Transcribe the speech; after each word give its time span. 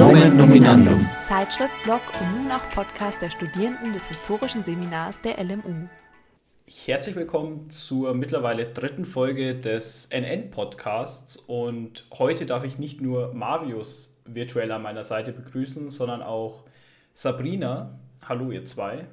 Nomen 0.00 0.34
Nominandum. 0.38 1.06
Zeitschrift, 1.28 1.74
Blog 1.84 2.00
und 2.18 2.42
nun 2.42 2.50
auch 2.50 2.66
Podcast 2.70 3.20
der 3.20 3.30
Studierenden 3.30 3.92
des 3.92 4.08
Historischen 4.08 4.64
Seminars 4.64 5.20
der 5.20 5.36
LMU. 5.44 5.88
Herzlich 6.66 7.16
willkommen 7.16 7.68
zur 7.68 8.14
mittlerweile 8.14 8.64
dritten 8.64 9.04
Folge 9.04 9.54
des 9.56 10.08
NN-Podcasts 10.10 11.36
und 11.36 12.06
heute 12.14 12.46
darf 12.46 12.64
ich 12.64 12.78
nicht 12.78 13.02
nur 13.02 13.34
Marius 13.34 14.16
virtuell 14.24 14.72
an 14.72 14.80
meiner 14.80 15.04
Seite 15.04 15.32
begrüßen, 15.32 15.90
sondern 15.90 16.22
auch 16.22 16.64
Sabrina. 17.12 17.98
Hallo 18.26 18.50
ihr 18.52 18.64
zwei. 18.64 19.04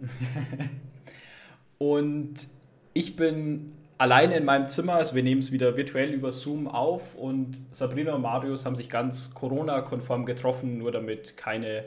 und 1.78 2.46
ich 2.94 3.16
bin 3.16 3.72
alleine 4.00 4.38
in 4.38 4.46
meinem 4.46 4.66
Zimmer, 4.66 4.94
also 4.94 5.14
wir 5.14 5.22
nehmen 5.22 5.42
es 5.42 5.52
wieder 5.52 5.76
virtuell 5.76 6.10
über 6.10 6.32
Zoom 6.32 6.66
auf 6.66 7.14
und 7.14 7.60
Sabrina 7.70 8.14
und 8.14 8.22
Marius 8.22 8.64
haben 8.64 8.74
sich 8.74 8.88
ganz 8.88 9.34
Corona-konform 9.34 10.24
getroffen, 10.24 10.78
nur 10.78 10.90
damit 10.90 11.36
keine 11.36 11.84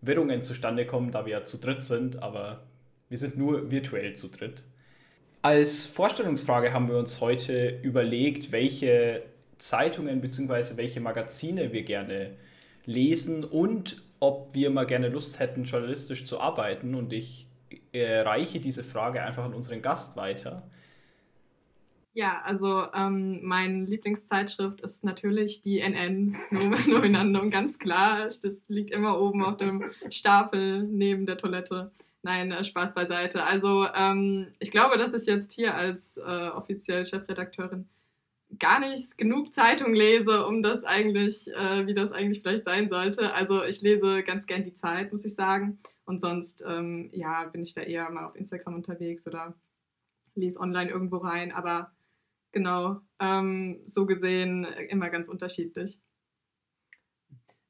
Wirrungen 0.00 0.42
zustande 0.42 0.86
kommen, 0.86 1.10
da 1.10 1.26
wir 1.26 1.32
ja 1.32 1.42
zu 1.42 1.58
dritt 1.58 1.82
sind, 1.82 2.22
aber 2.22 2.62
wir 3.08 3.18
sind 3.18 3.36
nur 3.36 3.68
virtuell 3.68 4.14
zu 4.14 4.28
dritt. 4.28 4.62
Als 5.42 5.86
Vorstellungsfrage 5.86 6.72
haben 6.72 6.88
wir 6.88 6.98
uns 6.98 7.20
heute 7.20 7.80
überlegt, 7.82 8.52
welche 8.52 9.22
Zeitungen 9.58 10.20
bzw. 10.20 10.76
welche 10.76 11.00
Magazine 11.00 11.72
wir 11.72 11.82
gerne 11.82 12.30
lesen 12.84 13.42
und 13.42 14.02
ob 14.20 14.54
wir 14.54 14.70
mal 14.70 14.86
gerne 14.86 15.08
Lust 15.08 15.40
hätten, 15.40 15.64
journalistisch 15.64 16.26
zu 16.26 16.40
arbeiten. 16.40 16.94
Und 16.94 17.12
ich 17.12 17.48
äh, 17.92 18.20
reiche 18.20 18.60
diese 18.60 18.84
Frage 18.84 19.22
einfach 19.22 19.44
an 19.44 19.54
unseren 19.54 19.82
Gast 19.82 20.16
weiter. 20.16 20.62
Ja, 22.16 22.40
also 22.44 22.86
ähm, 22.94 23.44
meine 23.44 23.84
Lieblingszeitschrift 23.84 24.80
ist 24.80 25.04
natürlich 25.04 25.60
die 25.60 25.80
NN 25.80 26.34
Nominandum, 26.88 27.50
ganz 27.50 27.78
klar. 27.78 28.28
Das 28.28 28.56
liegt 28.68 28.90
immer 28.90 29.20
oben 29.20 29.44
auf 29.44 29.58
dem 29.58 29.84
Stapel 30.08 30.84
neben 30.84 31.26
der 31.26 31.36
Toilette. 31.36 31.90
Nein, 32.22 32.52
äh, 32.52 32.64
Spaß 32.64 32.94
beiseite. 32.94 33.44
Also 33.44 33.86
ähm, 33.94 34.46
ich 34.60 34.70
glaube, 34.70 34.96
dass 34.96 35.12
ich 35.12 35.26
jetzt 35.26 35.52
hier 35.52 35.74
als 35.74 36.16
äh, 36.16 36.48
offiziell 36.48 37.04
Chefredakteurin 37.04 37.86
gar 38.58 38.80
nicht 38.80 39.18
genug 39.18 39.54
Zeitung 39.54 39.92
lese, 39.92 40.46
um 40.46 40.62
das 40.62 40.84
eigentlich, 40.84 41.48
äh, 41.48 41.86
wie 41.86 41.92
das 41.92 42.12
eigentlich 42.12 42.40
vielleicht 42.40 42.64
sein 42.64 42.88
sollte. 42.88 43.34
Also 43.34 43.62
ich 43.62 43.82
lese 43.82 44.22
ganz 44.22 44.46
gern 44.46 44.64
die 44.64 44.72
Zeit, 44.72 45.12
muss 45.12 45.26
ich 45.26 45.34
sagen. 45.34 45.80
Und 46.06 46.22
sonst, 46.22 46.64
ähm, 46.66 47.10
ja, 47.12 47.44
bin 47.44 47.62
ich 47.62 47.74
da 47.74 47.82
eher 47.82 48.08
mal 48.08 48.24
auf 48.24 48.36
Instagram 48.36 48.76
unterwegs 48.76 49.26
oder 49.26 49.52
lese 50.34 50.60
online 50.60 50.90
irgendwo 50.90 51.18
rein. 51.18 51.52
Aber 51.52 51.90
genau, 52.56 53.02
ähm, 53.20 53.82
so 53.86 54.06
gesehen 54.06 54.64
immer 54.88 55.10
ganz 55.10 55.28
unterschiedlich. 55.28 56.00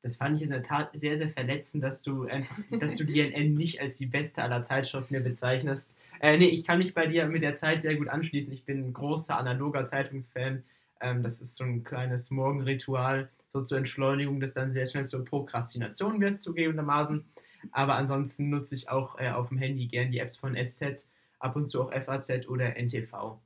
Das 0.01 0.17
fand 0.17 0.37
ich 0.37 0.42
in 0.45 0.51
der 0.51 0.62
Tat 0.62 0.91
sehr, 0.97 1.19
sehr 1.19 1.29
verletzend, 1.29 1.83
dass 1.83 2.05
du 2.05 2.23
einfach, 2.27 2.56
dass 2.81 2.97
du 2.97 3.05
DNN 3.05 3.55
nicht 3.55 3.81
als 3.81 3.98
die 3.98 4.07
beste 4.07 4.45
aller 4.45 4.62
Zeitschriften 4.62 5.12
mehr 5.12 5.25
bezeichnest. 5.25 5.97
Äh, 6.20 6.39
nee, 6.39 6.47
ich 6.47 6.64
kann 6.64 6.79
mich 6.79 6.95
bei 6.95 7.09
dir 7.09 7.27
mit 7.27 7.42
der 7.42 7.57
Zeit 7.57 7.83
sehr 7.83 7.97
gut 7.97 8.07
anschließen. 8.07 8.53
Ich 8.53 8.64
bin 8.64 8.87
ein 8.87 8.92
großer 8.92 9.37
analoger 9.37 9.84
Zeitungsfan. 9.84 10.62
Ähm, 11.01 11.25
das 11.25 11.41
ist 11.41 11.57
so 11.57 11.64
ein 11.64 11.83
kleines 11.83 12.31
Morgenritual, 12.31 13.29
so 13.53 13.64
zur 13.64 13.79
Entschleunigung, 13.79 14.39
das 14.39 14.55
dann 14.55 14.70
sehr 14.70 14.87
schnell 14.87 15.09
zur 15.09 15.25
Prokrastination 15.25 16.20
wird, 16.20 16.41
zugegebenermaßen. 16.41 17.25
Aber 17.73 17.97
ansonsten 17.97 18.51
nutze 18.51 18.77
ich 18.77 18.89
auch 18.89 19.19
äh, 19.19 19.31
auf 19.31 19.48
dem 19.48 19.59
Handy 19.59 19.89
gern 19.89 20.12
die 20.12 20.20
Apps 20.20 20.37
von 20.37 20.55
SZ, 20.55 21.09
ab 21.41 21.57
und 21.57 21.67
zu 21.69 21.83
auch 21.83 21.92
FAZ 21.92 22.47
oder 22.47 22.77
NTV. 22.77 23.41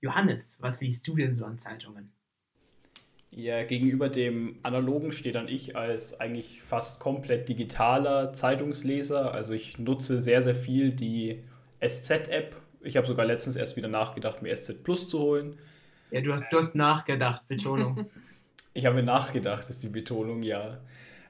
Johannes, 0.00 0.58
was 0.60 0.80
liest 0.80 1.06
du 1.08 1.16
denn 1.16 1.34
so 1.34 1.44
an 1.44 1.58
Zeitungen? 1.58 2.12
Ja, 3.30 3.62
gegenüber 3.64 4.08
dem 4.08 4.56
analogen 4.62 5.12
steht 5.12 5.34
dann 5.34 5.48
ich 5.48 5.76
als 5.76 6.18
eigentlich 6.18 6.62
fast 6.62 6.98
komplett 6.98 7.48
digitaler 7.48 8.32
Zeitungsleser. 8.32 9.32
Also 9.32 9.52
ich 9.52 9.78
nutze 9.78 10.18
sehr, 10.18 10.40
sehr 10.40 10.54
viel 10.54 10.92
die 10.92 11.42
SZ-App. 11.80 12.56
Ich 12.80 12.96
habe 12.96 13.06
sogar 13.06 13.26
letztens 13.26 13.56
erst 13.56 13.76
wieder 13.76 13.88
nachgedacht, 13.88 14.40
mir 14.40 14.54
SZ 14.56 14.82
Plus 14.82 15.08
zu 15.08 15.18
holen. 15.18 15.58
Ja, 16.10 16.22
du 16.22 16.32
hast, 16.32 16.46
du 16.50 16.56
hast 16.56 16.74
nachgedacht, 16.74 17.46
Betonung. 17.48 18.06
ich 18.74 18.86
habe 18.86 19.02
nachgedacht, 19.02 19.68
ist 19.68 19.82
die 19.82 19.88
Betonung, 19.88 20.42
ja. 20.42 20.78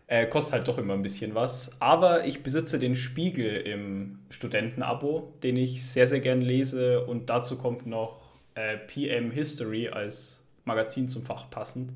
Äh, 0.06 0.26
kostet 0.26 0.54
halt 0.54 0.68
doch 0.68 0.78
immer 0.78 0.94
ein 0.94 1.02
bisschen 1.02 1.34
was. 1.34 1.72
Aber 1.80 2.26
ich 2.26 2.42
besitze 2.42 2.78
den 2.78 2.94
Spiegel 2.94 3.56
im 3.56 4.20
Studentenabo, 4.30 5.34
den 5.42 5.56
ich 5.56 5.84
sehr, 5.84 6.06
sehr 6.06 6.20
gern 6.20 6.40
lese. 6.40 7.04
Und 7.04 7.28
dazu 7.28 7.58
kommt 7.58 7.86
noch 7.86 8.27
äh, 8.58 8.76
PM 8.78 9.30
History 9.30 9.88
als 9.88 10.42
Magazin 10.64 11.08
zum 11.08 11.22
Fach 11.22 11.48
passend. 11.50 11.92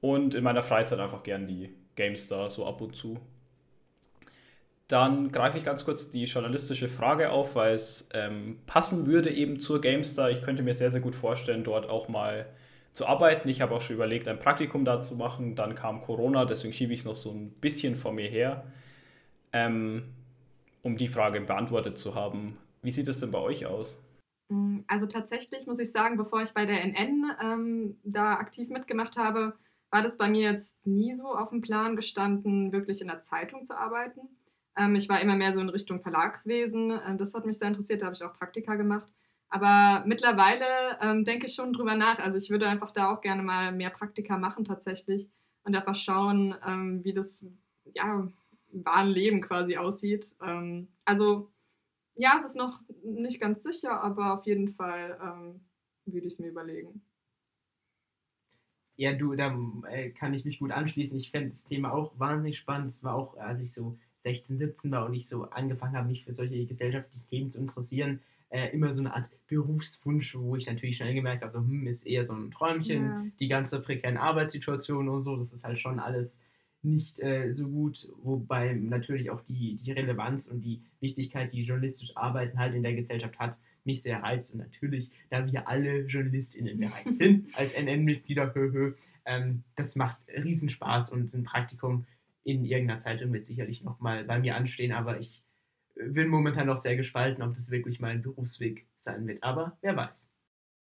Und 0.00 0.34
in 0.34 0.44
meiner 0.44 0.62
Freizeit 0.62 0.98
einfach 0.98 1.22
gern 1.22 1.46
die 1.46 1.70
GameStar 1.96 2.48
so 2.48 2.66
ab 2.66 2.80
und 2.80 2.96
zu. 2.96 3.18
Dann 4.86 5.30
greife 5.30 5.58
ich 5.58 5.64
ganz 5.64 5.84
kurz 5.84 6.08
die 6.08 6.24
journalistische 6.24 6.88
Frage 6.88 7.30
auf, 7.30 7.54
weil 7.56 7.74
es 7.74 8.08
ähm, 8.14 8.58
passen 8.66 9.06
würde 9.06 9.30
eben 9.30 9.58
zur 9.58 9.80
GameStar. 9.80 10.30
Ich 10.30 10.40
könnte 10.40 10.62
mir 10.62 10.72
sehr, 10.72 10.90
sehr 10.90 11.00
gut 11.00 11.14
vorstellen, 11.14 11.64
dort 11.64 11.90
auch 11.90 12.08
mal 12.08 12.46
zu 12.94 13.06
arbeiten. 13.06 13.48
Ich 13.50 13.60
habe 13.60 13.74
auch 13.74 13.82
schon 13.82 13.96
überlegt, 13.96 14.28
ein 14.28 14.38
Praktikum 14.38 14.86
da 14.86 15.02
zu 15.02 15.16
machen. 15.16 15.56
Dann 15.56 15.74
kam 15.74 16.00
Corona, 16.00 16.46
deswegen 16.46 16.72
schiebe 16.72 16.94
ich 16.94 17.00
es 17.00 17.04
noch 17.04 17.16
so 17.16 17.30
ein 17.30 17.50
bisschen 17.50 17.96
vor 17.96 18.12
mir 18.12 18.30
her, 18.30 18.64
ähm, 19.52 20.14
um 20.82 20.96
die 20.96 21.08
Frage 21.08 21.40
beantwortet 21.42 21.98
zu 21.98 22.14
haben. 22.14 22.56
Wie 22.80 22.90
sieht 22.90 23.08
es 23.08 23.20
denn 23.20 23.30
bei 23.30 23.40
euch 23.40 23.66
aus? 23.66 24.00
Mm, 24.48 24.80
also 24.86 25.06
tatsächlich 25.06 25.66
muss 25.66 25.78
ich 25.78 25.92
sagen, 25.92 26.16
bevor 26.16 26.42
ich 26.42 26.52
bei 26.52 26.66
der 26.66 26.82
NN 26.84 27.32
ähm, 27.40 28.00
da 28.04 28.34
aktiv 28.34 28.68
mitgemacht 28.68 29.16
habe, 29.16 29.54
war 29.90 30.02
das 30.02 30.18
bei 30.18 30.28
mir 30.28 30.50
jetzt 30.50 30.86
nie 30.86 31.14
so 31.14 31.34
auf 31.34 31.50
dem 31.50 31.62
Plan 31.62 31.96
gestanden, 31.96 32.72
wirklich 32.72 33.00
in 33.00 33.08
der 33.08 33.22
Zeitung 33.22 33.66
zu 33.66 33.78
arbeiten. 33.78 34.20
Ähm, 34.76 34.94
ich 34.94 35.08
war 35.08 35.20
immer 35.20 35.36
mehr 35.36 35.54
so 35.54 35.60
in 35.60 35.68
Richtung 35.68 36.00
Verlagswesen. 36.02 36.90
Äh, 36.90 37.16
das 37.16 37.34
hat 37.34 37.46
mich 37.46 37.58
sehr 37.58 37.68
interessiert, 37.68 38.02
da 38.02 38.06
habe 38.06 38.14
ich 38.14 38.22
auch 38.22 38.34
Praktika 38.34 38.76
gemacht. 38.76 39.10
Aber 39.50 40.04
mittlerweile 40.06 40.98
ähm, 41.00 41.24
denke 41.24 41.46
ich 41.46 41.54
schon 41.54 41.72
drüber 41.72 41.94
nach. 41.94 42.18
Also 42.18 42.36
ich 42.38 42.50
würde 42.50 42.68
einfach 42.68 42.90
da 42.90 43.10
auch 43.10 43.22
gerne 43.22 43.42
mal 43.42 43.72
mehr 43.72 43.90
Praktika 43.90 44.36
machen 44.36 44.64
tatsächlich 44.64 45.26
und 45.64 45.74
einfach 45.74 45.96
schauen, 45.96 46.54
ähm, 46.66 47.02
wie 47.02 47.14
das 47.14 47.42
ja, 47.94 48.28
im 48.72 48.84
Leben 49.06 49.40
quasi 49.40 49.76
aussieht. 49.78 50.36
Ähm, 50.42 50.88
also 51.04 51.50
ja, 52.18 52.36
es 52.38 52.44
ist 52.44 52.56
noch 52.56 52.80
nicht 53.04 53.40
ganz 53.40 53.62
sicher, 53.62 54.02
aber 54.02 54.38
auf 54.38 54.44
jeden 54.44 54.74
Fall 54.74 55.18
ähm, 55.22 55.60
würde 56.04 56.26
ich 56.26 56.34
es 56.34 56.38
mir 56.40 56.48
überlegen. 56.48 57.00
Ja, 58.96 59.14
du, 59.14 59.36
da 59.36 59.56
äh, 59.88 60.10
kann 60.10 60.34
ich 60.34 60.44
mich 60.44 60.58
gut 60.58 60.72
anschließen. 60.72 61.16
Ich 61.16 61.30
fände 61.30 61.48
das 61.48 61.64
Thema 61.64 61.92
auch 61.92 62.18
wahnsinnig 62.18 62.58
spannend. 62.58 62.90
Es 62.90 63.04
war 63.04 63.14
auch, 63.14 63.36
als 63.36 63.62
ich 63.62 63.72
so 63.72 63.96
16, 64.18 64.58
17 64.58 64.90
war 64.90 65.06
und 65.06 65.14
ich 65.14 65.28
so 65.28 65.44
angefangen 65.44 65.96
habe, 65.96 66.08
mich 66.08 66.24
für 66.24 66.34
solche 66.34 66.66
gesellschaftlichen 66.66 67.26
Themen 67.28 67.50
zu 67.50 67.60
interessieren, 67.60 68.20
äh, 68.48 68.68
immer 68.70 68.92
so 68.92 69.02
eine 69.02 69.14
Art 69.14 69.30
Berufswunsch, 69.46 70.34
wo 70.34 70.56
ich 70.56 70.66
natürlich 70.66 70.96
schnell 70.96 71.14
gemerkt 71.14 71.42
habe, 71.42 71.52
so, 71.52 71.60
hm, 71.60 71.86
ist 71.86 72.04
eher 72.04 72.24
so 72.24 72.34
ein 72.34 72.50
Träumchen, 72.50 73.04
ja. 73.04 73.26
die 73.38 73.46
ganze 73.46 73.80
prekären 73.80 74.16
Arbeitssituation 74.16 75.08
und 75.08 75.22
so, 75.22 75.36
das 75.36 75.52
ist 75.52 75.64
halt 75.64 75.78
schon 75.78 76.00
alles 76.00 76.40
nicht 76.82 77.20
äh, 77.20 77.52
so 77.52 77.68
gut, 77.68 78.08
wobei 78.22 78.72
natürlich 78.74 79.30
auch 79.30 79.40
die, 79.42 79.76
die 79.76 79.92
Relevanz 79.92 80.48
und 80.48 80.60
die 80.60 80.82
Wichtigkeit, 81.00 81.52
die 81.52 81.62
journalistisch 81.62 82.16
Arbeiten 82.16 82.58
halt 82.58 82.74
in 82.74 82.82
der 82.82 82.94
Gesellschaft 82.94 83.38
hat, 83.38 83.58
mich 83.84 84.02
sehr 84.02 84.22
reizt. 84.22 84.54
Und 84.54 84.60
natürlich, 84.60 85.10
da 85.30 85.44
wir 85.50 85.68
alle 85.68 86.02
JournalistInnen 86.02 86.78
bereits 86.78 87.18
sind, 87.18 87.48
als 87.54 87.74
NN-Mitglieder, 87.74 88.52
ähm, 89.24 89.64
das 89.76 89.96
macht 89.96 90.18
Riesenspaß 90.28 91.10
und 91.10 91.32
ein 91.32 91.44
Praktikum 91.44 92.06
in 92.44 92.64
irgendeiner 92.64 92.98
Zeitung 92.98 93.32
wird 93.32 93.44
sicherlich 93.44 93.84
nochmal 93.84 94.24
bei 94.24 94.38
mir 94.38 94.56
anstehen, 94.56 94.92
aber 94.92 95.20
ich 95.20 95.42
bin 95.94 96.28
momentan 96.28 96.66
noch 96.66 96.78
sehr 96.78 96.96
gespalten, 96.96 97.42
ob 97.42 97.54
das 97.54 97.70
wirklich 97.70 98.00
mein 98.00 98.22
Berufsweg 98.22 98.86
sein 98.96 99.26
wird. 99.26 99.42
Aber 99.42 99.76
wer 99.82 99.96
weiß. 99.96 100.30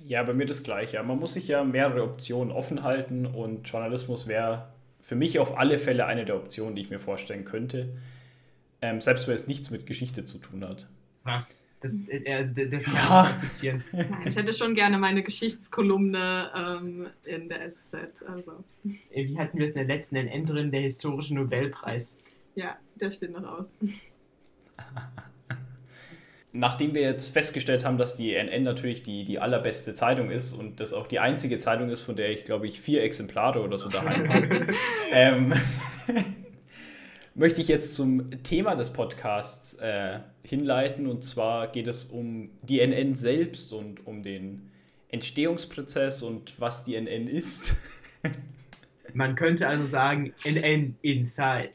Ja, 0.03 0.24
bei 0.24 0.33
mir 0.33 0.45
das 0.45 0.62
Gleiche. 0.62 1.01
Man 1.01 1.19
muss 1.19 1.33
sich 1.33 1.48
ja 1.48 1.63
mehrere 1.63 2.03
Optionen 2.03 2.51
offen 2.51 2.83
halten 2.83 3.25
und 3.25 3.68
Journalismus 3.68 4.27
wäre 4.27 4.75
für 5.05 5.15
mich 5.15 5.37
auf 5.37 5.55
alle 5.55 5.77
Fälle 5.77 6.07
eine 6.07 6.25
der 6.25 6.35
Optionen, 6.35 6.75
die 6.75 6.81
ich 6.81 6.89
mir 6.89 6.97
vorstellen 6.97 7.45
könnte. 7.45 7.89
Ähm, 8.81 9.01
selbst 9.01 9.27
wenn 9.27 9.35
es 9.35 9.47
nichts 9.47 9.69
mit 9.69 9.85
Geschichte 9.85 10.25
zu 10.25 10.39
tun 10.39 10.67
hat. 10.67 10.87
Was? 11.23 11.61
Das, 11.79 11.95
äh, 12.07 12.33
also, 12.33 12.65
das 12.65 12.85
kann 12.85 12.95
ja. 12.95 13.01
ich 13.01 13.33
akzeptieren. 13.33 13.83
Nein, 13.91 14.23
ich 14.25 14.35
hätte 14.35 14.51
schon 14.51 14.73
gerne 14.73 14.97
meine 14.97 15.21
Geschichtskolumne 15.21 16.49
ähm, 16.55 17.07
in 17.23 17.49
der 17.49 17.69
SZ. 17.69 18.23
Also. 18.27 18.63
Äh, 19.11 19.27
wie 19.27 19.37
hatten 19.37 19.59
wir 19.59 19.67
es 19.67 19.73
in 19.73 19.87
der 19.87 19.95
letzten 19.95 20.15
NN 20.15 20.43
drin, 20.43 20.71
der 20.71 20.81
historische 20.81 21.35
Nobelpreis? 21.35 22.17
Ja, 22.55 22.75
der 22.95 23.11
steht 23.11 23.31
noch 23.31 23.43
aus. 23.43 23.67
nachdem 26.55 26.95
wir 26.95 27.01
jetzt 27.01 27.33
festgestellt 27.33 27.85
haben, 27.85 27.97
dass 27.97 28.15
die 28.15 28.33
NN 28.33 28.63
natürlich 28.63 29.03
die, 29.03 29.25
die 29.25 29.39
allerbeste 29.39 29.93
Zeitung 29.93 30.31
ist 30.31 30.53
und 30.53 30.79
das 30.79 30.93
auch 30.93 31.07
die 31.07 31.19
einzige 31.19 31.57
Zeitung 31.57 31.89
ist, 31.89 32.01
von 32.01 32.15
der 32.15 32.31
ich, 32.31 32.45
glaube 32.45 32.65
ich, 32.67 32.79
vier 32.79 33.03
Exemplare 33.03 33.61
oder 33.61 33.77
so 33.77 33.89
daheim 33.89 34.33
habe, 34.33 34.67
ähm, 35.11 35.53
möchte 37.35 37.61
ich 37.61 37.67
jetzt 37.67 37.93
zum 37.95 38.41
Thema 38.43 38.75
des 38.75 38.93
Podcasts 38.93 39.75
äh, 39.75 40.19
hinleiten. 40.43 41.07
Und 41.07 41.23
zwar 41.23 41.67
geht 41.67 41.87
es 41.87 42.05
um 42.05 42.49
die 42.61 42.79
NN 42.79 43.15
selbst 43.15 43.73
und 43.73 44.07
um 44.07 44.23
den 44.23 44.71
Entstehungsprozess 45.09 46.23
und 46.23 46.59
was 46.59 46.85
die 46.85 46.95
NN 46.95 47.27
ist. 47.27 47.75
Man 49.13 49.35
könnte 49.35 49.67
also 49.67 49.85
sagen, 49.85 50.33
NN 50.43 50.95
Inside. 51.01 51.71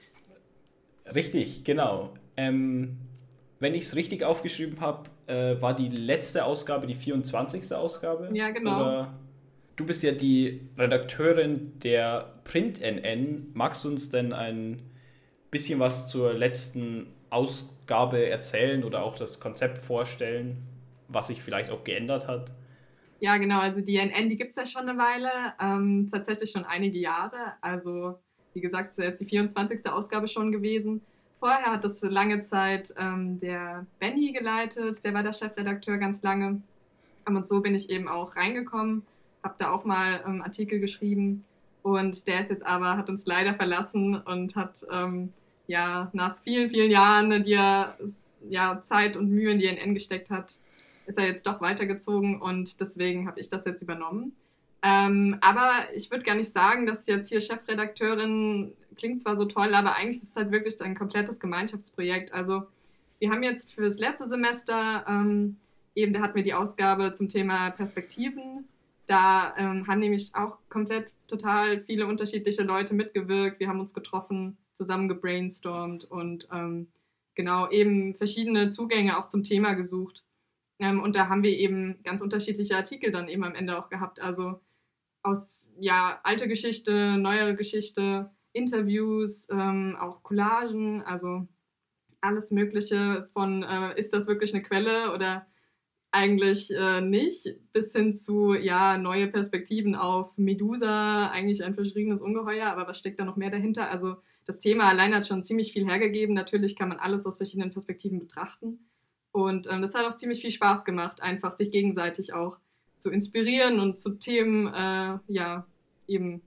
Richtig, 1.15 1.65
genau. 1.65 2.15
Ähm, 2.37 2.99
wenn 3.61 3.75
ich 3.75 3.83
es 3.83 3.95
richtig 3.95 4.25
aufgeschrieben 4.25 4.81
habe, 4.81 5.09
äh, 5.27 5.61
war 5.61 5.75
die 5.77 5.89
letzte 5.89 6.45
Ausgabe 6.45 6.87
die 6.87 6.95
24. 6.95 7.73
Ausgabe? 7.75 8.31
Ja, 8.33 8.51
genau. 8.51 8.81
Oder 8.81 9.15
du 9.77 9.87
bist 9.87 10.03
ja 10.03 10.13
die 10.13 10.69
Redakteurin 10.77 11.79
der 11.81 12.41
Print 12.45 12.81
NN. 12.81 13.51
Magst 13.53 13.85
du 13.85 13.89
uns 13.89 14.09
denn 14.11 14.33
ein 14.33 14.83
bisschen 15.51 15.79
was 15.79 16.09
zur 16.09 16.33
letzten 16.33 17.09
Ausgabe 17.29 18.27
erzählen 18.27 18.83
oder 18.83 19.03
auch 19.03 19.15
das 19.15 19.41
Konzept 19.41 19.79
vorstellen, 19.79 20.57
was 21.09 21.27
sich 21.27 21.43
vielleicht 21.43 21.71
auch 21.71 21.85
geändert 21.85 22.29
hat? 22.29 22.51
Ja, 23.21 23.37
genau. 23.37 23.61
Also 23.61 23.83
die 23.83 23.99
NN, 23.99 24.31
die 24.31 24.37
gibt 24.37 24.51
es 24.51 24.57
ja 24.57 24.67
schon 24.67 24.89
eine 24.89 24.99
Weile, 24.99 25.31
ähm, 25.61 26.09
tatsächlich 26.11 26.51
schon 26.51 26.65
einige 26.65 26.99
Jahre. 26.99 27.53
Also 27.61 28.19
wie 28.55 28.63
gesagt, 28.63 28.91
es 28.91 28.99
ist 28.99 29.05
jetzt 29.05 29.21
die 29.21 29.27
24. 29.27 29.87
Ausgabe 29.87 30.29
schon 30.29 30.51
gewesen. 30.51 31.03
Vorher 31.41 31.73
hat 31.73 31.85
das 31.85 32.03
lange 32.03 32.43
Zeit 32.43 32.95
ähm, 32.99 33.41
der 33.41 33.87
Benny 33.99 34.33
geleitet, 34.33 35.03
der 35.05 35.15
war 35.15 35.23
der 35.23 35.33
Chefredakteur 35.33 35.97
ganz 35.97 36.23
lange. 36.23 36.61
Und 37.25 37.49
so 37.49 37.61
bin 37.61 37.75
ich 37.75 37.89
eben 37.89 38.09
auch 38.09 38.37
reingekommen, 38.37 39.07
habe 39.43 39.55
da 39.57 39.71
auch 39.71 39.85
mal 39.85 40.23
ähm, 40.27 40.43
Artikel 40.43 40.81
geschrieben. 40.81 41.45
Und 41.83 42.27
der 42.27 42.41
ist 42.41 42.51
jetzt 42.51 42.67
aber, 42.67 42.99
hat 42.99 43.09
uns 43.09 43.25
leider 43.25 43.55
verlassen 43.55 44.17
und 44.17 44.55
hat 44.55 44.87
ähm, 44.93 45.33
ja 45.67 46.11
nach 46.13 46.37
vielen, 46.45 46.69
vielen 46.69 46.91
Jahren, 46.91 47.43
die 47.43 47.55
er 47.55 47.97
ja, 48.49 48.83
Zeit 48.83 49.17
und 49.17 49.31
Mühe 49.31 49.51
in 49.51 49.59
die 49.59 49.67
NN 49.67 49.95
gesteckt 49.95 50.29
hat, 50.29 50.59
ist 51.07 51.19
er 51.19 51.27
jetzt 51.27 51.47
doch 51.47 51.63
weitergezogen 51.63 52.41
und 52.41 52.81
deswegen 52.81 53.27
habe 53.27 53.41
ich 53.41 53.49
das 53.49 53.65
jetzt 53.65 53.83
übernommen. 53.83 54.33
Ähm, 54.83 55.37
aber 55.41 55.95
ich 55.95 56.11
würde 56.11 56.25
gar 56.25 56.35
nicht 56.35 56.53
sagen, 56.53 56.87
dass 56.87 57.07
jetzt 57.07 57.29
hier 57.29 57.41
Chefredakteurin 57.41 58.73
klingt 58.97 59.23
zwar 59.23 59.37
so 59.37 59.45
toll, 59.45 59.75
aber 59.75 59.95
eigentlich 59.95 60.17
ist 60.17 60.31
es 60.31 60.37
halt 60.37 60.51
wirklich 60.51 60.81
ein 60.81 60.95
komplettes 60.95 61.39
Gemeinschaftsprojekt. 61.41 62.33
Also 62.33 62.65
wir 63.19 63.31
haben 63.31 63.43
jetzt 63.43 63.73
für 63.73 63.83
das 63.83 63.99
letzte 63.99 64.27
Semester 64.27 65.05
ähm, 65.09 65.57
eben, 65.95 66.13
da 66.13 66.21
hatten 66.21 66.35
wir 66.37 66.43
die 66.43 66.55
Ausgabe 66.55 67.13
zum 67.15 67.29
Thema 67.29 67.71
Perspektiven. 67.71 68.69
Da 69.07 69.55
ähm, 69.57 69.87
haben 69.87 70.01
nämlich 70.01 70.35
auch 70.35 70.59
komplett 70.69 71.11
total 71.29 71.83
viele 71.85 72.07
unterschiedliche 72.07 72.63
Leute 72.63 72.95
mitgewirkt. 72.95 73.61
Wir 73.61 73.69
haben 73.69 73.81
uns 73.81 73.95
getroffen, 73.95 74.57
zusammen 74.75 75.09
gebrainstormt 75.09 76.05
und 76.05 76.49
ähm, 76.53 76.89
genau 77.35 77.69
eben 77.71 78.15
verschiedene 78.15 78.71
Zugänge 78.71 79.19
auch 79.19 79.29
zum 79.29 79.45
Thema 79.45 79.75
gesucht. 79.75 80.25
Ähm, 80.79 81.01
und 81.01 81.15
da 81.17 81.29
haben 81.29 81.43
wir 81.43 81.57
eben 81.57 82.03
ganz 82.05 82.23
unterschiedliche 82.23 82.77
Artikel 82.77 83.13
dann 83.13 83.29
eben 83.29 83.45
am 83.45 83.55
Ende 83.55 83.79
auch 83.79 83.89
gehabt. 83.89 84.21
Also 84.21 84.61
aus 85.23 85.67
ja 85.79 86.21
alte 86.23 86.49
Geschichte, 86.49 87.17
neuere 87.19 87.57
Geschichte, 87.57 88.31
Interviews, 88.53 89.49
ähm, 89.51 89.97
auch 89.99 90.23
Collagen, 90.23 91.03
also 91.03 91.47
alles 92.21 92.51
Mögliche 92.51 93.29
von 93.33 93.63
äh, 93.63 93.99
ist 93.99 94.13
das 94.13 94.27
wirklich 94.27 94.53
eine 94.55 94.63
Quelle 94.63 95.13
oder 95.15 95.47
eigentlich 96.13 96.71
äh, 96.71 97.01
nicht, 97.01 97.47
bis 97.73 97.93
hin 97.93 98.17
zu 98.17 98.55
ja 98.55 98.99
neue 98.99 99.29
Perspektiven 99.29 99.95
auf 99.95 100.37
Medusa, 100.37 101.29
eigentlich 101.29 101.63
ein 101.63 101.75
verschriebenes 101.75 102.21
Ungeheuer, 102.21 102.67
aber 102.67 102.89
was 102.89 102.99
steckt 102.99 103.21
da 103.21 103.25
noch 103.25 103.37
mehr 103.37 103.51
dahinter? 103.51 103.89
Also 103.91 104.17
das 104.45 104.61
Thema 104.61 104.89
allein 104.89 105.15
hat 105.15 105.27
schon 105.27 105.45
ziemlich 105.45 105.73
viel 105.73 105.87
hergegeben. 105.87 106.35
Natürlich 106.35 106.75
kann 106.75 106.89
man 106.89 106.99
alles 106.99 107.25
aus 107.27 107.37
verschiedenen 107.37 107.71
Perspektiven 107.71 108.19
betrachten. 108.19 108.91
Und 109.33 109.69
ähm, 109.71 109.81
das 109.81 109.95
hat 109.95 110.07
auch 110.07 110.17
ziemlich 110.17 110.41
viel 110.41 110.51
Spaß 110.51 110.85
gemacht, 110.85 111.23
einfach 111.23 111.57
sich 111.57 111.71
gegenseitig 111.71 112.33
auch 112.33 112.59
zu 113.01 113.11
inspirieren 113.11 113.81
und 113.81 113.99
zu 113.99 114.19
Themen, 114.19 114.67
äh, 114.69 115.19
ja, 115.29 115.67
eben 116.07 116.43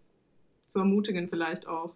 zu 0.68 0.80
ermutigen 0.80 1.30
vielleicht 1.30 1.68
auch. 1.68 1.94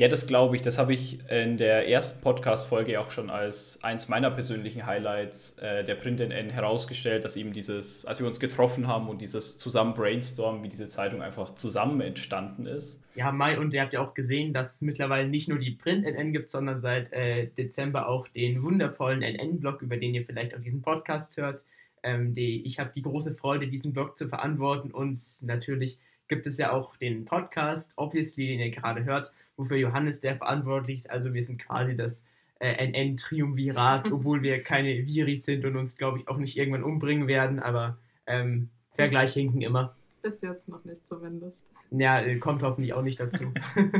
Ja, 0.00 0.08
das 0.08 0.26
glaube 0.26 0.56
ich. 0.56 0.62
Das 0.62 0.78
habe 0.78 0.94
ich 0.94 1.18
in 1.28 1.58
der 1.58 1.86
ersten 1.86 2.22
Podcast-Folge 2.22 2.98
auch 2.98 3.10
schon 3.10 3.28
als 3.28 3.84
eins 3.84 4.08
meiner 4.08 4.30
persönlichen 4.30 4.86
Highlights 4.86 5.58
äh, 5.58 5.84
der 5.84 5.94
Print 5.94 6.20
NN 6.20 6.48
herausgestellt, 6.48 7.22
dass 7.22 7.36
eben 7.36 7.52
dieses, 7.52 8.06
als 8.06 8.18
wir 8.18 8.26
uns 8.26 8.40
getroffen 8.40 8.86
haben 8.86 9.10
und 9.10 9.20
dieses 9.20 9.58
zusammen 9.58 9.92
Brainstormen, 9.92 10.62
wie 10.62 10.70
diese 10.70 10.88
Zeitung 10.88 11.20
einfach 11.20 11.54
zusammen 11.54 12.00
entstanden 12.00 12.64
ist. 12.64 13.04
Ja, 13.14 13.30
Mai, 13.30 13.58
und 13.58 13.74
ihr 13.74 13.82
habt 13.82 13.92
ja 13.92 14.00
auch 14.00 14.14
gesehen, 14.14 14.54
dass 14.54 14.76
es 14.76 14.80
mittlerweile 14.80 15.28
nicht 15.28 15.50
nur 15.50 15.58
die 15.58 15.72
Print 15.72 16.06
NN 16.06 16.32
gibt, 16.32 16.48
sondern 16.48 16.78
seit 16.78 17.12
äh, 17.12 17.48
Dezember 17.48 18.08
auch 18.08 18.26
den 18.28 18.62
wundervollen 18.62 19.20
NN-Blog, 19.20 19.82
über 19.82 19.98
den 19.98 20.14
ihr 20.14 20.24
vielleicht 20.24 20.56
auch 20.56 20.60
diesen 20.60 20.80
Podcast 20.80 21.36
hört. 21.36 21.58
Ähm, 22.02 22.34
die, 22.34 22.64
ich 22.66 22.78
habe 22.78 22.90
die 22.94 23.02
große 23.02 23.34
Freude, 23.34 23.68
diesen 23.68 23.92
Blog 23.92 24.16
zu 24.16 24.28
verantworten 24.28 24.90
und 24.90 25.18
natürlich 25.42 25.98
gibt 26.28 26.46
es 26.46 26.58
ja 26.58 26.72
auch 26.72 26.96
den 26.96 27.24
Podcast, 27.24 27.94
obviously, 27.96 28.46
den 28.46 28.60
ihr 28.60 28.70
gerade 28.70 29.04
hört, 29.04 29.32
wofür 29.56 29.76
Johannes 29.76 30.20
der 30.20 30.36
verantwortlich 30.36 30.96
ist. 30.96 31.10
Also 31.10 31.34
wir 31.34 31.42
sind 31.42 31.60
quasi 31.60 31.96
das 31.96 32.24
äh, 32.60 32.86
NN-Triumvirat, 32.86 34.12
obwohl 34.12 34.42
wir 34.42 34.62
keine 34.62 35.06
Viris 35.06 35.44
sind 35.44 35.64
und 35.64 35.76
uns, 35.76 35.96
glaube 35.96 36.20
ich, 36.20 36.28
auch 36.28 36.38
nicht 36.38 36.56
irgendwann 36.56 36.84
umbringen 36.84 37.26
werden, 37.26 37.58
aber 37.58 37.98
ähm, 38.26 38.70
Vergleich 38.92 39.32
hinken 39.32 39.62
immer. 39.62 39.96
Bis 40.22 40.40
jetzt 40.42 40.68
noch 40.68 40.84
nicht 40.84 41.00
zumindest. 41.08 41.58
Ja, 41.90 42.20
äh, 42.20 42.36
kommt 42.38 42.62
hoffentlich 42.62 42.92
auch 42.92 43.02
nicht 43.02 43.18
dazu. 43.18 43.52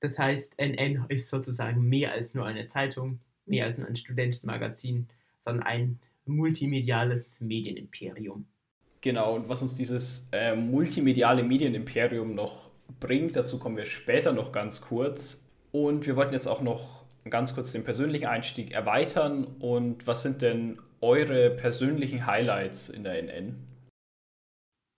das 0.00 0.18
heißt, 0.18 0.58
NN 0.58 1.06
ist 1.08 1.28
sozusagen 1.28 1.88
mehr 1.88 2.12
als 2.12 2.34
nur 2.34 2.46
eine 2.46 2.64
Zeitung, 2.64 3.20
mehr 3.46 3.64
als 3.64 3.78
nur 3.78 3.88
ein 3.88 3.96
studentisches 3.96 4.44
Magazin, 4.44 5.08
sondern 5.40 5.64
ein 5.64 5.98
multimediales 6.26 7.40
Medienimperium. 7.40 8.46
Genau, 9.00 9.34
und 9.36 9.48
was 9.48 9.62
uns 9.62 9.76
dieses 9.76 10.28
äh, 10.32 10.54
multimediale 10.54 11.42
Medienimperium 11.42 12.34
noch 12.34 12.70
bringt, 13.00 13.36
dazu 13.36 13.58
kommen 13.58 13.76
wir 13.76 13.86
später 13.86 14.32
noch 14.32 14.52
ganz 14.52 14.80
kurz. 14.80 15.46
Und 15.72 16.06
wir 16.06 16.16
wollten 16.16 16.34
jetzt 16.34 16.46
auch 16.46 16.60
noch 16.60 17.04
ganz 17.28 17.54
kurz 17.54 17.72
den 17.72 17.84
persönlichen 17.84 18.26
Einstieg 18.26 18.72
erweitern. 18.72 19.44
Und 19.58 20.06
was 20.06 20.22
sind 20.22 20.42
denn 20.42 20.78
eure 21.00 21.50
persönlichen 21.50 22.26
Highlights 22.26 22.90
in 22.90 23.04
der 23.04 23.22
NN? 23.22 23.56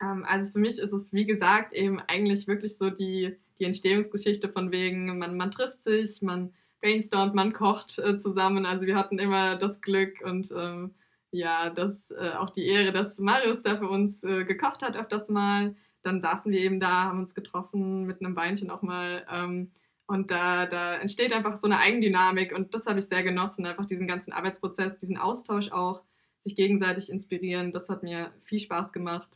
Ähm, 0.02 0.24
also 0.26 0.50
für 0.50 0.58
mich 0.58 0.78
ist 0.78 0.92
es, 0.92 1.12
wie 1.12 1.26
gesagt, 1.26 1.72
eben 1.72 2.00
eigentlich 2.00 2.48
wirklich 2.48 2.76
so 2.76 2.90
die, 2.90 3.36
die 3.58 3.64
Entstehungsgeschichte 3.64 4.48
von 4.48 4.72
wegen, 4.72 5.18
man, 5.18 5.36
man 5.36 5.50
trifft 5.50 5.82
sich, 5.82 6.22
man 6.22 6.52
brainstormt, 6.82 7.34
man 7.34 7.52
kocht 7.52 7.98
äh, 7.98 8.18
zusammen. 8.18 8.66
Also 8.66 8.86
wir 8.86 8.96
hatten 8.96 9.18
immer 9.18 9.56
das 9.56 9.80
Glück 9.80 10.20
und 10.22 10.52
ähm, 10.54 10.94
ja, 11.30 11.70
das 11.70 12.10
äh, 12.10 12.32
auch 12.32 12.50
die 12.50 12.66
Ehre, 12.66 12.92
dass 12.92 13.18
Marius 13.18 13.62
da 13.62 13.78
für 13.78 13.88
uns 13.88 14.22
äh, 14.22 14.44
gekocht 14.44 14.82
hat 14.82 14.96
öfters 14.96 15.30
mal. 15.30 15.74
Dann 16.02 16.20
saßen 16.20 16.52
wir 16.52 16.60
eben 16.60 16.80
da, 16.80 17.04
haben 17.04 17.20
uns 17.20 17.34
getroffen 17.34 18.04
mit 18.04 18.20
einem 18.20 18.36
Weinchen 18.36 18.70
auch 18.70 18.82
mal. 18.82 19.24
Ähm, 19.32 19.70
und 20.06 20.30
da, 20.30 20.66
da 20.66 20.96
entsteht 20.96 21.32
einfach 21.32 21.56
so 21.56 21.66
eine 21.66 21.78
Eigendynamik 21.78 22.54
und 22.54 22.74
das 22.74 22.86
habe 22.86 22.98
ich 22.98 23.06
sehr 23.06 23.22
genossen, 23.22 23.64
einfach 23.64 23.86
diesen 23.86 24.08
ganzen 24.08 24.32
Arbeitsprozess, 24.32 24.98
diesen 24.98 25.16
Austausch 25.16 25.70
auch, 25.70 26.02
sich 26.40 26.56
gegenseitig 26.56 27.08
inspirieren. 27.08 27.72
Das 27.72 27.88
hat 27.88 28.02
mir 28.02 28.32
viel 28.44 28.60
Spaß 28.60 28.92
gemacht. 28.92 29.28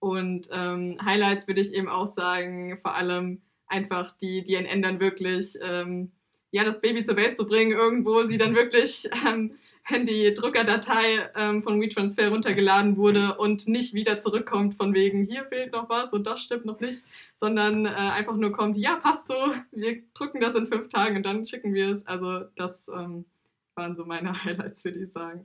Und 0.00 0.48
ähm, 0.50 0.98
Highlights 1.04 1.46
würde 1.46 1.60
ich 1.60 1.72
eben 1.74 1.88
auch 1.88 2.06
sagen, 2.06 2.78
vor 2.82 2.94
allem 2.94 3.42
einfach 3.66 4.16
die, 4.18 4.42
die 4.42 4.56
einen 4.56 4.66
ändern 4.66 5.00
wirklich. 5.00 5.58
Ähm, 5.62 6.12
ja, 6.56 6.64
das 6.64 6.80
Baby 6.80 7.04
zur 7.04 7.16
Welt 7.16 7.36
zu 7.36 7.46
bringen, 7.46 7.72
irgendwo 7.72 8.22
sie 8.22 8.38
dann 8.38 8.54
wirklich, 8.54 9.10
ähm, 9.28 9.58
die 9.90 10.32
Druckerdatei 10.32 11.28
ähm, 11.36 11.62
von 11.62 11.78
WeTransfer 11.80 12.30
runtergeladen 12.30 12.96
wurde 12.96 13.36
und 13.36 13.68
nicht 13.68 13.92
wieder 13.92 14.20
zurückkommt 14.20 14.76
von 14.76 14.94
wegen, 14.94 15.24
hier 15.24 15.44
fehlt 15.44 15.72
noch 15.72 15.90
was 15.90 16.14
und 16.14 16.26
das 16.26 16.40
stimmt 16.40 16.64
noch 16.64 16.80
nicht, 16.80 17.04
sondern 17.34 17.84
äh, 17.84 17.90
einfach 17.90 18.36
nur 18.36 18.52
kommt, 18.52 18.78
ja, 18.78 18.96
passt 18.96 19.28
so, 19.28 19.34
wir 19.70 20.02
drücken 20.14 20.40
das 20.40 20.54
in 20.54 20.66
fünf 20.66 20.88
Tagen 20.88 21.18
und 21.18 21.24
dann 21.24 21.46
schicken 21.46 21.74
wir 21.74 21.90
es. 21.90 22.06
Also 22.06 22.46
das 22.56 22.88
ähm, 22.88 23.26
waren 23.74 23.94
so 23.94 24.06
meine 24.06 24.32
Highlights, 24.44 24.82
würde 24.82 25.00
ich 25.00 25.12
sagen. 25.12 25.44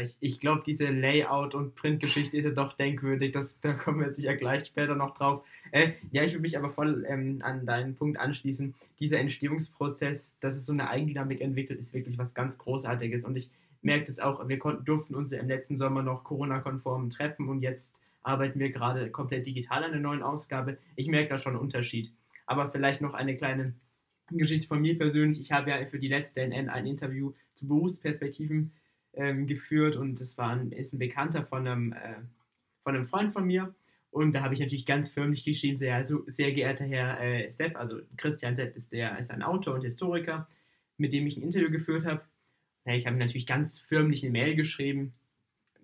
Ich, 0.00 0.16
ich 0.20 0.40
glaube, 0.40 0.62
diese 0.64 0.88
Layout- 0.88 1.54
und 1.54 1.74
Printgeschichte 1.74 2.36
ist 2.36 2.44
ja 2.44 2.52
doch 2.52 2.74
denkwürdig. 2.74 3.32
Das, 3.32 3.60
da 3.60 3.72
kommen 3.72 4.00
wir 4.00 4.10
sicher 4.10 4.36
gleich 4.36 4.66
später 4.66 4.94
noch 4.94 5.14
drauf. 5.14 5.44
Äh, 5.72 5.92
ja, 6.12 6.22
ich 6.22 6.32
würde 6.32 6.42
mich 6.42 6.56
aber 6.56 6.70
voll 6.70 7.04
ähm, 7.08 7.40
an 7.42 7.66
deinen 7.66 7.96
Punkt 7.96 8.18
anschließen. 8.18 8.74
Dieser 9.00 9.18
Entstehungsprozess, 9.18 10.38
dass 10.38 10.54
es 10.54 10.66
so 10.66 10.72
eine 10.72 10.88
Eigendynamik 10.88 11.40
entwickelt, 11.40 11.78
ist 11.78 11.94
wirklich 11.94 12.16
was 12.16 12.34
ganz 12.34 12.58
Großartiges. 12.58 13.24
Und 13.24 13.36
ich 13.36 13.50
merke 13.82 14.04
es 14.04 14.20
auch, 14.20 14.48
wir 14.48 14.58
konnten, 14.58 14.84
durften 14.84 15.14
uns 15.14 15.32
im 15.32 15.48
letzten 15.48 15.76
Sommer 15.76 16.02
noch 16.02 16.24
Corona-konform 16.24 17.10
treffen 17.10 17.48
und 17.48 17.62
jetzt 17.62 18.00
arbeiten 18.22 18.60
wir 18.60 18.70
gerade 18.70 19.10
komplett 19.10 19.46
digital 19.46 19.82
an 19.82 19.92
der 19.92 20.00
neuen 20.00 20.22
Ausgabe. 20.22 20.78
Ich 20.94 21.08
merke 21.08 21.30
da 21.30 21.38
schon 21.38 21.54
einen 21.54 21.62
Unterschied. 21.62 22.12
Aber 22.46 22.68
vielleicht 22.68 23.00
noch 23.00 23.14
eine 23.14 23.36
kleine 23.36 23.74
Geschichte 24.30 24.68
von 24.68 24.80
mir 24.80 24.96
persönlich. 24.96 25.40
Ich 25.40 25.52
habe 25.52 25.70
ja 25.70 25.84
für 25.86 25.98
die 25.98 26.08
letzte 26.08 26.40
NN 26.42 26.68
ein 26.68 26.86
Interview 26.86 27.32
zu 27.54 27.66
Berufsperspektiven 27.66 28.72
ähm, 29.14 29.46
geführt 29.46 29.96
und 29.96 30.20
das 30.20 30.38
war 30.38 30.50
ein, 30.50 30.72
ist 30.72 30.92
ein 30.92 30.98
Bekannter 30.98 31.44
von 31.44 31.66
einem, 31.66 31.92
äh, 31.92 32.16
von 32.82 32.94
einem 32.94 33.04
Freund 33.04 33.32
von 33.32 33.44
mir. 33.44 33.74
Und 34.10 34.32
da 34.34 34.42
habe 34.42 34.52
ich 34.52 34.60
natürlich 34.60 34.84
ganz 34.84 35.08
förmlich 35.08 35.44
geschrieben, 35.44 35.78
sehr, 35.78 35.96
also, 35.96 36.22
sehr 36.26 36.52
geehrter 36.52 36.84
Herr 36.84 37.20
äh, 37.20 37.50
Sepp, 37.50 37.76
also 37.76 38.00
Christian 38.18 38.54
Sepp 38.54 38.76
ist, 38.76 38.92
der, 38.92 39.18
ist 39.18 39.30
ein 39.30 39.42
Autor 39.42 39.74
und 39.74 39.82
Historiker, 39.82 40.46
mit 40.98 41.14
dem 41.14 41.26
ich 41.26 41.36
ein 41.36 41.42
Interview 41.42 41.70
geführt 41.70 42.04
habe. 42.04 42.20
Ja, 42.84 42.94
ich 42.94 43.06
habe 43.06 43.16
natürlich 43.16 43.46
ganz 43.46 43.80
förmlich 43.80 44.22
eine 44.22 44.32
Mail 44.32 44.54
geschrieben, 44.54 45.14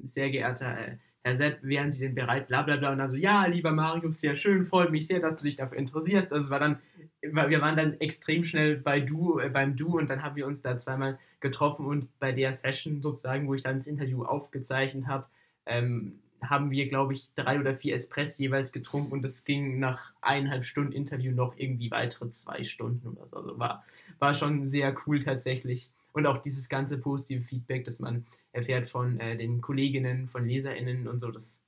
sehr 0.02 0.30
geehrter 0.30 0.78
äh, 0.78 0.96
Herr 1.24 1.36
Sepp, 1.36 1.58
wären 1.62 1.92
Sie 1.92 2.00
denn 2.00 2.14
bereit, 2.14 2.48
bla 2.48 2.62
bla 2.62 2.76
bla. 2.76 2.92
Und 2.92 2.98
dann 2.98 3.10
so, 3.10 3.16
ja, 3.16 3.46
lieber 3.46 3.72
Marius, 3.72 4.20
sehr 4.20 4.36
schön, 4.36 4.64
freut 4.64 4.90
mich 4.90 5.06
sehr, 5.06 5.20
dass 5.20 5.38
du 5.38 5.44
dich 5.44 5.56
dafür 5.56 5.78
interessierst. 5.78 6.32
Also 6.32 6.50
war 6.50 6.60
dann, 6.60 6.78
wir 7.20 7.60
waren 7.60 7.76
dann 7.76 8.00
extrem 8.00 8.44
schnell 8.44 8.76
bei 8.76 9.00
du, 9.00 9.38
äh, 9.38 9.48
beim 9.48 9.76
Du 9.76 9.98
und 9.98 10.08
dann 10.08 10.22
haben 10.22 10.36
wir 10.36 10.46
uns 10.46 10.62
da 10.62 10.78
zweimal 10.78 11.18
getroffen 11.40 11.86
und 11.86 12.08
bei 12.18 12.32
der 12.32 12.52
Session 12.52 13.02
sozusagen, 13.02 13.46
wo 13.46 13.54
ich 13.54 13.62
dann 13.62 13.76
das 13.76 13.86
Interview 13.86 14.24
aufgezeichnet 14.24 15.06
habe, 15.06 15.26
ähm, 15.66 16.20
haben 16.40 16.70
wir, 16.70 16.88
glaube 16.88 17.14
ich, 17.14 17.28
drei 17.34 17.58
oder 17.58 17.74
vier 17.74 17.94
Espresso 17.94 18.40
jeweils 18.42 18.72
getrunken 18.72 19.12
und 19.12 19.24
es 19.24 19.44
ging 19.44 19.78
nach 19.80 20.12
eineinhalb 20.20 20.64
Stunden 20.64 20.92
Interview 20.92 21.32
noch 21.32 21.54
irgendwie 21.56 21.90
weitere 21.90 22.30
zwei 22.30 22.62
Stunden 22.62 23.08
oder 23.08 23.26
so. 23.26 23.36
Also 23.38 23.58
war, 23.58 23.84
war 24.18 24.34
schon 24.34 24.66
sehr 24.66 24.94
cool 25.06 25.18
tatsächlich. 25.18 25.90
Und 26.12 26.26
auch 26.26 26.38
dieses 26.38 26.68
ganze 26.68 26.98
positive 26.98 27.44
Feedback, 27.44 27.84
das 27.84 28.00
man 28.00 28.24
erfährt 28.52 28.88
von 28.88 29.20
äh, 29.20 29.36
den 29.36 29.60
Kolleginnen, 29.60 30.28
von 30.28 30.46
LeserInnen 30.46 31.08
und 31.08 31.20
so, 31.20 31.30
das 31.30 31.62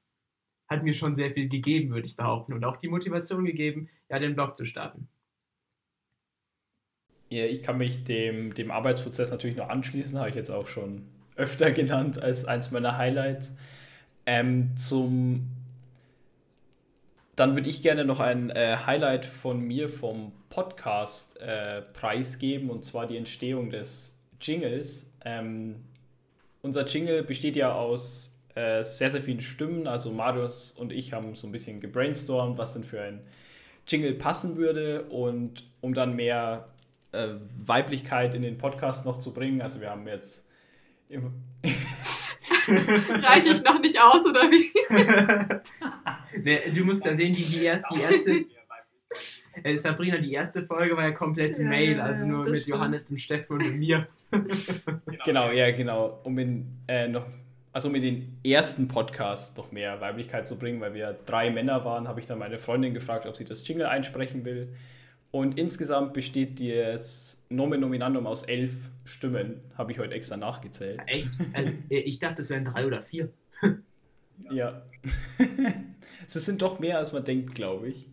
hat 0.68 0.82
mir 0.82 0.94
schon 0.94 1.14
sehr 1.14 1.32
viel 1.32 1.49
gegeben, 1.49 1.90
würde 1.90 2.06
ich 2.06 2.16
behaupten. 2.16 2.52
Und 2.52 2.64
auch 2.64 2.76
die 2.76 2.88
Motivation 2.88 3.44
gegeben, 3.44 3.88
ja, 4.08 4.18
den 4.18 4.34
Blog 4.34 4.54
zu 4.54 4.64
starten. 4.64 5.08
Ja, 7.28 7.44
ich 7.44 7.62
kann 7.62 7.78
mich 7.78 8.04
dem, 8.04 8.54
dem 8.54 8.70
Arbeitsprozess 8.70 9.30
natürlich 9.30 9.56
noch 9.56 9.68
anschließen, 9.68 10.18
habe 10.18 10.30
ich 10.30 10.34
jetzt 10.34 10.50
auch 10.50 10.66
schon 10.66 11.02
öfter 11.37 11.70
genannt 11.72 12.20
als 12.20 12.44
eins 12.44 12.70
meiner 12.70 12.96
Highlights. 12.96 13.56
Ähm, 14.26 14.76
zum 14.76 15.46
dann 17.40 17.54
würde 17.56 17.70
ich 17.70 17.80
gerne 17.80 18.04
noch 18.04 18.20
ein 18.20 18.50
äh, 18.50 18.76
Highlight 18.84 19.25
von 19.25 19.62
mir 19.62 19.88
vom 19.88 20.32
Podcast 20.50 21.40
äh, 21.40 21.80
preisgeben, 21.80 22.68
und 22.68 22.84
zwar 22.84 23.06
die 23.06 23.16
Entstehung 23.16 23.70
des 23.70 24.14
Jingles. 24.42 25.10
Ähm, 25.25 25.76
unser 26.62 26.86
Jingle 26.86 27.22
besteht 27.22 27.56
ja 27.56 27.74
aus 27.74 28.38
äh, 28.54 28.84
sehr, 28.84 29.10
sehr 29.10 29.20
vielen 29.20 29.40
Stimmen. 29.40 29.86
Also 29.86 30.10
Marius 30.10 30.72
und 30.72 30.92
ich 30.92 31.12
haben 31.12 31.34
so 31.34 31.46
ein 31.46 31.52
bisschen 31.52 31.80
gebrainstormt, 31.80 32.58
was 32.58 32.74
denn 32.74 32.84
für 32.84 33.00
ein 33.00 33.20
Jingle 33.86 34.14
passen 34.14 34.56
würde. 34.56 35.04
Und 35.04 35.64
um 35.80 35.94
dann 35.94 36.16
mehr 36.16 36.66
äh, 37.12 37.28
Weiblichkeit 37.58 38.34
in 38.34 38.42
den 38.42 38.58
Podcast 38.58 39.06
noch 39.06 39.18
zu 39.18 39.32
bringen, 39.32 39.62
also 39.62 39.80
wir 39.80 39.90
haben 39.90 40.06
jetzt... 40.06 40.46
Reiche 42.68 43.50
ich 43.50 43.62
noch 43.62 43.80
nicht 43.80 44.00
aus, 44.00 44.24
oder 44.24 44.42
wie? 44.50 44.70
du 46.74 46.84
musst 46.84 47.04
ja 47.04 47.14
sehen, 47.14 47.34
die, 47.34 47.42
die, 47.42 47.64
erste, 47.64 47.86
die 47.94 48.00
erste 48.00 48.44
äh, 49.64 49.76
Sabrina, 49.76 50.18
die 50.18 50.32
erste 50.32 50.64
Folge 50.64 50.96
war 50.96 51.04
ja 51.04 51.12
komplett 51.12 51.58
ja, 51.58 51.64
Mail, 51.64 52.00
also 52.00 52.26
nur 52.26 52.44
mit 52.44 52.62
stimmt. 52.62 52.76
Johannes, 52.76 53.06
dem 53.06 53.18
Steffen 53.18 53.56
und 53.56 53.78
mir. 53.78 54.08
Genau, 55.25 55.50
ja, 55.50 55.70
genau. 55.70 56.20
Um 56.25 56.38
in, 56.38 56.66
äh, 56.88 57.08
noch, 57.08 57.26
also 57.72 57.88
um 57.88 57.94
in 57.94 58.02
den 58.02 58.38
ersten 58.44 58.88
Podcast 58.88 59.56
noch 59.56 59.72
mehr 59.72 60.00
Weiblichkeit 60.00 60.46
zu 60.46 60.58
bringen, 60.58 60.80
weil 60.80 60.94
wir 60.94 61.18
drei 61.26 61.50
Männer 61.50 61.84
waren, 61.84 62.08
habe 62.08 62.20
ich 62.20 62.26
dann 62.26 62.38
meine 62.38 62.58
Freundin 62.58 62.94
gefragt, 62.94 63.26
ob 63.26 63.37
sie 63.37 63.44
das 63.44 63.66
Jingle 63.66 63.87
einsprechen 63.87 64.44
will. 64.44 64.75
Und 65.30 65.58
insgesamt 65.58 66.12
besteht 66.12 66.60
das 66.60 67.44
Nomen 67.49 67.80
Nominandum 67.80 68.26
aus 68.26 68.42
elf 68.42 68.90
Stimmen, 69.04 69.60
habe 69.78 69.92
ich 69.92 69.99
heute 69.99 70.14
extra 70.14 70.37
nachgezählt. 70.37 71.00
Echt? 71.06 71.32
Also, 71.52 71.72
ich 71.88 72.18
dachte, 72.18 72.42
es 72.42 72.50
wären 72.50 72.64
drei 72.64 72.87
oder 72.87 73.02
vier. 73.02 73.30
ja. 74.50 74.82
Es 76.26 76.34
sind 76.46 76.62
doch 76.62 76.78
mehr, 76.78 76.99
als 76.99 77.12
man 77.12 77.25
denkt, 77.25 77.54
glaube 77.54 77.88
ich. 77.88 78.06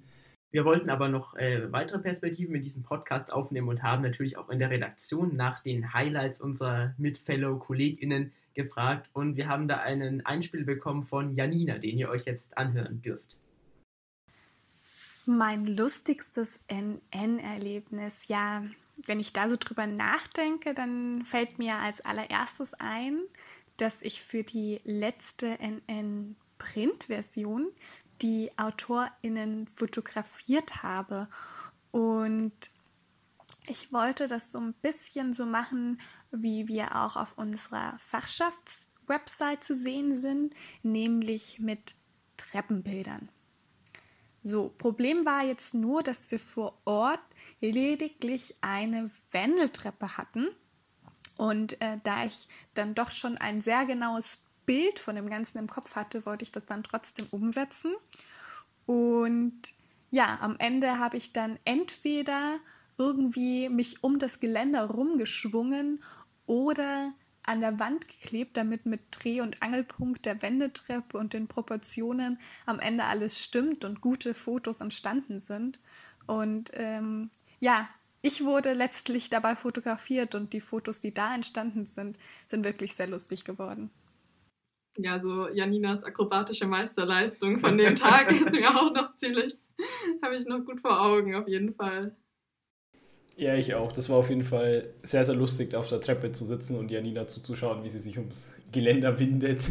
Wir 0.58 0.66
wollten 0.66 0.90
aber 0.90 1.08
noch 1.08 1.36
äh, 1.36 1.72
weitere 1.72 2.00
Perspektiven 2.00 2.56
in 2.56 2.64
diesem 2.64 2.82
Podcast 2.82 3.32
aufnehmen 3.32 3.70
und 3.70 3.84
haben 3.84 4.02
natürlich 4.02 4.38
auch 4.38 4.50
in 4.50 4.58
der 4.58 4.72
Redaktion 4.72 5.36
nach 5.36 5.62
den 5.62 5.94
Highlights 5.94 6.42
unserer 6.42 6.96
Mitfellow-KollegInnen 6.98 8.34
gefragt. 8.56 9.08
Und 9.14 9.38
wir 9.38 9.50
haben 9.50 9.68
da 9.68 9.82
einen 9.82 10.26
Einspiel 10.26 10.64
bekommen 10.64 11.04
von 11.04 11.36
Janina, 11.36 11.78
den 11.78 12.00
ihr 12.00 12.10
euch 12.10 12.26
jetzt 12.26 12.58
anhören 12.58 13.04
dürft. 13.04 13.38
Mein 15.28 15.68
lustigstes 15.68 16.60
NN-Erlebnis, 16.72 18.28
ja, 18.28 18.64
wenn 19.06 19.20
ich 19.20 19.34
da 19.34 19.50
so 19.50 19.58
drüber 19.60 19.86
nachdenke, 19.86 20.74
dann 20.74 21.24
fällt 21.24 21.60
mir 21.60 21.76
als 21.76 22.02
allererstes 22.02 22.74
ein, 22.74 23.20
dass 23.78 24.02
ich 24.02 24.24
für 24.24 24.42
die 24.42 24.82
letzte 24.86 25.60
NN-Print-Version 25.60 27.68
die 28.22 28.52
AutorInnen 28.58 29.68
fotografiert 29.68 30.84
habe. 30.84 31.28
Und 31.92 32.72
ich 33.68 33.92
wollte 33.92 34.28
das 34.28 34.52
so 34.52 34.60
ein 34.60 34.74
bisschen 34.74 35.34
so 35.34 35.46
machen, 35.46 36.00
wie 36.32 36.68
wir 36.68 36.96
auch 36.96 37.16
auf 37.16 37.38
unserer 37.38 37.98
Fachschaftswebsite 38.00 39.60
zu 39.60 39.76
sehen 39.76 40.18
sind, 40.18 40.54
nämlich 40.84 41.60
mit 41.60 41.96
Treppenbildern. 42.38 43.30
So, 44.44 44.70
Problem 44.70 45.26
war 45.26 45.44
jetzt 45.44 45.74
nur, 45.74 46.04
dass 46.04 46.32
wir 46.32 46.40
vor 46.40 46.78
Ort 46.86 47.20
lediglich 47.60 48.56
eine 48.62 49.12
Wendeltreppe 49.32 50.18
hatten. 50.18 50.48
Und 51.38 51.82
äh, 51.82 51.98
da 52.04 52.26
ich 52.26 52.48
dann 52.74 52.96
doch 52.96 53.12
schon 53.12 53.38
ein 53.38 53.62
sehr 53.62 53.86
genaues 53.86 54.44
Bild 54.68 55.00
von 55.00 55.16
dem 55.16 55.30
Ganzen 55.30 55.58
im 55.58 55.68
Kopf 55.68 55.96
hatte, 55.96 56.28
wollte 56.28 56.44
ich 56.44 56.52
das 56.52 56.66
dann 56.66 56.84
trotzdem 56.84 57.26
umsetzen. 57.32 57.96
Und 58.86 59.60
ja, 60.12 60.38
am 60.42 60.56
Ende 60.60 61.00
habe 61.00 61.18
ich 61.18 61.34
dann 61.34 61.58
entweder 61.66 62.60
irgendwie 62.98 63.70
mich 63.70 64.04
um 64.04 64.20
das 64.20 64.40
Geländer 64.40 64.84
rumgeschwungen 64.86 66.04
oder 66.46 67.14
an 67.44 67.62
der 67.62 67.80
Wand 67.80 68.08
geklebt, 68.10 68.58
damit 68.58 68.86
mit 68.86 69.02
Dreh- 69.12 69.42
und 69.42 69.64
Angelpunkt 69.64 70.26
der 70.26 70.42
Wendetreppe 70.42 71.18
und 71.18 71.32
den 71.32 71.48
Proportionen 71.48 72.40
am 72.66 72.80
Ende 72.80 73.06
alles 73.06 73.42
stimmt 73.42 73.86
und 73.86 74.02
gute 74.02 74.34
Fotos 74.34 74.82
entstanden 74.82 75.40
sind. 75.40 75.80
Und 76.26 76.72
ähm, 76.74 77.30
ja, 77.62 77.88
ich 78.22 78.44
wurde 78.44 78.74
letztlich 78.74 79.30
dabei 79.30 79.56
fotografiert 79.56 80.36
und 80.36 80.52
die 80.52 80.60
Fotos, 80.60 81.00
die 81.00 81.14
da 81.14 81.34
entstanden 81.34 81.86
sind, 81.86 82.18
sind 82.46 82.66
wirklich 82.66 82.96
sehr 82.96 83.08
lustig 83.08 83.46
geworden 83.46 83.92
ja, 84.98 85.20
so 85.20 85.48
Janinas 85.50 86.04
akrobatische 86.04 86.66
Meisterleistung 86.66 87.60
von 87.60 87.78
dem 87.78 87.96
Tag 87.96 88.32
ist 88.36 88.52
mir 88.52 88.70
auch 88.70 88.94
noch 88.94 89.16
ziemlich, 89.16 89.58
habe 90.24 90.36
ich 90.36 90.46
noch 90.46 90.66
gut 90.66 90.82
vor 90.82 91.02
Augen, 91.02 91.36
auf 91.36 91.48
jeden 91.48 91.74
Fall. 91.74 92.16
Ja, 93.38 93.54
ich 93.54 93.76
auch. 93.76 93.92
Das 93.92 94.10
war 94.10 94.18
auf 94.18 94.30
jeden 94.30 94.44
Fall 94.44 94.90
sehr, 95.04 95.24
sehr 95.24 95.36
lustig, 95.36 95.76
auf 95.76 95.88
der 95.88 96.02
Treppe 96.02 96.32
zu 96.32 96.44
sitzen 96.44 96.76
und 96.76 96.90
Janina 96.90 97.28
zuzuschauen, 97.28 97.84
wie 97.84 97.90
sie 97.90 98.00
sich 98.00 98.18
ums 98.18 98.50
Geländer 98.72 99.20
windet. 99.20 99.70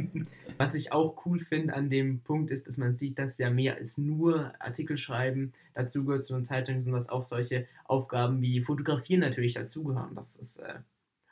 Was 0.58 0.74
ich 0.74 0.92
auch 0.92 1.24
cool 1.24 1.40
finde 1.40 1.74
an 1.74 1.90
dem 1.90 2.20
Punkt 2.20 2.50
ist, 2.50 2.66
dass 2.66 2.76
man 2.76 2.96
sieht, 2.96 3.18
dass 3.18 3.38
ja 3.38 3.50
mehr 3.50 3.76
als 3.76 3.98
nur 3.98 4.52
Artikel 4.58 4.98
schreiben 4.98 5.52
dazu 5.74 6.04
gehört 6.04 6.24
zu 6.24 6.34
einer 6.34 6.44
Zeitung, 6.44 6.82
sondern 6.82 7.00
dass 7.00 7.08
auch 7.08 7.22
solche 7.22 7.66
Aufgaben 7.84 8.42
wie 8.42 8.60
Fotografieren 8.60 9.20
natürlich 9.20 9.54
dazugehören. 9.54 10.14
Das 10.14 10.36
ist 10.36 10.58
äh, 10.58 10.74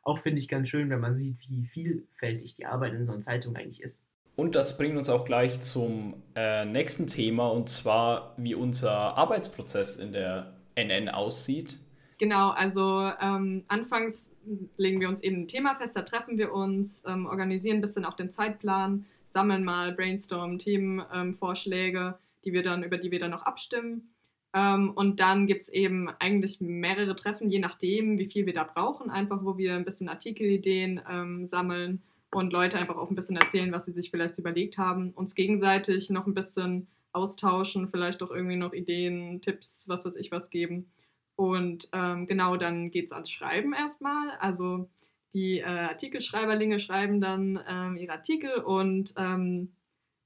auch 0.03 0.19
finde 0.19 0.41
ich 0.41 0.49
ganz 0.49 0.69
schön, 0.69 0.91
wenn 0.91 1.01
man 1.01 1.15
sieht, 1.15 1.39
wie 1.49 1.65
vielfältig 1.67 2.55
die 2.55 2.67
Arbeit 2.67 2.95
in 2.95 3.07
so 3.07 3.13
einer 3.13 3.21
Zeitung 3.21 3.57
eigentlich 3.57 3.83
ist. 3.83 4.05
Und 4.35 4.55
das 4.55 4.79
bringt 4.79 4.97
uns 4.97 5.09
auch 5.11 5.25
gleich 5.25 5.61
zum 5.61 6.15
äh, 6.35 6.65
nächsten 6.65 7.07
Thema 7.07 7.49
und 7.49 7.69
zwar, 7.69 8.35
wie 8.39 8.55
unser 8.55 9.17
Arbeitsprozess 9.17 9.97
in 9.97 10.13
der 10.13 10.55
NN 10.75 11.09
aussieht. 11.11 11.79
Genau, 12.19 12.51
also 12.51 13.11
ähm, 13.21 13.65
anfangs 13.69 14.31
legen 14.77 15.01
wir 15.01 15.09
uns 15.09 15.21
eben 15.23 15.43
ein 15.43 15.49
Thema 15.49 15.75
fest, 15.75 15.97
da 15.97 16.03
treffen 16.03 16.39
wir 16.39 16.53
uns, 16.53 17.03
ähm, 17.07 17.27
organisieren 17.27 17.79
ein 17.79 17.81
bisschen 17.81 18.05
auch 18.05 18.15
den 18.15 18.31
Zeitplan, 18.31 19.05
sammeln 19.27 19.65
mal 19.65 19.93
Brainstorm, 19.93 20.59
Themenvorschläge, 20.59 21.99
ähm, 21.99 22.15
die 22.45 22.53
wir 22.53 22.63
dann, 22.63 22.85
über 22.85 22.97
die 22.97 23.11
wir 23.11 23.19
dann 23.19 23.33
noch 23.33 23.43
abstimmen. 23.43 24.15
Ähm, 24.55 24.93
und 24.95 25.21
dann 25.21 25.47
gibt 25.47 25.63
es 25.63 25.69
eben 25.69 26.09
eigentlich 26.19 26.61
mehrere 26.61 27.17
Treffen, 27.17 27.49
je 27.49 27.59
nachdem, 27.59 28.19
wie 28.19 28.27
viel 28.27 28.47
wir 28.47 28.55
da 28.55 28.65
brauchen, 28.65 29.11
einfach 29.11 29.45
wo 29.45 29.57
wir 29.57 29.75
ein 29.75 29.85
bisschen 29.85 30.09
Artikelideen 30.09 31.01
ähm, 31.09 31.49
sammeln 31.49 32.03
und 32.31 32.53
Leute 32.53 32.79
einfach 32.79 32.97
auch 32.97 33.11
ein 33.11 33.17
bisschen 33.17 33.37
erzählen, 33.37 33.73
was 33.73 33.87
sie 33.87 33.93
sich 33.93 34.11
vielleicht 34.11 34.39
überlegt 34.39 34.79
haben, 34.79 35.11
uns 35.13 35.35
gegenseitig 35.35 36.11
noch 36.11 36.27
ein 36.27 36.35
bisschen 36.35 36.87
austauschen, 37.13 37.89
vielleicht 37.89 38.23
auch 38.23 38.31
irgendwie 38.31 38.57
noch 38.57 38.73
Ideen, 38.73 39.41
Tipps, 39.41 39.89
was 39.89 40.05
weiß 40.05 40.17
ich 40.17 40.31
was 40.31 40.51
geben. 40.51 40.91
Und 41.37 41.89
ähm, 41.93 42.27
genau 42.27 42.57
dann 42.57 42.91
geht 42.91 43.07
es 43.07 43.13
ans 43.13 43.31
Schreiben 43.31 43.73
erstmal. 43.73 44.31
Also 44.39 44.89
die 45.35 45.61
äh, 45.61 45.65
Artikelschreiberlinge 45.65 46.79
schreiben 46.79 47.21
dann 47.21 47.59
ähm, 47.67 47.97
ihre 47.97 48.13
Artikel 48.13 48.57
und 48.57 49.15
ähm, 49.17 49.73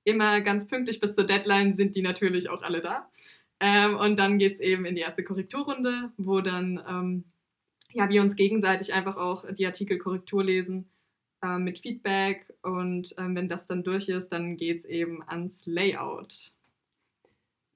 immer 0.05 0.41
ganz 0.41 0.67
pünktlich 0.67 1.01
bis 1.01 1.15
zur 1.15 1.25
Deadline 1.25 1.75
sind 1.75 1.97
die 1.97 2.03
natürlich 2.03 2.49
auch 2.49 2.63
alle 2.63 2.81
da. 2.81 3.09
Ähm, 3.61 3.97
und 3.97 4.17
dann 4.17 4.39
geht 4.39 4.55
es 4.55 4.61
eben 4.61 4.85
in 4.85 4.95
die 4.95 5.01
erste 5.03 5.25
Korrekturrunde, 5.25 6.13
wo 6.17 6.41
dann 6.41 6.83
ähm, 6.89 7.25
ja, 7.97 8.09
wir 8.11 8.21
uns 8.21 8.37
gegenseitig 8.37 8.93
einfach 8.93 9.17
auch 9.17 9.45
die 9.53 9.67
Artikel 9.67 9.99
Korrektur 9.99 10.45
lesen 10.45 10.91
äh, 11.43 11.59
mit 11.59 11.79
Feedback. 11.79 12.53
Und 12.63 13.15
ähm, 13.19 13.35
wenn 13.35 13.49
das 13.49 13.67
dann 13.67 13.85
durch 13.85 14.09
ist, 14.09 14.29
dann 14.29 14.57
geht 14.57 14.81
es 14.81 14.85
eben 14.85 15.23
ans 15.27 15.65
Layout. 15.65 16.53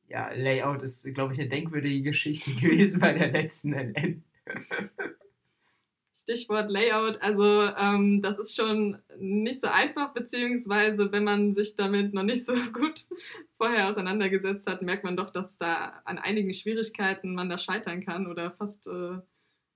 Ja, 0.09 0.31
Layout 0.33 0.83
ist, 0.83 1.05
glaube 1.15 1.33
ich, 1.35 1.41
eine 1.41 1.49
denkwürdige 1.49 2.03
Geschichte 2.03 2.51
gewesen 2.61 3.01
bei 3.01 3.15
der 3.15 3.31
letzten 3.31 3.73
LN. 3.73 4.25
Stichwort 6.23 6.71
Layout, 6.71 7.21
also 7.23 7.63
ähm, 7.63 8.21
das 8.23 8.39
ist 8.39 8.55
schon 8.55 8.99
nicht 9.19 9.61
so 9.61 9.69
einfach, 9.69 10.13
beziehungsweise 10.13 11.11
wenn 11.13 11.25
man 11.25 11.55
sich 11.55 11.77
damit 11.77 12.13
noch 12.15 12.23
nicht 12.23 12.45
so 12.45 12.53
gut 12.73 13.07
vorher 13.57 13.89
auseinandergesetzt 13.89 14.67
hat, 14.67 14.83
merkt 14.83 15.05
man 15.05 15.17
doch, 15.17 15.31
dass 15.31 15.57
da 15.59 16.03
an 16.05 16.19
einigen 16.19 16.53
Schwierigkeiten 16.53 17.35
man 17.35 17.49
da 17.49 17.59
scheitern 17.59 18.05
kann 18.05 18.27
oder 18.27 18.51
fast 18.53 18.87
äh, 18.87 19.19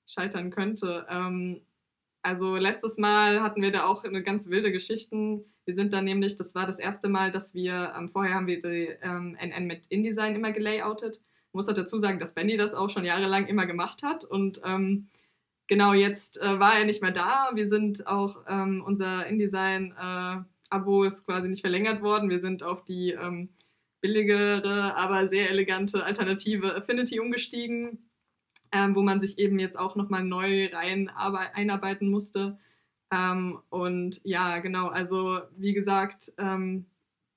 scheitern 0.07 0.51
könnte. 0.51 1.07
Ähm, 1.09 1.63
also 2.23 2.57
letztes 2.57 2.99
Mal 2.99 3.43
hatten 3.43 3.63
wir 3.63 3.73
da 3.73 3.87
auch 3.87 4.05
eine 4.05 4.23
ganz 4.23 4.49
wilde 4.49 4.73
Geschichten. 4.73 5.45
Wir 5.65 5.75
sind 5.75 5.93
dann 5.93 6.05
nämlich, 6.05 6.37
das 6.37 6.55
war 6.55 6.67
das 6.67 6.79
erste 6.79 7.09
Mal, 7.09 7.33
dass 7.33 7.55
wir, 7.55 7.95
ähm, 7.97 8.11
vorher 8.11 8.35
haben 8.35 8.47
wir 8.47 8.61
die 8.61 8.95
ähm, 9.03 9.37
NN 9.41 9.67
mit 9.67 9.87
InDesign 9.89 10.35
immer 10.35 10.53
gelayoutet. 10.53 11.17
Ich 11.17 11.55
muss 11.55 11.67
dazu 11.67 11.99
sagen, 11.99 12.19
dass 12.19 12.35
Benny 12.35 12.57
das 12.57 12.75
auch 12.75 12.91
schon 12.91 13.05
jahrelang 13.05 13.47
immer 13.47 13.67
gemacht 13.67 14.03
hat 14.03 14.25
und 14.25 14.61
ähm, 14.65 15.09
genau, 15.67 15.93
jetzt 15.93 16.41
äh, 16.41 16.59
war 16.59 16.79
er 16.79 16.85
nicht 16.85 17.03
mehr 17.03 17.11
da. 17.11 17.51
Wir 17.55 17.69
sind 17.69 18.07
auch, 18.07 18.45
ähm, 18.49 18.83
unser 18.87 19.27
InDesign-Abo 19.27 21.05
äh, 21.05 21.07
ist 21.07 21.25
quasi 21.25 21.49
nicht 21.49 21.63
verlängert 21.63 22.03
worden. 22.03 22.31
Wir 22.31 22.41
sind 22.41 22.63
auf 22.63 22.85
die 22.85 23.11
ähm, 23.13 23.51
billigere, 24.01 24.95
aber 24.97 25.29
sehr 25.29 25.51
elegante 25.51 26.05
Alternative 26.05 26.75
Affinity 26.77 27.21
umgestiegen, 27.21 28.11
ähm, 28.73 28.95
wo 28.95 29.03
man 29.03 29.21
sich 29.21 29.39
eben 29.39 29.59
jetzt 29.59 29.79
auch 29.79 29.97
nochmal 29.97 30.25
neu 30.25 30.69
rein 30.73 31.09
einarbeiten 31.09 32.11
musste. 32.11 32.59
Ähm, 33.11 33.61
und 33.71 34.21
ja, 34.25 34.59
genau, 34.59 34.89
also 34.89 35.41
wie 35.57 35.73
gesagt, 35.73 36.33
ähm, 36.39 36.87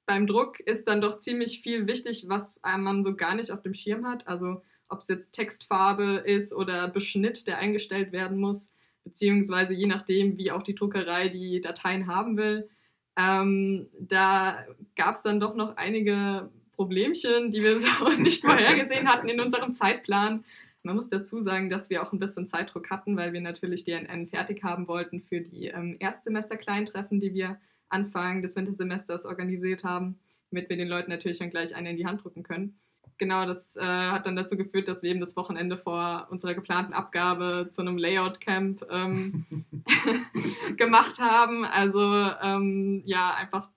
beim 0.05 0.25
Druck 0.25 0.59
ist 0.61 0.87
dann 0.87 1.01
doch 1.01 1.19
ziemlich 1.19 1.61
viel 1.61 1.85
wichtig, 1.85 2.25
was 2.27 2.59
man 2.63 3.03
so 3.03 3.15
gar 3.15 3.35
nicht 3.35 3.51
auf 3.51 3.61
dem 3.61 3.73
Schirm 3.73 4.05
hat. 4.05 4.27
Also 4.27 4.61
ob 4.89 5.01
es 5.01 5.07
jetzt 5.07 5.31
Textfarbe 5.33 6.23
ist 6.25 6.53
oder 6.53 6.87
Beschnitt, 6.87 7.47
der 7.47 7.57
eingestellt 7.57 8.11
werden 8.11 8.37
muss, 8.37 8.69
beziehungsweise 9.03 9.73
je 9.73 9.87
nachdem, 9.87 10.37
wie 10.37 10.51
auch 10.51 10.63
die 10.63 10.75
Druckerei 10.75 11.29
die 11.29 11.61
Dateien 11.61 12.07
haben 12.07 12.37
will. 12.37 12.69
Ähm, 13.17 13.87
da 13.99 14.65
gab 14.95 15.15
es 15.15 15.23
dann 15.23 15.39
doch 15.39 15.55
noch 15.55 15.77
einige 15.77 16.49
Problemchen, 16.73 17.51
die 17.51 17.61
wir 17.63 17.79
so 17.79 18.09
nicht 18.09 18.41
vorhergesehen 18.41 19.07
hatten 19.07 19.29
in 19.29 19.41
unserem 19.41 19.73
Zeitplan. 19.73 20.43
Man 20.83 20.95
muss 20.95 21.09
dazu 21.09 21.41
sagen, 21.41 21.69
dass 21.69 21.89
wir 21.89 22.03
auch 22.03 22.13
ein 22.13 22.19
bisschen 22.19 22.47
Zeitdruck 22.47 22.89
hatten, 22.89 23.17
weil 23.17 23.33
wir 23.33 23.41
natürlich 23.41 23.83
DNN 23.83 24.27
fertig 24.27 24.63
haben 24.63 24.87
wollten 24.87 25.21
für 25.21 25.41
die 25.41 25.67
ähm, 25.67 25.97
Erstsemester-Kleintreffen, 25.99 27.19
die 27.19 27.33
wir 27.33 27.59
Anfang 27.89 28.41
des 28.41 28.55
Wintersemesters 28.55 29.25
organisiert 29.25 29.83
haben, 29.83 30.19
damit 30.51 30.69
wir 30.69 30.77
den 30.77 30.87
Leuten 30.87 31.11
natürlich 31.11 31.39
dann 31.39 31.49
gleich 31.49 31.75
eine 31.75 31.91
in 31.91 31.97
die 31.97 32.05
Hand 32.05 32.23
drücken 32.23 32.43
können 32.43 32.77
genau, 33.17 33.45
das 33.45 33.75
äh, 33.75 33.81
hat 33.81 34.25
dann 34.25 34.35
dazu 34.35 34.57
geführt, 34.57 34.87
dass 34.87 35.03
wir 35.03 35.09
eben 35.09 35.19
das 35.19 35.35
Wochenende 35.35 35.77
vor 35.77 36.27
unserer 36.29 36.53
geplanten 36.53 36.93
Abgabe 36.93 37.69
zu 37.71 37.81
einem 37.81 37.97
Layout-Camp 37.97 38.85
ähm, 38.89 39.45
gemacht 40.77 41.19
haben. 41.19 41.65
Also 41.65 42.01
ähm, 42.41 43.03
ja, 43.05 43.33
einfach 43.33 43.69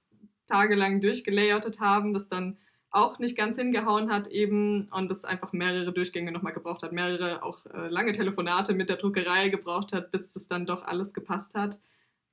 tagelang 0.46 1.00
durchgelayoutet 1.00 1.80
haben, 1.80 2.12
das 2.12 2.28
dann 2.28 2.58
auch 2.90 3.18
nicht 3.20 3.36
ganz 3.36 3.56
hingehauen 3.56 4.10
hat 4.10 4.26
eben 4.26 4.88
und 4.88 5.08
das 5.10 5.24
einfach 5.24 5.52
mehrere 5.52 5.92
Durchgänge 5.92 6.32
nochmal 6.32 6.52
gebraucht 6.52 6.82
hat, 6.82 6.92
mehrere 6.92 7.42
auch 7.42 7.64
äh, 7.66 7.88
lange 7.88 8.12
Telefonate 8.12 8.74
mit 8.74 8.88
der 8.88 8.96
Druckerei 8.96 9.48
gebraucht 9.48 9.92
hat, 9.92 10.10
bis 10.10 10.32
das 10.32 10.48
dann 10.48 10.66
doch 10.66 10.82
alles 10.82 11.14
gepasst 11.14 11.54
hat. 11.54 11.80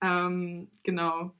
Ähm, 0.01 0.71
genau, 0.83 1.33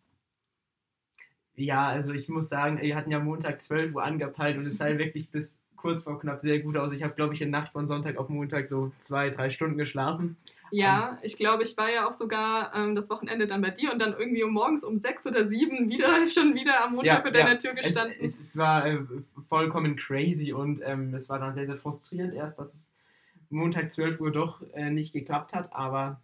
ja, 1.58 1.88
also 1.88 2.14
ich 2.14 2.30
muss 2.30 2.50
sagen, 2.50 2.80
wir 2.82 2.96
hatten 2.96 3.12
ja 3.12 3.20
Montag 3.20 3.62
12 3.62 3.96
Uhr 3.96 4.04
angepeilt 4.04 4.58
und 4.58 4.66
es 4.66 4.78
sah 4.78 4.86
wirklich 4.98 5.30
bis 5.30 5.60
kurz 5.76 6.04
vor 6.04 6.20
knapp 6.20 6.42
sehr 6.42 6.60
gut 6.60 6.78
aus. 6.78 6.92
Ich 6.92 7.04
habe, 7.04 7.14
glaube 7.14 7.34
ich, 7.34 7.42
in 7.42 7.50
Nacht 7.50 7.72
von 7.72 7.88
Sonntag 7.88 8.18
auf 8.18 8.30
Montag 8.30 8.68
so 8.68 8.92
zwei, 9.00 9.30
drei 9.30 9.50
Stunden 9.50 9.78
geschlafen. 9.78 10.38
Ja, 10.72 11.12
um, 11.12 11.14
ähm, 11.14 11.20
ich 11.22 11.38
glaube, 11.38 11.64
ich 11.64 11.78
war 11.78 11.90
ja 11.90 12.08
auch 12.08 12.14
sogar 12.14 12.74
ähm, 12.76 12.96
das 12.96 13.10
Wochenende 13.10 13.48
dann 13.48 13.62
bei 13.62 13.70
dir 13.70 13.92
und 13.92 14.00
dann 14.00 14.14
irgendwie 14.18 14.44
um 14.44 14.54
morgens 14.54 14.84
um 14.84 15.00
sechs 15.00 15.26
oder 15.26 15.48
sieben 15.48 15.90
wieder 15.90 16.08
schon 16.34 16.56
wieder 16.56 16.84
am 16.84 16.94
Montag 16.96 17.18
ja, 17.18 17.22
vor 17.22 17.32
deiner 17.32 17.54
ja. 17.54 17.58
Tür 17.58 17.74
gestanden. 17.74 18.18
Es, 18.20 18.38
es, 18.38 18.50
es 18.50 18.58
war 18.58 18.86
äh, 18.86 19.00
vollkommen 19.48 19.96
crazy 19.96 20.52
und 20.52 20.82
ähm, 20.84 21.14
es 21.14 21.30
war 21.30 21.40
dann 21.40 21.54
sehr, 21.54 21.68
sehr 21.68 21.78
frustrierend 21.78 22.34
erst, 22.34 22.60
dass 22.60 22.74
es 22.74 22.94
Montag 23.50 23.92
12 23.92 24.20
Uhr 24.20 24.32
doch 24.32 24.62
äh, 24.74 24.90
nicht 24.90 25.14
geklappt 25.14 25.54
hat, 25.54 25.74
aber 25.74 26.20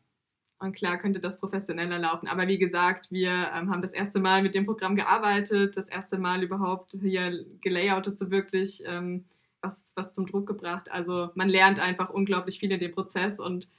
und 0.63 0.73
klar 0.73 0.97
könnte 0.97 1.19
das 1.19 1.39
professioneller 1.39 1.99
laufen. 1.99 2.27
Aber 2.27 2.47
wie 2.47 2.57
gesagt, 2.57 3.11
wir 3.11 3.51
ähm, 3.53 3.69
haben 3.69 3.81
das 3.81 3.93
erste 3.93 4.19
Mal 4.19 4.41
mit 4.41 4.55
dem 4.55 4.65
Programm 4.65 4.95
gearbeitet, 4.95 5.75
das 5.77 5.89
erste 5.89 6.17
Mal 6.17 6.41
überhaupt 6.41 6.93
hier 6.99 7.45
gelayoutet, 7.61 8.17
so 8.17 8.31
wirklich 8.31 8.81
ähm, 8.85 9.25
was, 9.61 9.91
was 9.95 10.13
zum 10.13 10.25
Druck 10.25 10.47
gebracht. 10.47 10.89
Also 10.89 11.29
man 11.35 11.49
lernt 11.49 11.79
einfach 11.79 12.09
unglaublich 12.09 12.59
viel 12.59 12.71
in 12.71 12.79
dem 12.79 12.93
Prozess 12.93 13.39
und 13.39 13.69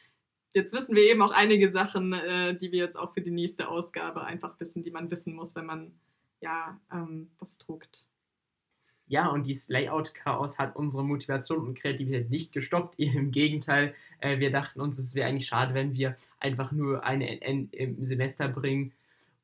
jetzt 0.52 0.74
wissen 0.74 0.94
wir 0.94 1.02
eben 1.02 1.22
auch 1.22 1.32
einige 1.32 1.72
Sachen, 1.72 2.12
äh, 2.12 2.56
die 2.56 2.70
wir 2.70 2.84
jetzt 2.84 2.98
auch 2.98 3.14
für 3.14 3.22
die 3.22 3.30
nächste 3.30 3.68
Ausgabe 3.68 4.24
einfach 4.24 4.58
wissen, 4.60 4.84
die 4.84 4.90
man 4.90 5.10
wissen 5.10 5.34
muss, 5.34 5.56
wenn 5.56 5.66
man 5.66 5.92
ja 6.40 6.78
ähm, 6.92 7.30
was 7.38 7.58
druckt. 7.58 8.04
Ja, 9.06 9.28
und 9.28 9.46
dieses 9.46 9.68
Layout-Chaos 9.68 10.58
hat 10.58 10.76
unsere 10.76 11.04
Motivation 11.04 11.66
und 11.66 11.78
Kreativität 11.78 12.30
nicht 12.30 12.52
gestoppt. 12.52 12.94
Im 12.98 13.30
Gegenteil, 13.30 13.94
äh, 14.20 14.38
wir 14.38 14.50
dachten 14.50 14.80
uns, 14.80 14.98
es 14.98 15.14
wäre 15.14 15.28
eigentlich 15.28 15.46
schade, 15.46 15.74
wenn 15.74 15.92
wir 15.92 16.16
einfach 16.44 16.72
nur 16.72 17.04
eine 17.04 17.40
NN 17.40 17.70
im 17.72 18.04
Semester 18.04 18.48
bringen 18.48 18.92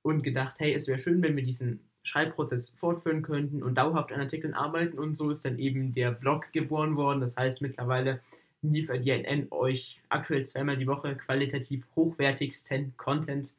und 0.02 0.22
gedacht, 0.22 0.54
hey, 0.58 0.72
es 0.72 0.86
wäre 0.86 0.98
schön, 0.98 1.22
wenn 1.22 1.36
wir 1.36 1.42
diesen 1.42 1.80
Schreibprozess 2.02 2.70
fortführen 2.70 3.22
könnten 3.22 3.62
und 3.62 3.74
dauerhaft 3.74 4.12
an 4.12 4.20
Artikeln 4.20 4.54
arbeiten. 4.54 4.98
Und 4.98 5.16
so 5.16 5.30
ist 5.30 5.44
dann 5.44 5.58
eben 5.58 5.92
der 5.92 6.12
Blog 6.12 6.52
geboren 6.52 6.96
worden. 6.96 7.20
Das 7.20 7.36
heißt, 7.36 7.62
mittlerweile 7.62 8.20
liefert 8.62 9.04
die 9.04 9.10
NN 9.10 9.48
euch 9.50 10.00
aktuell 10.08 10.44
zweimal 10.44 10.76
die 10.76 10.86
Woche 10.86 11.16
qualitativ 11.16 11.84
hochwertigsten 11.96 12.94
Content. 12.96 13.54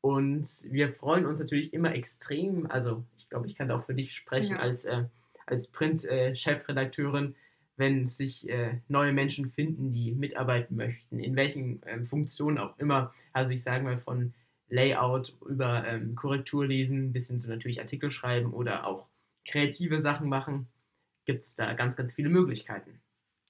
Und 0.00 0.48
wir 0.70 0.90
freuen 0.90 1.26
uns 1.26 1.40
natürlich 1.40 1.72
immer 1.74 1.94
extrem, 1.94 2.70
also 2.70 3.04
ich 3.18 3.28
glaube, 3.28 3.46
ich 3.46 3.54
kann 3.54 3.68
da 3.68 3.76
auch 3.76 3.84
für 3.84 3.94
dich 3.94 4.14
sprechen 4.14 4.56
ja. 4.56 4.60
als 4.60 4.86
äh, 4.86 5.04
als 5.50 5.68
Print-Chefredakteurin, 5.68 7.34
wenn 7.80 8.04
sich 8.04 8.48
äh, 8.48 8.78
neue 8.88 9.12
Menschen 9.12 9.48
finden, 9.48 9.92
die 9.92 10.12
mitarbeiten 10.12 10.76
möchten, 10.76 11.18
in 11.18 11.34
welchen 11.34 11.80
ähm, 11.86 12.06
Funktionen 12.06 12.58
auch 12.58 12.78
immer. 12.78 13.12
Also 13.32 13.52
ich 13.52 13.62
sage 13.62 13.82
mal 13.82 13.98
von 13.98 14.34
Layout 14.68 15.34
über 15.48 15.84
ähm, 15.86 16.14
Korrektur 16.14 16.66
lesen 16.66 17.12
bis 17.12 17.28
hin 17.28 17.40
zu 17.40 17.48
natürlich 17.48 17.80
Artikel 17.80 18.10
schreiben 18.10 18.52
oder 18.52 18.86
auch 18.86 19.06
kreative 19.46 19.98
Sachen 19.98 20.28
machen, 20.28 20.68
gibt 21.24 21.42
es 21.42 21.56
da 21.56 21.72
ganz, 21.72 21.96
ganz 21.96 22.12
viele 22.12 22.28
Möglichkeiten. 22.28 23.00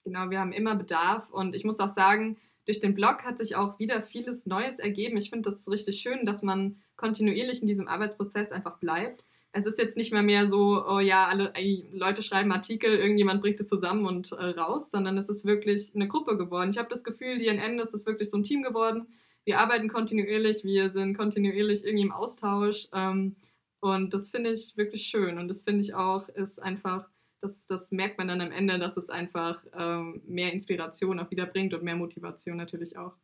Genau, 0.05 0.31
wir 0.31 0.39
haben 0.39 0.53
immer 0.53 0.77
Bedarf 0.77 1.29
und 1.31 1.55
ich 1.55 1.65
muss 1.65 1.81
auch 1.81 1.89
sagen, 1.89 2.39
durch 2.67 2.79
den 2.79 2.95
Blog 2.95 3.25
hat 3.25 3.39
sich 3.39 3.57
auch 3.57 3.81
wieder 3.81 4.01
vieles 4.01 4.47
Neues 4.47 4.79
ergeben. 4.79 5.17
Ich 5.17 5.31
finde 5.31 5.51
das 5.51 5.69
richtig 5.69 6.01
schön, 6.01 6.25
dass 6.25 6.43
man 6.43 6.77
kontinuierlich 6.97 7.63
in 7.63 7.69
diesem 7.69 7.89
Arbeitsprozess 7.89 8.53
einfach 8.53 8.79
bleibt 8.79 9.25
es 9.53 9.67
ist 9.67 9.79
jetzt 9.79 9.97
nicht 9.97 10.13
mehr 10.13 10.23
mehr 10.23 10.49
so, 10.49 10.85
oh 10.87 11.01
ja, 11.01 11.27
alle 11.27 11.53
Leute 11.93 12.23
schreiben 12.23 12.53
Artikel, 12.53 12.95
irgendjemand 12.97 13.43
bringt 13.43 13.61
es 13.61 13.67
zusammen 13.67 14.07
und 14.07 14.31
äh, 14.33 14.51
raus, 14.51 14.91
sondern 14.91 15.19
es 15.19 15.29
ist 15.29 15.45
wirklich 15.45 15.93
eine 15.95 16.09
Gruppe 16.09 16.37
geworden. 16.37 16.71
Ich 16.71 16.79
habe 16.79 16.89
das 16.89 17.03
Gefühl, 17.03 17.39
die 17.39 17.47
DNN 17.47 17.79
ist 17.81 17.95
es 17.95 18.07
wirklich 18.07 18.31
so 18.31 18.37
ein 18.37 18.45
Team 18.45 18.63
geworden. 18.63 19.09
Wir 19.45 19.59
arbeiten 19.59 19.89
kontinuierlich, 19.89 20.63
wir 20.65 20.91
sind 20.91 21.17
kontinuierlich 21.17 21.85
irgendwie 21.85 22.05
im 22.05 22.13
Austausch 22.13 22.87
ähm, 22.93 23.37
und 23.81 24.15
das 24.15 24.29
finde 24.29 24.53
ich 24.53 24.77
wirklich 24.77 25.07
schön 25.07 25.39
und 25.39 25.49
das 25.49 25.63
finde 25.63 25.81
ich 25.81 25.95
auch 25.95 26.29
ist 26.29 26.63
einfach, 26.63 27.09
das, 27.41 27.67
das 27.67 27.91
merkt 27.91 28.19
man 28.19 28.29
dann 28.29 28.43
am 28.43 28.53
Ende, 28.53 28.79
dass 28.79 28.97
es 28.97 29.09
einfach 29.09 29.65
ähm, 29.77 30.23
mehr 30.27 30.53
Inspiration 30.53 31.19
auch 31.19 31.31
wieder 31.31 31.47
bringt 31.47 31.75
und 31.75 31.83
mehr 31.83 31.97
Motivation 31.97 32.59
natürlich 32.59 32.97
auch. 32.99 33.15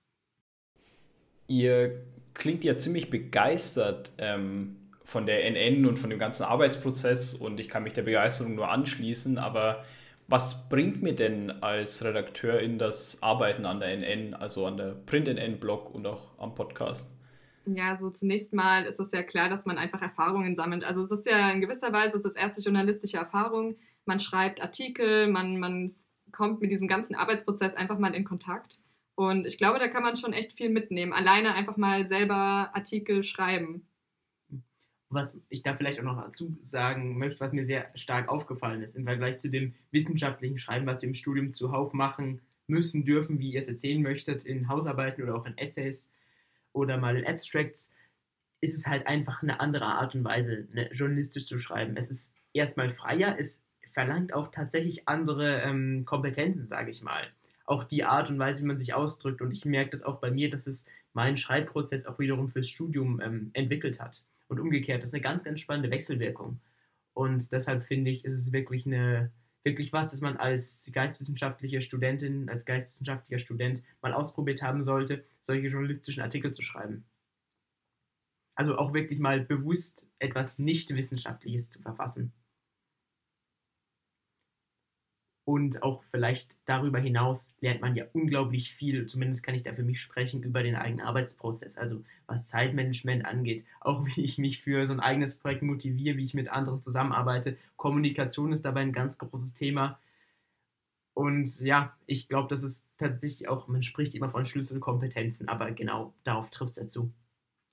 Ihr 1.49 2.03
klingt 2.35 2.65
ja 2.65 2.77
ziemlich 2.77 3.11
begeistert 3.11 4.13
ähm, 4.19 4.86
von 5.07 5.25
der 5.25 5.49
NN 5.49 5.87
und 5.87 5.99
von 5.99 6.11
dem 6.11 6.19
ganzen 6.19 6.43
Arbeitsprozess 6.43 7.33
und 7.33 7.61
ich 7.61 7.69
kann 7.69 7.85
mich 7.85 7.93
der 7.93 8.03
Begeisterung 8.03 8.57
nur 8.57 8.69
anschließen, 8.69 9.39
aber 9.39 9.85
was 10.27 10.69
bringt 10.69 11.01
mir 11.01 11.15
denn 11.15 11.63
als 11.63 12.05
Redakteur 12.05 12.59
in 12.59 12.77
das 12.77 13.23
Arbeiten 13.23 13.67
an 13.67 13.79
der 13.79 13.97
NN, 13.97 14.35
also 14.35 14.67
an 14.67 14.77
der 14.77 14.97
Print-NN-Blog 15.07 15.95
und 15.95 16.09
auch 16.09 16.37
am 16.39 16.57
Podcast? 16.57 17.09
Ja, 17.67 17.97
so 17.97 18.11
zunächst 18.11 18.53
mal 18.53 18.85
ist 18.85 18.99
es 18.99 19.13
ja 19.13 19.23
klar, 19.23 19.49
dass 19.49 19.65
man 19.65 19.79
einfach 19.79 20.03
Erfahrungen 20.03 20.57
sammelt. 20.57 20.83
Also 20.83 21.05
es 21.05 21.13
ist 21.13 21.27
ja 21.27 21.51
in 21.51 21.61
gewisser 21.61 21.93
Weise 21.93 22.19
es 22.19 22.25
ist 22.25 22.37
erste 22.37 22.61
journalistische 22.61 23.17
Erfahrung. 23.17 23.77
Man 24.07 24.19
schreibt 24.19 24.61
Artikel, 24.61 25.29
man, 25.29 25.61
man 25.61 25.93
kommt 26.33 26.61
mit 26.61 26.73
diesem 26.73 26.89
ganzen 26.89 27.15
Arbeitsprozess 27.15 27.75
einfach 27.75 27.99
mal 27.99 28.15
in 28.15 28.25
Kontakt. 28.25 28.83
Und 29.15 29.47
ich 29.47 29.57
glaube, 29.57 29.79
da 29.79 29.87
kann 29.87 30.03
man 30.03 30.17
schon 30.17 30.33
echt 30.33 30.55
viel 30.55 30.69
mitnehmen. 30.69 31.13
Alleine 31.13 31.55
einfach 31.55 31.77
mal 31.77 32.07
selber 32.07 32.71
Artikel 32.75 33.23
schreiben 33.23 33.87
was 35.09 35.39
ich 35.49 35.63
da 35.63 35.75
vielleicht 35.75 36.01
auch 36.01 36.05
noch 36.05 36.21
dazu 36.21 36.57
sagen 36.63 37.19
möchte, 37.19 37.41
was 37.41 37.53
mir 37.53 37.65
sehr 37.65 37.91
stark 37.95 38.29
aufgefallen 38.29 38.83
ist 38.83 38.97
im 38.97 39.05
Vergleich 39.05 39.39
zu 39.39 39.49
dem 39.49 39.75
wissenschaftlichen 39.91 40.59
Schreiben, 40.59 40.87
was 40.87 41.03
wir 41.03 41.09
im 41.09 41.15
Studium 41.15 41.53
zuhauf 41.53 41.93
machen 41.93 42.41
müssen, 42.67 43.05
dürfen, 43.05 43.39
wie 43.39 43.53
ihr 43.53 43.61
es 43.61 43.69
erzählen 43.69 44.03
möchtet, 44.03 44.45
in 44.45 44.69
Hausarbeiten 44.69 45.23
oder 45.23 45.37
auch 45.37 45.47
in 45.47 45.57
Essays 45.57 46.11
oder 46.73 46.99
mal 46.99 47.17
in 47.17 47.27
Abstracts, 47.27 47.93
ist 48.61 48.77
es 48.77 48.87
halt 48.87 49.07
einfach 49.07 49.43
eine 49.43 49.61
andere 49.61 49.85
Art 49.85 50.15
und 50.15 50.25
Weise, 50.25 50.67
ne, 50.73 50.89
journalistisch 50.93 51.47
zu 51.47 51.59
schreiben. 51.59 51.97
Es 51.97 52.11
ist 52.11 52.35
erstmal 52.53 52.91
freier, 52.91 53.37
es 53.39 53.63
verlangt 53.93 54.33
auch 54.35 54.51
tatsächlich 54.51 55.09
andere 55.09 55.63
ähm, 55.63 56.05
Kompetenzen, 56.05 56.67
sage 56.67 56.91
ich 56.91 57.03
mal. 57.03 57.29
auch 57.67 57.85
die 57.85 58.05
Art 58.05 58.31
und 58.31 58.39
Weise, 58.39 58.63
wie 58.63 58.67
man 58.67 58.79
sich 58.79 58.95
ausdrückt. 58.95 59.43
Und 59.43 59.53
ich 59.53 59.65
merke 59.65 59.91
das 59.91 60.03
auch 60.03 60.19
bei 60.21 60.31
mir, 60.31 60.51
dass 60.51 60.67
es 60.67 60.87
meinen 61.13 61.37
Schreibprozess 61.37 62.07
auch 62.07 62.19
wiederum 62.19 62.49
fürs 62.49 62.69
Studium 62.69 63.21
ähm, 63.21 63.51
entwickelt 63.55 64.01
hat. 64.01 64.25
Und 64.49 64.61
umgekehrt, 64.61 65.03
das 65.03 65.09
ist 65.09 65.15
eine 65.15 65.23
ganz, 65.23 65.45
ganz 65.45 65.61
spannende 65.61 65.91
Wechselwirkung. 65.91 66.61
Und 67.15 67.51
deshalb 67.53 67.85
finde 67.85 68.11
ich, 68.11 68.25
ist 68.25 68.35
es 68.35 68.53
wirklich 68.53 68.87
eine, 68.87 69.33
wirklich 69.65 69.93
was, 69.93 70.11
das 70.11 70.21
man 70.21 70.37
als 70.37 70.91
geistwissenschaftliche 70.93 71.81
Studentin, 71.81 72.49
als 72.49 72.65
geistwissenschaftlicher 72.65 73.39
Student 73.39 73.83
mal 74.03 74.13
ausprobiert 74.13 74.63
haben 74.63 74.85
sollte, 74.85 75.25
solche 75.41 75.69
journalistischen 75.69 76.23
Artikel 76.23 76.53
zu 76.53 76.63
schreiben. 76.63 77.05
Also 78.55 78.77
auch 78.79 78.95
wirklich 78.95 79.19
mal 79.19 79.41
bewusst 79.41 80.07
etwas 80.19 80.59
nicht 80.59 80.95
Wissenschaftliches 80.95 81.71
zu 81.71 81.83
verfassen. 81.83 82.33
Und 85.47 85.85
auch 85.85 86.03
vielleicht 86.03 86.57
darüber 86.65 86.99
hinaus 86.99 87.57
lernt 87.61 87.81
man 87.81 87.95
ja 87.95 88.05
unglaublich 88.13 88.73
viel, 88.73 89.07
zumindest 89.07 89.45
kann 89.45 89.55
ich 89.55 89.63
da 89.63 89.73
für 89.73 89.85
mich 89.85 90.01
sprechen, 90.01 90.43
über 90.43 90.65
den 90.65 90.75
eigenen 90.75 91.07
Arbeitsprozess. 91.07 91.79
Also 91.79 92.03
was 92.27 92.47
Zeitmanagement 92.47 93.25
angeht, 93.25 93.65
auch 93.81 94.05
wie 94.17 94.25
ich 94.25 94.39
mich 94.39 94.61
für 94.61 94.89
so 94.89 94.93
ein 94.93 94.99
eigenes 94.99 95.37
Projekt 95.37 95.63
motiviere, 95.63 96.17
wie 96.17 96.25
ich 96.25 96.35
mit 96.35 96.49
anderen 96.49 96.83
zusammenarbeite. 96.83 97.57
Kommunikation 97.77 98.51
ist 98.51 98.65
dabei 98.65 98.81
ein 98.81 98.93
ganz 98.93 99.19
großes 99.19 99.55
Thema. 99.55 100.01
Und 101.15 101.61
ja, 101.61 101.97
ich 102.07 102.29
glaube, 102.29 102.49
das 102.49 102.65
ist 102.65 102.85
tatsächlich 102.99 103.49
auch, 103.49 103.69
man 103.69 103.85
spricht 103.85 104.17
immer 104.17 104.29
von 104.29 104.45
Schlüsselkompetenzen, 104.45 105.49
aber 105.49 105.71
genau 105.71 106.13
darauf 106.25 106.51
trifft 106.51 106.73
es 106.73 106.77
ja 106.79 106.89
zu. 106.89 107.13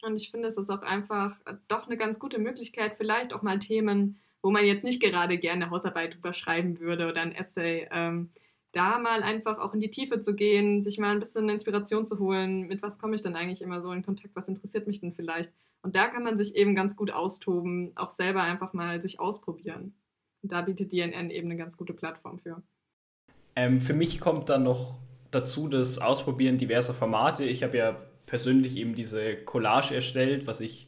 Und 0.04 0.16
ich 0.16 0.30
finde, 0.30 0.48
es 0.48 0.58
ist 0.58 0.70
auch 0.70 0.84
einfach 0.84 1.36
doch 1.68 1.88
eine 1.88 1.98
ganz 1.98 2.20
gute 2.20 2.38
Möglichkeit, 2.38 2.98
vielleicht 2.98 3.34
auch 3.34 3.42
mal 3.42 3.58
Themen 3.58 4.20
wo 4.44 4.52
man 4.52 4.66
jetzt 4.66 4.84
nicht 4.84 5.02
gerade 5.02 5.38
gerne 5.40 5.72
Hausarbeit 5.72 6.16
überschreiben 6.16 6.80
würde 6.80 7.10
oder 7.10 7.22
ein 7.22 7.34
Essay, 7.34 7.88
ähm, 7.92 8.30
da 8.74 9.00
mal 9.00 9.24
einfach 9.24 9.60
auch 9.60 9.74
in 9.74 9.80
die 9.80 9.92
Tiefe 9.92 10.20
zu 10.20 10.36
gehen, 10.36 10.84
sich 10.84 10.98
mal 10.98 11.12
ein 11.12 11.20
bisschen 11.20 11.48
Inspiration 11.48 12.06
zu 12.06 12.20
holen, 12.20 12.68
mit 12.68 12.82
was 12.82 13.00
komme 13.00 13.16
ich 13.16 13.22
denn 13.22 13.36
eigentlich 13.36 13.62
immer 13.62 13.82
so 13.82 13.92
in 13.92 14.04
Kontakt, 14.04 14.36
was 14.36 14.50
interessiert 14.50 14.86
mich 14.86 15.00
denn 15.00 15.14
vielleicht. 15.14 15.52
Und 15.82 15.96
da 15.96 16.08
kann 16.08 16.24
man 16.24 16.38
sich 16.38 16.56
eben 16.56 16.76
ganz 16.76 16.96
gut 16.96 17.12
austoben, 17.12 17.92
auch 17.96 18.12
selber 18.12 18.42
einfach 18.42 18.74
mal 18.74 19.02
sich 19.02 19.20
ausprobieren. 19.20 19.94
Und 20.42 20.52
da 20.52 20.62
bietet 20.62 20.92
DNN 20.92 21.30
eben 21.30 21.50
eine 21.50 21.58
ganz 21.58 21.78
gute 21.78 21.94
Plattform 21.94 22.40
für. 22.40 22.62
Ähm, 23.56 23.80
für 23.80 23.94
mich 23.94 24.20
kommt 24.20 24.50
dann 24.50 24.64
noch 24.64 25.00
dazu 25.32 25.68
das 25.68 26.00
Ausprobieren 26.00 26.58
diverser 26.58 26.94
Formate. 26.94 27.46
Ich 27.46 27.64
habe 27.64 27.78
ja 27.78 27.98
persönlich 28.26 28.76
eben 28.76 28.96
diese 28.96 29.38
Collage 29.38 29.96
erstellt, 29.96 30.48
was 30.48 30.60
ich 30.60 30.88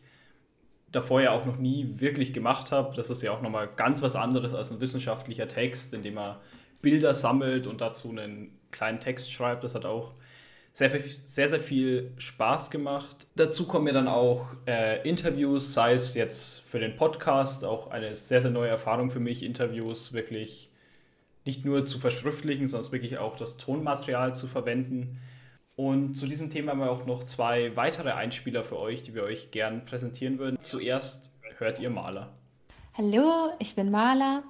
davor 0.96 1.22
ja 1.22 1.32
auch 1.32 1.46
noch 1.46 1.58
nie 1.58 2.00
wirklich 2.00 2.34
gemacht 2.34 2.72
habe. 2.72 2.96
Das 2.96 3.10
ist 3.10 3.22
ja 3.22 3.32
auch 3.32 3.42
nochmal 3.42 3.70
ganz 3.76 4.02
was 4.02 4.16
anderes 4.16 4.54
als 4.54 4.72
ein 4.72 4.80
wissenschaftlicher 4.80 5.48
Text, 5.48 5.94
in 5.94 6.04
dem 6.04 6.16
man 6.16 6.38
Bilder 6.82 7.14
sammelt 7.14 7.68
und 7.68 7.82
dazu 7.82 8.10
einen 8.10 8.52
kleinen 8.72 9.00
Text 9.00 9.32
schreibt. 9.32 9.64
Das 9.64 9.76
hat 9.76 9.86
auch 9.86 10.14
sehr, 10.72 10.90
sehr, 10.90 11.48
sehr 11.48 11.60
viel 11.60 12.12
Spaß 12.18 12.70
gemacht. 12.70 13.28
Dazu 13.36 13.66
kommen 13.66 13.86
mir 13.86 13.94
dann 13.94 14.08
auch 14.08 14.48
äh, 14.68 15.08
Interviews, 15.08 15.74
sei 15.74 15.94
es 15.94 16.16
jetzt 16.16 16.62
für 16.62 16.80
den 16.80 16.98
Podcast, 16.98 17.64
auch 17.64 17.92
eine 17.92 18.14
sehr, 18.14 18.42
sehr 18.42 18.52
neue 18.52 18.70
Erfahrung 18.70 19.10
für 19.10 19.22
mich, 19.22 19.44
Interviews 19.44 20.12
wirklich 20.12 20.70
nicht 21.46 21.64
nur 21.64 21.86
zu 21.86 22.00
verschriftlichen, 22.00 22.68
sondern 22.68 22.92
wirklich 22.92 23.18
auch 23.20 23.38
das 23.38 23.58
Tonmaterial 23.58 24.36
zu 24.36 24.48
verwenden. 24.48 25.22
Und 25.76 26.16
zu 26.16 26.26
diesem 26.26 26.50
Thema 26.50 26.72
haben 26.72 26.80
wir 26.80 26.90
auch 26.90 27.06
noch 27.06 27.26
zwei 27.26 27.76
weitere 27.76 28.12
Einspieler 28.12 28.64
für 28.64 28.80
euch, 28.80 29.02
die 29.02 29.14
wir 29.14 29.24
euch 29.24 29.52
gern 29.52 29.86
präsentieren 29.86 30.40
würden. 30.40 30.58
Zuerst 30.62 31.32
hört 31.58 31.80
ihr 31.80 31.90
Maler. 31.90 32.30
Hallo, 32.98 33.52
ich 33.60 33.76
bin 33.76 33.92
Maler. 33.92 34.44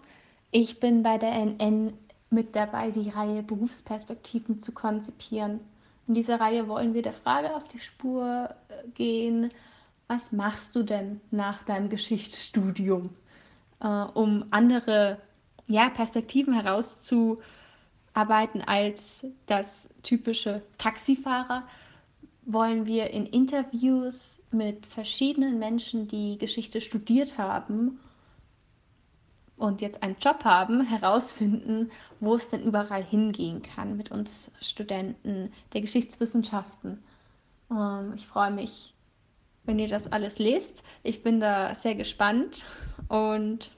Ich 0.52 0.80
bin 0.80 1.02
bei 1.02 1.18
der 1.18 1.34
NN 1.34 1.94
mit 2.30 2.56
dabei, 2.56 2.92
die 2.92 3.10
Reihe 3.10 3.42
Berufsperspektiven 3.42 4.62
zu 4.62 4.72
konzipieren. 4.72 5.60
In 6.08 6.14
dieser 6.14 6.40
Reihe 6.40 6.68
wollen 6.68 6.94
wir 6.94 7.02
der 7.02 7.14
Frage 7.14 7.56
auf 7.56 7.68
die 7.68 7.80
Spur 7.80 8.50
äh, 8.70 8.88
gehen, 8.94 9.52
was 10.08 10.32
machst 10.32 10.76
du 10.76 10.84
denn 10.84 11.20
nach 11.32 11.64
deinem 11.64 11.90
Geschichtsstudium, 11.90 13.10
äh, 13.82 13.88
um 13.88 14.46
andere 14.52 15.18
ja, 15.68 15.90
Perspektiven 15.90 16.54
herauszufinden? 16.54 17.44
Arbeiten 18.16 18.62
als 18.62 19.28
das 19.46 19.90
typische 20.02 20.64
Taxifahrer, 20.78 21.64
wollen 22.46 22.86
wir 22.86 23.12
in 23.12 23.26
Interviews 23.26 24.42
mit 24.52 24.86
verschiedenen 24.86 25.60
Menschen, 25.60 26.08
die 26.08 26.38
Geschichte 26.38 26.82
studiert 26.82 27.38
haben 27.38 28.00
und 29.58 29.82
jetzt 29.82 30.02
einen 30.02 30.16
Job 30.20 30.44
haben, 30.44 30.86
herausfinden, 30.86 31.92
wo 32.20 32.36
es 32.36 32.50
denn 32.50 32.64
überall 32.64 33.04
hingehen 33.04 33.62
kann 33.62 33.98
mit 33.98 34.12
uns 34.12 34.52
Studenten 34.62 35.52
der 35.74 35.82
Geschichtswissenschaften. 35.82 37.04
Ähm, 37.72 38.14
ich 38.16 38.28
freue 38.28 38.52
mich, 38.52 38.94
wenn 39.64 39.80
ihr 39.80 39.90
das 39.90 40.12
alles 40.12 40.40
lest. 40.40 40.84
Ich 41.04 41.24
bin 41.24 41.40
da 41.40 41.76
sehr 41.76 41.96
gespannt 41.96 42.64
und 43.10 43.72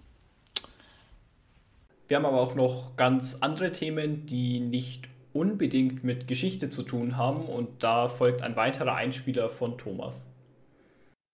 wir 2.08 2.18
haben 2.18 2.26
aber 2.26 2.42
auch 2.42 2.56
noch 2.56 2.96
ganz 2.96 3.38
andere 3.42 3.72
Themen, 3.72 4.26
die 4.26 4.60
nicht 4.60 5.10
unbedingt 5.34 6.04
mit 6.04 6.28
Geschichte 6.28 6.70
zu 6.70 6.84
tun 6.84 7.18
haben 7.18 7.46
und 7.46 7.84
da 7.84 8.08
folgt 8.08 8.42
ein 8.42 8.56
weiterer 8.56 8.96
Einspieler 8.96 9.50
von 9.50 9.78
Thomas. 9.78 10.26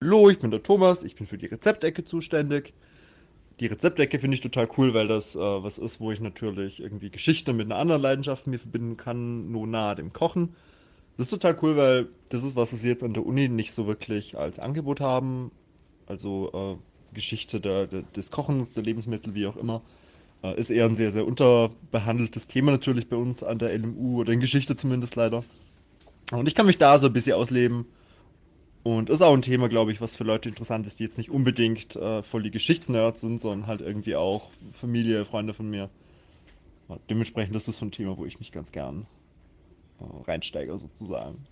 Hallo, 0.03 0.29
ich 0.29 0.39
bin 0.39 0.51
der 0.51 0.63
Thomas, 0.63 1.03
ich 1.03 1.15
bin 1.15 1.27
für 1.27 1.37
die 1.37 1.45
Rezeptecke 1.45 2.03
zuständig. 2.03 2.73
Die 3.59 3.67
Rezeptecke 3.67 4.19
finde 4.19 4.35
ich 4.35 4.41
total 4.41 4.67
cool, 4.77 4.93
weil 4.93 5.07
das 5.07 5.35
äh, 5.35 5.39
was 5.39 5.77
ist, 5.77 6.01
wo 6.01 6.11
ich 6.11 6.19
natürlich 6.19 6.81
irgendwie 6.81 7.11
Geschichte 7.11 7.53
mit 7.53 7.67
einer 7.67 7.77
anderen 7.77 8.01
Leidenschaft 8.01 8.47
mir 8.47 8.59
verbinden 8.59 8.97
kann, 8.97 9.51
nur 9.51 9.67
nahe 9.67 9.95
dem 9.95 10.11
Kochen. 10.11 10.55
Das 11.15 11.27
ist 11.27 11.31
total 11.31 11.57
cool, 11.61 11.77
weil 11.77 12.07
das 12.29 12.43
ist 12.43 12.55
was, 12.55 12.83
wir 12.83 12.89
jetzt 12.89 13.03
an 13.03 13.13
der 13.13 13.25
Uni 13.25 13.47
nicht 13.47 13.71
so 13.71 13.85
wirklich 13.85 14.37
als 14.37 14.59
Angebot 14.59 14.99
haben. 14.99 15.51
Also 16.07 16.51
äh, 16.51 17.13
Geschichte 17.13 17.61
der, 17.61 17.85
der, 17.85 18.01
des 18.01 18.31
Kochens, 18.31 18.73
der 18.73 18.83
Lebensmittel, 18.83 19.35
wie 19.35 19.45
auch 19.45 19.55
immer. 19.55 19.83
Äh, 20.43 20.59
ist 20.59 20.69
eher 20.69 20.85
ein 20.85 20.95
sehr, 20.95 21.11
sehr 21.11 21.25
unterbehandeltes 21.25 22.47
Thema 22.47 22.71
natürlich 22.71 23.07
bei 23.07 23.15
uns 23.15 23.43
an 23.43 23.59
der 23.59 23.77
LMU 23.77 24.19
oder 24.19 24.33
in 24.33 24.41
Geschichte 24.41 24.75
zumindest 24.75 25.15
leider. 25.15 25.43
Und 26.31 26.47
ich 26.47 26.55
kann 26.55 26.65
mich 26.65 26.77
da 26.77 26.99
so 26.99 27.07
ein 27.07 27.13
bisschen 27.13 27.35
ausleben. 27.35 27.85
Und 28.83 29.09
ist 29.09 29.21
auch 29.21 29.33
ein 29.33 29.41
Thema, 29.41 29.69
glaube 29.69 29.93
ich, 29.93 30.01
was 30.01 30.17
für 30.17 30.25
Leute 30.25 30.49
interessant 30.49 30.85
ist, 30.85 30.99
die 30.99 31.05
jetzt 31.05 31.17
nicht 31.17 31.29
unbedingt 31.29 31.95
äh, 31.95 32.21
voll 32.21 32.43
die 32.43 32.51
Geschichtsnerds 32.51 33.21
sind, 33.21 33.39
sondern 33.39 33.65
halt 33.65 33.79
irgendwie 33.79 34.17
auch 34.17 34.49
Familie, 34.73 35.23
Freunde 35.23 35.53
von 35.53 35.69
mir. 35.69 35.89
Ja, 36.89 36.97
dementsprechend 37.09 37.55
ist 37.55 37.69
das 37.69 37.77
so 37.77 37.85
ein 37.85 37.91
Thema, 37.91 38.17
wo 38.17 38.25
ich 38.25 38.39
mich 38.39 38.51
ganz 38.51 38.73
gern 38.73 39.05
äh, 40.01 40.29
reinsteige, 40.29 40.77
sozusagen. 40.77 41.47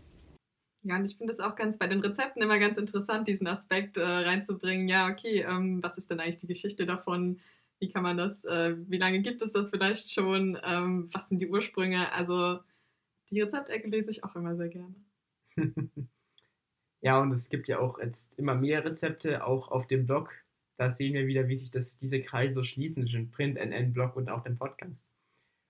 Ja, 0.84 0.98
und 0.98 1.06
ich 1.06 1.16
finde 1.16 1.32
es 1.32 1.40
auch 1.40 1.56
ganz 1.56 1.78
bei 1.78 1.88
den 1.88 2.02
Rezepten 2.02 2.42
immer 2.42 2.60
ganz 2.60 2.78
interessant, 2.78 3.30
diesen 3.30 3.48
Aspekt 3.48 3.96
äh, 3.96 4.02
reinzubringen. 4.02 4.90
Ja, 4.90 5.08
okay, 5.08 5.46
ähm, 5.48 5.82
was 5.82 5.98
ist 5.98 6.10
denn 6.10 6.20
eigentlich 6.20 6.40
die 6.40 6.48
Geschichte 6.48 6.86
davon? 6.86 7.40
Wie 7.82 7.90
kann 7.90 8.04
man 8.04 8.16
das, 8.16 8.46
äh, 8.46 8.76
wie 8.88 9.00
lange 9.00 9.22
gibt 9.22 9.42
es 9.42 9.52
das 9.52 9.72
vielleicht 9.72 10.12
schon? 10.12 10.56
Ähm, 10.64 11.10
was 11.12 11.28
sind 11.28 11.40
die 11.40 11.50
Ursprünge? 11.50 12.12
Also 12.14 12.60
die 13.32 13.42
Rezeptecke 13.42 13.88
lese 13.88 14.12
ich 14.12 14.24
auch 14.24 14.36
immer 14.36 14.56
sehr 14.56 14.70
gerne. 14.70 14.94
ja, 17.02 17.20
und 17.20 17.32
es 17.32 17.50
gibt 17.50 17.68
ja 17.68 17.80
auch 17.80 17.98
jetzt 18.00 18.38
immer 18.38 18.54
mehr 18.54 18.86
Rezepte, 18.86 19.44
auch 19.44 19.72
auf 19.72 19.88
dem 19.88 20.06
Blog. 20.06 20.32
Da 20.78 20.90
sehen 20.90 21.16
wir 21.16 21.26
wieder, 21.26 21.48
wie 21.48 21.56
sich 21.56 21.72
das, 21.72 21.98
diese 21.98 22.22
Kreise 22.22 22.64
schließen 22.64 23.04
zwischen 23.04 23.32
Print, 23.32 23.58
NN, 23.58 23.94
Blog 23.94 24.16
und 24.16 24.30
auch 24.30 24.44
dem 24.44 24.58
Podcast. 24.58 25.10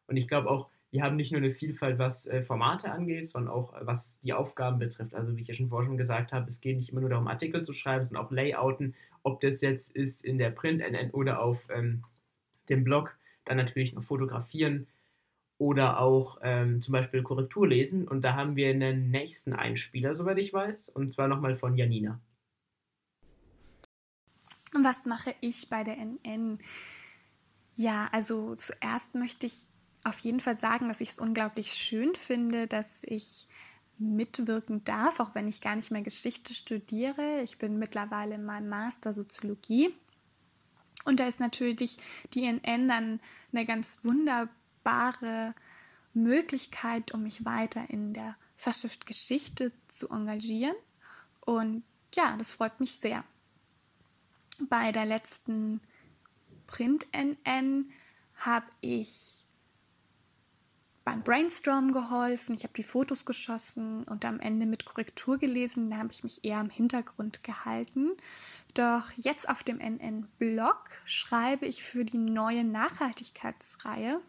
Und 0.08 0.18
ich 0.18 0.28
glaube 0.28 0.50
auch, 0.50 0.70
wir 0.92 1.04
haben 1.04 1.16
nicht 1.16 1.32
nur 1.32 1.40
eine 1.40 1.52
Vielfalt, 1.52 1.98
was 1.98 2.28
äh, 2.28 2.44
Formate 2.44 2.92
angeht, 2.92 3.26
sondern 3.26 3.54
auch 3.54 3.74
was 3.80 4.20
die 4.20 4.34
Aufgaben 4.34 4.80
betrifft. 4.80 5.16
Also 5.16 5.38
wie 5.38 5.44
ich 5.44 5.48
ja 5.48 5.54
schon 5.54 5.70
vorher 5.70 5.88
schon 5.88 5.98
gesagt 5.98 6.34
habe, 6.34 6.50
es 6.50 6.60
geht 6.60 6.76
nicht 6.76 6.90
immer 6.90 7.00
nur 7.00 7.10
darum, 7.10 7.30
Artikel 7.30 7.64
zu 7.64 7.72
schreiben, 7.72 8.04
sondern 8.04 8.26
auch 8.26 8.32
Layouten, 8.32 8.96
ob 9.24 9.42
das 9.42 9.62
jetzt 9.62 9.96
ist 9.96 10.24
in 10.26 10.38
der 10.38 10.50
Print-NN 10.50 11.12
oder 11.12 11.42
auf 11.42 11.68
ähm, 11.70 12.04
dem 12.70 12.84
Blog. 12.84 13.18
Dann 13.46 13.58
natürlich 13.58 13.94
noch 13.94 14.04
fotografieren 14.04 14.88
oder 15.58 16.00
auch 16.00 16.40
ähm, 16.42 16.82
zum 16.82 16.92
Beispiel 16.94 17.22
Korrektur 17.22 17.68
lesen. 17.68 18.08
Und 18.08 18.24
da 18.24 18.34
haben 18.34 18.56
wir 18.56 18.70
einen 18.70 19.12
nächsten 19.12 19.54
Einspieler, 19.54 20.16
soweit 20.16 20.40
ich 20.40 20.52
weiß, 20.52 20.90
und 20.90 21.12
zwar 21.12 21.28
nochmal 21.28 21.56
von 21.56 21.76
Janina. 21.76 22.20
Was 24.74 25.06
mache 25.06 25.36
ich 25.42 25.70
bei 25.70 25.84
der 25.84 25.98
NN? 25.98 26.60
Ja, 27.76 28.10
also 28.12 28.56
zuerst 28.56 29.16
möchte 29.16 29.46
ich 29.46 29.68
auf 30.04 30.18
jeden 30.20 30.40
Fall 30.40 30.58
sagen, 30.58 30.88
dass 30.88 31.02
ich 31.02 31.10
es 31.10 31.20
unglaublich 31.20 31.74
schön 31.74 32.16
finde, 32.16 32.68
dass 32.68 33.04
ich 33.04 33.48
mitwirken 34.02 34.84
darf, 34.84 35.20
auch 35.20 35.36
wenn 35.36 35.48
ich 35.48 35.62
gar 35.62 35.76
nicht 35.76 35.92
mehr 35.92 36.02
Geschichte 36.02 36.54
studiere. 36.54 37.42
Ich 37.44 37.58
bin 37.58 37.78
mittlerweile 37.78 38.36
in 38.36 38.44
meinem 38.44 38.70
Master 38.70 39.14
Soziologie. 39.14 39.94
Und 41.06 41.20
da 41.20 41.28
ist 41.28 41.40
natürlich 41.40 41.98
die 42.34 42.46
NN 42.46 42.88
dann 42.88 43.20
eine 43.52 43.66
ganz 43.66 44.04
wunderbare 44.04 45.56
Möglichkeit, 46.14 47.14
um 47.14 47.24
mich 47.24 47.46
weiter 47.46 47.90
in 47.90 48.14
der 48.14 48.36
Fachschrift 48.56 49.06
Geschichte 49.06 49.72
zu 49.88 50.10
engagieren. 50.10 50.76
Und 51.42 51.84
ja, 52.14 52.36
das 52.38 52.52
freut 52.52 52.80
mich 52.80 52.96
sehr. 52.96 53.24
Bei 54.70 54.92
der 54.92 55.06
letzten 55.06 55.82
Print-NN 56.68 57.92
habe 58.36 58.68
ich 58.82 59.46
beim 61.04 61.24
Brainstorm 61.24 61.92
geholfen, 61.92 62.54
ich 62.54 62.64
habe 62.64 62.74
die 62.76 62.84
Fotos 62.84 63.26
geschossen 63.26 64.04
und 64.04 64.24
am 64.24 64.40
Ende 64.40 64.66
mit 64.66 64.86
Korrektur 64.86 65.40
gelesen. 65.40 65.90
Da 65.90 65.98
habe 65.98 66.12
ich 66.12 66.24
mich 66.24 66.44
eher 66.46 66.62
im 66.62 66.70
Hintergrund 66.70 67.44
gehalten. 67.44 68.12
Doch 68.76 69.12
jetzt 69.18 69.50
auf 69.50 69.64
dem 69.64 69.80
NN-Blog 69.80 70.90
schreibe 71.06 71.66
ich 71.66 71.84
für 71.84 72.06
die 72.06 72.20
neue 72.20 72.64
Nachhaltigkeitsreihe. 72.64 74.22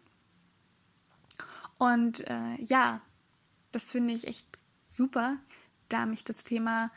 Und 1.77 2.27
äh, 2.27 2.55
ja, 2.63 3.01
das 3.71 3.91
finde 3.91 4.13
ich 4.13 4.27
echt 4.27 4.47
super, 4.87 5.37
da 5.89 6.05
mich 6.05 6.23
das 6.23 6.43
Thema 6.43 6.91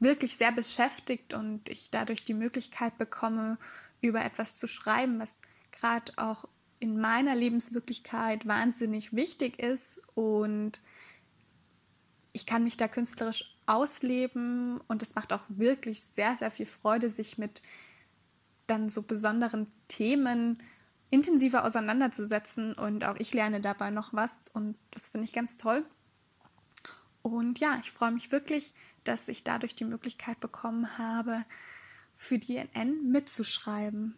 wirklich 0.00 0.36
sehr 0.36 0.52
beschäftigt 0.52 1.34
und 1.34 1.68
ich 1.68 1.90
dadurch 1.90 2.24
die 2.24 2.34
Möglichkeit 2.34 2.98
bekomme, 2.98 3.58
über 4.00 4.24
etwas 4.24 4.54
zu 4.54 4.66
schreiben, 4.66 5.20
was 5.20 5.34
gerade 5.70 6.12
auch 6.16 6.46
in 6.82 7.00
meiner 7.00 7.36
Lebenswirklichkeit 7.36 8.44
wahnsinnig 8.48 9.14
wichtig 9.14 9.60
ist 9.60 10.02
und 10.16 10.80
ich 12.32 12.44
kann 12.44 12.64
mich 12.64 12.76
da 12.76 12.88
künstlerisch 12.88 13.56
ausleben 13.66 14.80
und 14.88 15.00
es 15.00 15.14
macht 15.14 15.32
auch 15.32 15.44
wirklich 15.46 16.02
sehr, 16.02 16.36
sehr 16.36 16.50
viel 16.50 16.66
Freude, 16.66 17.08
sich 17.08 17.38
mit 17.38 17.62
dann 18.66 18.88
so 18.88 19.02
besonderen 19.02 19.68
Themen 19.86 20.60
intensiver 21.08 21.64
auseinanderzusetzen 21.64 22.72
und 22.72 23.04
auch 23.04 23.14
ich 23.20 23.32
lerne 23.32 23.60
dabei 23.60 23.90
noch 23.90 24.12
was 24.12 24.48
und 24.52 24.74
das 24.90 25.06
finde 25.06 25.26
ich 25.26 25.32
ganz 25.32 25.56
toll. 25.56 25.86
Und 27.22 27.60
ja, 27.60 27.78
ich 27.80 27.92
freue 27.92 28.10
mich 28.10 28.32
wirklich, 28.32 28.74
dass 29.04 29.28
ich 29.28 29.44
dadurch 29.44 29.76
die 29.76 29.84
Möglichkeit 29.84 30.40
bekommen 30.40 30.98
habe, 30.98 31.44
für 32.16 32.40
die 32.40 32.56
NN 32.56 33.08
mitzuschreiben. 33.12 34.16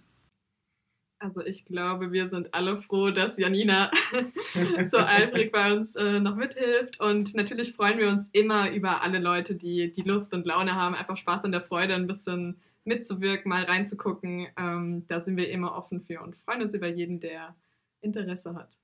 Also 1.24 1.40
ich 1.40 1.64
glaube, 1.64 2.12
wir 2.12 2.28
sind 2.28 2.52
alle 2.52 2.82
froh, 2.82 3.10
dass 3.10 3.38
Janina 3.38 3.90
so 4.90 4.98
eifrig 4.98 5.52
bei 5.52 5.72
uns 5.72 5.96
äh, 5.96 6.20
noch 6.20 6.36
mithilft. 6.36 7.00
Und 7.00 7.34
natürlich 7.34 7.72
freuen 7.72 7.98
wir 7.98 8.08
uns 8.10 8.28
immer 8.32 8.70
über 8.70 9.02
alle 9.02 9.20
Leute, 9.20 9.54
die 9.54 9.90
die 9.90 10.02
Lust 10.02 10.34
und 10.34 10.44
Laune 10.44 10.74
haben, 10.74 10.94
einfach 10.94 11.16
Spaß 11.16 11.44
an 11.44 11.52
der 11.52 11.62
Freude, 11.62 11.94
ein 11.94 12.06
bisschen 12.06 12.60
mitzuwirken, 12.84 13.48
mal 13.48 13.64
reinzugucken. 13.64 14.48
Ähm, 14.58 15.06
da 15.08 15.22
sind 15.22 15.38
wir 15.38 15.48
immer 15.48 15.74
offen 15.74 16.02
für 16.02 16.20
und 16.20 16.36
freuen 16.36 16.60
uns 16.60 16.74
über 16.74 16.88
jeden, 16.88 17.20
der 17.20 17.56
Interesse 18.02 18.54
hat 18.54 18.76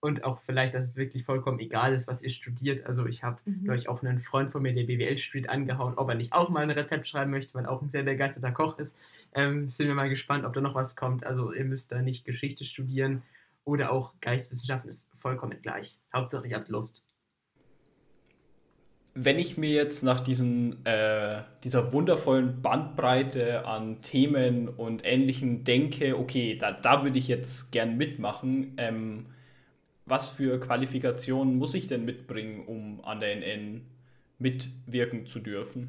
und 0.00 0.24
auch 0.24 0.38
vielleicht, 0.40 0.74
dass 0.74 0.88
es 0.88 0.96
wirklich 0.96 1.24
vollkommen 1.24 1.58
egal 1.58 1.92
ist, 1.92 2.06
was 2.06 2.22
ihr 2.22 2.30
studiert. 2.30 2.86
Also 2.86 3.06
ich 3.06 3.24
habe, 3.24 3.38
mhm. 3.44 3.64
glaube 3.64 3.78
ich, 3.78 3.88
auch 3.88 4.02
einen 4.02 4.20
Freund 4.20 4.50
von 4.52 4.62
mir, 4.62 4.72
der 4.72 4.84
BWL 4.84 5.18
studiert, 5.18 5.50
angehauen, 5.50 5.94
ob 5.96 6.08
er 6.08 6.14
nicht 6.14 6.32
auch 6.32 6.50
mal 6.50 6.62
ein 6.62 6.70
Rezept 6.70 7.08
schreiben 7.08 7.30
möchte, 7.30 7.54
weil 7.54 7.64
er 7.64 7.72
auch 7.72 7.82
ein 7.82 7.90
sehr 7.90 8.04
begeisterter 8.04 8.52
Koch 8.52 8.78
ist. 8.78 8.96
Ähm, 9.34 9.68
sind 9.68 9.88
wir 9.88 9.94
mal 9.94 10.08
gespannt, 10.08 10.44
ob 10.44 10.52
da 10.52 10.60
noch 10.60 10.74
was 10.74 10.94
kommt. 10.94 11.26
Also 11.26 11.52
ihr 11.52 11.64
müsst 11.64 11.90
da 11.90 12.00
nicht 12.00 12.24
Geschichte 12.24 12.64
studieren 12.64 13.22
oder 13.64 13.90
auch 13.90 14.14
Geistwissenschaften, 14.20 14.88
ist 14.88 15.10
vollkommen 15.16 15.60
gleich. 15.62 15.98
Hauptsache, 16.14 16.46
ihr 16.46 16.56
habt 16.56 16.68
Lust. 16.68 17.04
Wenn 19.14 19.40
ich 19.40 19.58
mir 19.58 19.70
jetzt 19.70 20.04
nach 20.04 20.20
diesen, 20.20 20.86
äh, 20.86 21.42
dieser 21.64 21.92
wundervollen 21.92 22.62
Bandbreite 22.62 23.66
an 23.66 24.00
Themen 24.00 24.68
und 24.68 25.04
Ähnlichem 25.04 25.64
denke, 25.64 26.16
okay, 26.16 26.56
da, 26.56 26.70
da 26.70 27.02
würde 27.02 27.18
ich 27.18 27.26
jetzt 27.26 27.72
gern 27.72 27.96
mitmachen, 27.96 28.74
ähm, 28.76 29.26
was 30.08 30.28
für 30.28 30.58
Qualifikationen 30.58 31.56
muss 31.56 31.74
ich 31.74 31.86
denn 31.86 32.04
mitbringen, 32.04 32.64
um 32.66 33.04
an 33.04 33.20
der 33.20 33.36
NN 33.36 33.82
mitwirken 34.38 35.26
zu 35.26 35.40
dürfen? 35.40 35.88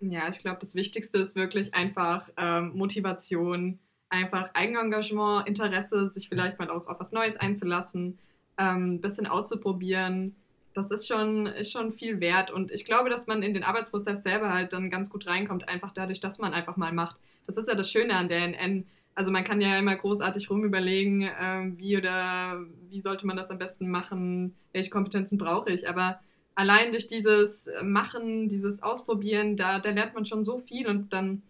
Ja, 0.00 0.28
ich 0.28 0.40
glaube, 0.40 0.58
das 0.60 0.74
Wichtigste 0.74 1.18
ist 1.18 1.36
wirklich 1.36 1.74
einfach 1.74 2.28
ähm, 2.36 2.72
Motivation, 2.74 3.78
einfach 4.10 4.50
Eigenengagement, 4.54 5.48
Interesse, 5.48 6.10
sich 6.10 6.28
vielleicht 6.28 6.58
mal 6.58 6.70
auch 6.70 6.86
auf 6.86 7.00
was 7.00 7.12
Neues 7.12 7.36
einzulassen, 7.36 8.18
ein 8.56 8.82
ähm, 8.82 9.00
bisschen 9.00 9.26
auszuprobieren. 9.26 10.36
Das 10.74 10.90
ist 10.90 11.06
schon, 11.06 11.46
ist 11.46 11.72
schon 11.72 11.92
viel 11.92 12.20
wert. 12.20 12.50
Und 12.50 12.70
ich 12.70 12.84
glaube, 12.84 13.08
dass 13.08 13.26
man 13.26 13.42
in 13.42 13.54
den 13.54 13.62
Arbeitsprozess 13.62 14.22
selber 14.22 14.52
halt 14.52 14.72
dann 14.72 14.90
ganz 14.90 15.10
gut 15.10 15.26
reinkommt, 15.26 15.68
einfach 15.68 15.92
dadurch, 15.92 16.20
dass 16.20 16.38
man 16.38 16.52
einfach 16.52 16.76
mal 16.76 16.92
macht. 16.92 17.16
Das 17.46 17.56
ist 17.56 17.68
ja 17.68 17.74
das 17.74 17.90
Schöne 17.90 18.16
an 18.16 18.28
der 18.28 18.44
NN 18.48 18.86
also 19.14 19.30
man 19.30 19.44
kann 19.44 19.60
ja 19.60 19.78
immer 19.78 19.96
großartig 19.96 20.50
rumüberlegen, 20.50 21.22
äh, 21.22 21.72
wie 21.76 21.96
oder 21.96 22.64
wie 22.88 23.00
sollte 23.00 23.26
man 23.26 23.36
das 23.36 23.50
am 23.50 23.58
besten 23.58 23.88
machen, 23.88 24.54
welche 24.72 24.90
Kompetenzen 24.90 25.38
brauche 25.38 25.70
ich. 25.70 25.88
Aber 25.88 26.20
allein 26.54 26.92
durch 26.92 27.06
dieses 27.06 27.68
Machen, 27.82 28.48
dieses 28.48 28.82
Ausprobieren, 28.82 29.56
da, 29.56 29.78
da 29.78 29.90
lernt 29.90 30.14
man 30.14 30.26
schon 30.26 30.44
so 30.44 30.58
viel 30.58 30.86
und 30.88 31.12
dann 31.12 31.42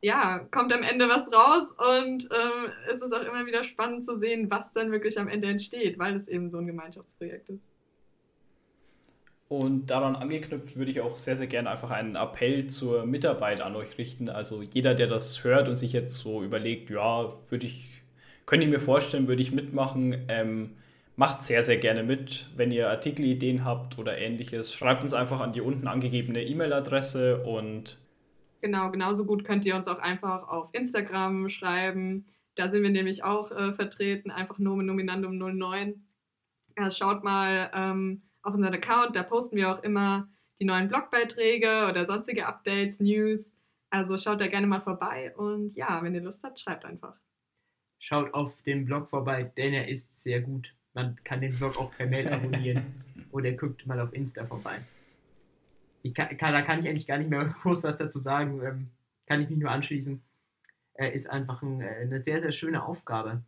ja, 0.00 0.38
kommt 0.50 0.72
am 0.72 0.82
Ende 0.82 1.08
was 1.08 1.32
raus 1.32 1.72
und 1.96 2.28
ähm, 2.30 2.72
es 2.88 3.02
ist 3.02 3.12
auch 3.12 3.22
immer 3.22 3.46
wieder 3.46 3.64
spannend 3.64 4.04
zu 4.04 4.16
sehen, 4.18 4.50
was 4.50 4.72
dann 4.72 4.92
wirklich 4.92 5.18
am 5.18 5.28
Ende 5.28 5.48
entsteht, 5.48 5.98
weil 5.98 6.14
es 6.14 6.28
eben 6.28 6.50
so 6.50 6.58
ein 6.58 6.66
Gemeinschaftsprojekt 6.66 7.48
ist. 7.48 7.66
Und 9.48 9.86
daran 9.86 10.14
angeknüpft 10.14 10.76
würde 10.76 10.90
ich 10.90 11.00
auch 11.00 11.16
sehr, 11.16 11.36
sehr 11.36 11.46
gerne 11.46 11.70
einfach 11.70 11.90
einen 11.90 12.16
Appell 12.16 12.66
zur 12.66 13.06
Mitarbeit 13.06 13.62
an 13.62 13.76
euch 13.76 13.96
richten. 13.96 14.28
Also 14.28 14.62
jeder, 14.62 14.94
der 14.94 15.06
das 15.06 15.42
hört 15.42 15.68
und 15.68 15.76
sich 15.76 15.92
jetzt 15.94 16.16
so 16.16 16.42
überlegt, 16.42 16.90
ja, 16.90 17.32
würde 17.48 17.66
ich, 17.66 18.02
könnte 18.44 18.66
ich 18.66 18.70
mir 18.70 18.80
vorstellen, 18.80 19.26
würde 19.26 19.40
ich 19.40 19.52
mitmachen, 19.52 20.26
ähm, 20.28 20.76
macht 21.16 21.44
sehr, 21.44 21.64
sehr 21.64 21.78
gerne 21.78 22.02
mit. 22.02 22.46
Wenn 22.56 22.70
ihr 22.70 22.90
Artikelideen 22.90 23.64
habt 23.64 23.98
oder 23.98 24.18
ähnliches, 24.18 24.74
schreibt 24.74 25.02
uns 25.02 25.14
einfach 25.14 25.40
an 25.40 25.52
die 25.52 25.62
unten 25.62 25.88
angegebene 25.88 26.44
E-Mail-Adresse 26.44 27.42
und 27.42 27.98
Genau, 28.60 28.90
genauso 28.90 29.24
gut 29.24 29.44
könnt 29.44 29.64
ihr 29.64 29.76
uns 29.76 29.88
auch 29.88 30.00
einfach 30.00 30.48
auf 30.48 30.68
Instagram 30.72 31.48
schreiben. 31.48 32.26
Da 32.56 32.68
sind 32.68 32.82
wir 32.82 32.90
nämlich 32.90 33.22
auch 33.22 33.52
äh, 33.52 33.72
vertreten, 33.72 34.30
einfach 34.30 34.58
Nomen 34.58 34.84
Nominandum 34.84 35.38
09. 35.38 36.02
Ja, 36.76 36.90
schaut 36.90 37.22
mal, 37.22 37.70
ähm, 37.72 38.22
auf 38.48 38.54
unseren 38.54 38.74
Account. 38.74 39.14
Da 39.14 39.22
posten 39.22 39.56
wir 39.56 39.70
auch 39.70 39.82
immer 39.82 40.28
die 40.60 40.64
neuen 40.64 40.88
Blogbeiträge 40.88 41.86
oder 41.88 42.06
sonstige 42.06 42.46
Updates, 42.46 43.00
News. 43.00 43.52
Also 43.90 44.18
schaut 44.18 44.40
da 44.40 44.48
gerne 44.48 44.66
mal 44.66 44.80
vorbei 44.80 45.34
und 45.36 45.76
ja, 45.76 46.02
wenn 46.02 46.14
ihr 46.14 46.20
Lust 46.20 46.42
habt, 46.44 46.60
schreibt 46.60 46.84
einfach. 46.84 47.14
Schaut 47.98 48.34
auf 48.34 48.62
dem 48.62 48.84
Blog 48.84 49.08
vorbei, 49.08 49.50
denn 49.56 49.72
er 49.72 49.88
ist 49.88 50.20
sehr 50.20 50.40
gut. 50.40 50.74
Man 50.94 51.16
kann 51.24 51.40
den 51.40 51.56
Blog 51.56 51.78
auch 51.78 51.90
per 51.92 52.06
Mail 52.06 52.28
abonnieren 52.32 52.84
oder 53.30 53.52
guckt 53.52 53.86
mal 53.86 54.00
auf 54.00 54.12
Insta 54.12 54.44
vorbei. 54.44 54.80
Kann, 56.14 56.36
kann, 56.36 56.52
da 56.52 56.62
kann 56.62 56.80
ich 56.80 56.88
eigentlich 56.88 57.06
gar 57.06 57.18
nicht 57.18 57.30
mehr 57.30 57.44
groß 57.62 57.84
was 57.84 57.98
dazu 57.98 58.18
sagen. 58.18 58.60
Ähm, 58.62 58.90
kann 59.26 59.42
ich 59.42 59.50
mich 59.50 59.58
nur 59.58 59.70
anschließen. 59.70 60.22
Äh, 60.94 61.14
ist 61.14 61.28
einfach 61.28 61.62
ein, 61.62 61.80
äh, 61.80 62.00
eine 62.02 62.18
sehr, 62.18 62.40
sehr 62.40 62.52
schöne 62.52 62.84
Aufgabe. 62.84 63.42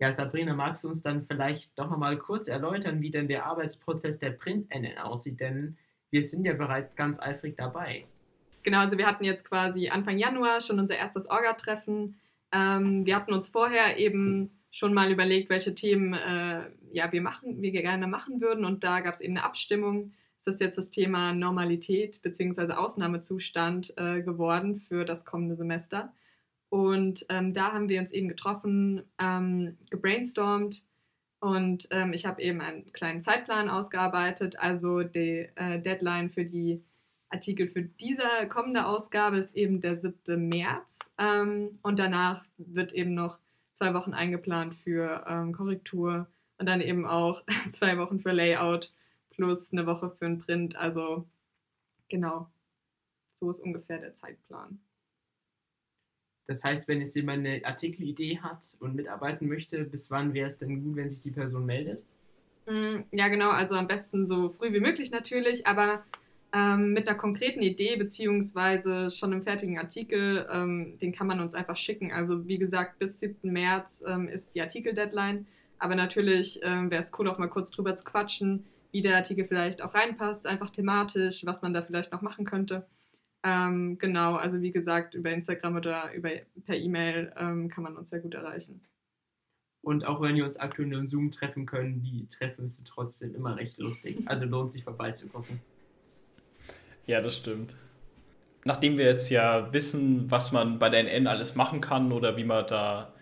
Ja, 0.00 0.12
Sabrina, 0.12 0.54
magst 0.54 0.84
du 0.84 0.88
uns 0.88 1.02
dann 1.02 1.24
vielleicht 1.24 1.76
doch 1.76 1.90
nochmal 1.90 2.16
kurz 2.18 2.48
erläutern, 2.48 3.00
wie 3.00 3.10
denn 3.10 3.26
der 3.26 3.46
Arbeitsprozess 3.46 4.18
der 4.18 4.30
Print-NN 4.30 4.98
aussieht? 4.98 5.40
Denn 5.40 5.76
wir 6.10 6.22
sind 6.22 6.44
ja 6.44 6.54
bereits 6.54 6.94
ganz 6.94 7.20
eifrig 7.20 7.56
dabei. 7.56 8.04
Genau, 8.62 8.78
also 8.78 8.96
wir 8.96 9.06
hatten 9.06 9.24
jetzt 9.24 9.44
quasi 9.44 9.88
Anfang 9.88 10.18
Januar 10.18 10.60
schon 10.60 10.78
unser 10.78 10.96
erstes 10.96 11.28
Orga-Treffen. 11.28 12.20
Ähm, 12.52 13.06
wir 13.06 13.16
hatten 13.16 13.32
uns 13.32 13.48
vorher 13.48 13.98
eben 13.98 14.50
schon 14.70 14.94
mal 14.94 15.10
überlegt, 15.10 15.50
welche 15.50 15.74
Themen 15.74 16.14
äh, 16.14 16.70
ja, 16.92 17.10
wir, 17.10 17.20
machen, 17.20 17.60
wir 17.60 17.72
gerne 17.72 18.06
machen 18.06 18.40
würden. 18.40 18.64
Und 18.64 18.84
da 18.84 19.00
gab 19.00 19.14
es 19.14 19.20
eben 19.20 19.36
eine 19.36 19.44
Abstimmung. 19.44 20.12
Es 20.40 20.46
ist 20.46 20.60
jetzt 20.60 20.78
das 20.78 20.90
Thema 20.90 21.32
Normalität 21.32 22.22
bzw. 22.22 22.72
Ausnahmezustand 22.74 23.94
äh, 23.96 24.22
geworden 24.22 24.80
für 24.88 25.04
das 25.04 25.24
kommende 25.24 25.56
Semester. 25.56 26.12
Und 26.70 27.24
ähm, 27.28 27.54
da 27.54 27.72
haben 27.72 27.88
wir 27.88 28.00
uns 28.00 28.10
eben 28.10 28.28
getroffen, 28.28 29.02
ähm, 29.18 29.78
gebrainstormt 29.90 30.84
und 31.40 31.86
ähm, 31.90 32.12
ich 32.12 32.26
habe 32.26 32.42
eben 32.42 32.60
einen 32.60 32.92
kleinen 32.92 33.22
Zeitplan 33.22 33.70
ausgearbeitet. 33.70 34.58
Also 34.58 35.02
die 35.02 35.48
äh, 35.54 35.80
Deadline 35.80 36.30
für 36.30 36.44
die 36.44 36.82
Artikel 37.30 37.68
für 37.68 37.82
diese 37.82 38.48
kommende 38.48 38.86
Ausgabe 38.86 39.38
ist 39.38 39.54
eben 39.54 39.80
der 39.80 39.98
7. 39.98 40.48
März. 40.48 40.98
Ähm, 41.18 41.78
und 41.82 41.98
danach 41.98 42.44
wird 42.56 42.92
eben 42.92 43.14
noch 43.14 43.38
zwei 43.72 43.94
Wochen 43.94 44.14
eingeplant 44.14 44.74
für 44.74 45.24
ähm, 45.28 45.52
Korrektur 45.52 46.26
und 46.58 46.66
dann 46.66 46.80
eben 46.80 47.06
auch 47.06 47.44
zwei 47.72 47.98
Wochen 47.98 48.20
für 48.20 48.32
Layout 48.32 48.92
plus 49.30 49.72
eine 49.72 49.86
Woche 49.86 50.10
für 50.10 50.26
einen 50.26 50.40
Print. 50.40 50.74
Also 50.74 51.28
genau, 52.08 52.50
so 53.34 53.50
ist 53.50 53.60
ungefähr 53.60 53.98
der 53.98 54.14
Zeitplan. 54.14 54.80
Das 56.48 56.64
heißt, 56.64 56.88
wenn 56.88 57.00
jetzt 57.00 57.14
jemand 57.14 57.46
eine 57.46 57.64
Artikelidee 57.64 58.38
hat 58.38 58.76
und 58.80 58.96
mitarbeiten 58.96 59.46
möchte, 59.48 59.84
bis 59.84 60.10
wann 60.10 60.32
wäre 60.32 60.48
es 60.48 60.56
denn 60.56 60.82
gut, 60.82 60.96
wenn 60.96 61.10
sich 61.10 61.20
die 61.20 61.30
Person 61.30 61.66
meldet? 61.66 62.06
Mm, 62.66 63.00
ja, 63.12 63.28
genau, 63.28 63.50
also 63.50 63.76
am 63.76 63.86
besten 63.86 64.26
so 64.26 64.48
früh 64.48 64.72
wie 64.72 64.80
möglich 64.80 65.10
natürlich, 65.10 65.66
aber 65.66 66.02
ähm, 66.54 66.94
mit 66.94 67.06
einer 67.06 67.18
konkreten 67.18 67.60
Idee 67.60 67.96
beziehungsweise 67.96 69.10
schon 69.10 69.34
einem 69.34 69.42
fertigen 69.42 69.78
Artikel, 69.78 70.48
ähm, 70.50 70.98
den 71.02 71.12
kann 71.12 71.26
man 71.26 71.40
uns 71.40 71.54
einfach 71.54 71.76
schicken. 71.76 72.12
Also 72.12 72.48
wie 72.48 72.56
gesagt, 72.56 72.98
bis 72.98 73.20
7. 73.20 73.52
März 73.52 74.02
ähm, 74.06 74.26
ist 74.26 74.54
die 74.54 74.62
Artikel-Deadline, 74.62 75.46
aber 75.78 75.96
natürlich 75.96 76.60
ähm, 76.62 76.90
wäre 76.90 77.02
es 77.02 77.12
cool, 77.18 77.28
auch 77.28 77.36
mal 77.36 77.48
kurz 77.48 77.72
drüber 77.72 77.94
zu 77.94 78.04
quatschen, 78.04 78.64
wie 78.90 79.02
der 79.02 79.16
Artikel 79.16 79.44
vielleicht 79.44 79.82
auch 79.82 79.92
reinpasst, 79.92 80.46
einfach 80.46 80.70
thematisch, 80.70 81.44
was 81.44 81.60
man 81.60 81.74
da 81.74 81.82
vielleicht 81.82 82.10
noch 82.10 82.22
machen 82.22 82.46
könnte. 82.46 82.86
Ähm, 83.44 83.98
genau, 83.98 84.34
also 84.34 84.60
wie 84.60 84.72
gesagt, 84.72 85.14
über 85.14 85.30
Instagram 85.30 85.76
oder 85.76 86.12
über, 86.12 86.30
per 86.64 86.76
E-Mail 86.76 87.32
ähm, 87.36 87.68
kann 87.68 87.84
man 87.84 87.96
uns 87.96 88.10
ja 88.10 88.18
gut 88.18 88.34
erreichen. 88.34 88.80
Und 89.80 90.04
auch 90.04 90.20
wenn 90.20 90.34
wir 90.34 90.44
uns 90.44 90.56
aktuell 90.56 90.88
nur 90.88 91.00
in 91.00 91.08
Zoom 91.08 91.30
treffen 91.30 91.64
können, 91.64 92.02
die 92.02 92.26
Treffen 92.26 92.68
sind 92.68 92.88
trotzdem 92.88 93.34
immer 93.34 93.56
recht 93.56 93.78
lustig. 93.78 94.18
Also 94.26 94.46
lohnt 94.46 94.72
sich 94.72 94.84
vorbeizugucken. 94.84 95.60
Ja, 97.06 97.20
das 97.20 97.36
stimmt. 97.36 97.76
Nachdem 98.64 98.98
wir 98.98 99.06
jetzt 99.06 99.30
ja 99.30 99.72
wissen, 99.72 100.30
was 100.30 100.52
man 100.52 100.78
bei 100.78 100.90
der 100.90 101.00
NN 101.00 101.26
alles 101.26 101.54
machen 101.54 101.80
kann 101.80 102.12
oder 102.12 102.36
wie 102.36 102.44
man 102.44 102.66
da 102.66 103.14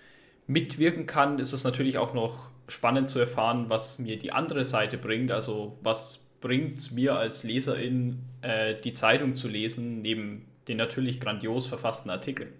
mitwirken 0.46 1.06
kann, 1.06 1.38
ist 1.38 1.52
es 1.52 1.62
natürlich 1.62 1.98
auch 1.98 2.14
noch 2.14 2.50
spannend 2.68 3.08
zu 3.08 3.18
erfahren, 3.18 3.66
was 3.68 3.98
mir 3.98 4.18
die 4.18 4.32
andere 4.32 4.64
Seite 4.64 4.98
bringt. 4.98 5.30
Also 5.30 5.78
was 5.82 6.25
bringt 6.40 6.92
mir 6.92 7.16
als 7.16 7.42
Leserin, 7.42 8.20
äh, 8.42 8.74
die 8.76 8.92
Zeitung 8.92 9.36
zu 9.36 9.48
lesen, 9.48 10.02
neben 10.02 10.46
den 10.68 10.76
natürlich 10.76 11.20
grandios 11.20 11.66
verfassten 11.66 12.10
Artikeln. 12.10 12.52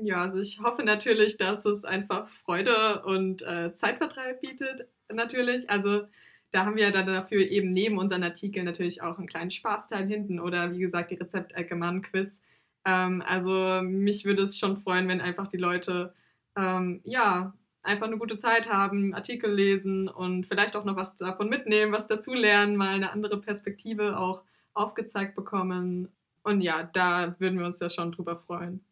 Ja, 0.00 0.22
also 0.22 0.38
ich 0.38 0.60
hoffe 0.60 0.82
natürlich, 0.82 1.36
dass 1.36 1.64
es 1.66 1.84
einfach 1.84 2.28
Freude 2.28 3.02
und 3.04 3.42
äh, 3.42 3.74
Zeitvertreib 3.74 4.40
bietet, 4.40 4.88
natürlich. 5.12 5.68
Also 5.68 6.06
da 6.50 6.64
haben 6.64 6.76
wir 6.76 6.90
dann 6.90 7.06
dafür 7.06 7.40
eben 7.40 7.72
neben 7.72 7.98
unseren 7.98 8.22
Artikeln 8.22 8.64
natürlich 8.64 9.02
auch 9.02 9.18
einen 9.18 9.26
kleinen 9.26 9.50
Spaßteil 9.50 10.06
hinten 10.06 10.40
oder 10.40 10.72
wie 10.72 10.78
gesagt 10.78 11.10
die 11.10 11.16
Rezeptecke 11.16 11.74
Mann-Quiz. 11.76 12.40
Ähm, 12.86 13.22
also 13.26 13.82
mich 13.82 14.24
würde 14.24 14.42
es 14.42 14.58
schon 14.58 14.78
freuen, 14.78 15.08
wenn 15.08 15.20
einfach 15.20 15.48
die 15.48 15.58
Leute 15.58 16.14
ähm, 16.56 17.00
ja 17.04 17.54
einfach 17.82 18.06
eine 18.06 18.18
gute 18.18 18.38
Zeit 18.38 18.70
haben, 18.70 19.14
Artikel 19.14 19.52
lesen 19.52 20.08
und 20.08 20.46
vielleicht 20.46 20.76
auch 20.76 20.84
noch 20.84 20.96
was 20.96 21.16
davon 21.16 21.48
mitnehmen, 21.48 21.92
was 21.92 22.06
dazulernen, 22.06 22.76
mal 22.76 22.94
eine 22.94 23.12
andere 23.12 23.40
Perspektive 23.40 24.18
auch 24.18 24.42
aufgezeigt 24.74 25.34
bekommen. 25.34 26.08
Und 26.42 26.60
ja, 26.60 26.84
da 26.92 27.34
würden 27.38 27.58
wir 27.58 27.66
uns 27.66 27.80
ja 27.80 27.90
schon 27.90 28.12
drüber 28.12 28.36
freuen. 28.36 28.84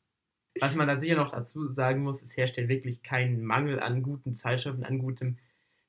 Was 0.60 0.74
man 0.74 0.88
da 0.88 0.96
sicher 0.96 1.16
noch 1.16 1.30
dazu 1.30 1.70
sagen 1.70 2.02
muss, 2.02 2.22
es 2.22 2.36
herrscht 2.36 2.58
ja 2.58 2.68
wirklich 2.68 3.02
kein 3.02 3.44
Mangel 3.44 3.80
an 3.80 4.02
guten 4.02 4.34
Zeitschriften, 4.34 4.84
an 4.84 4.98
gutem 4.98 5.38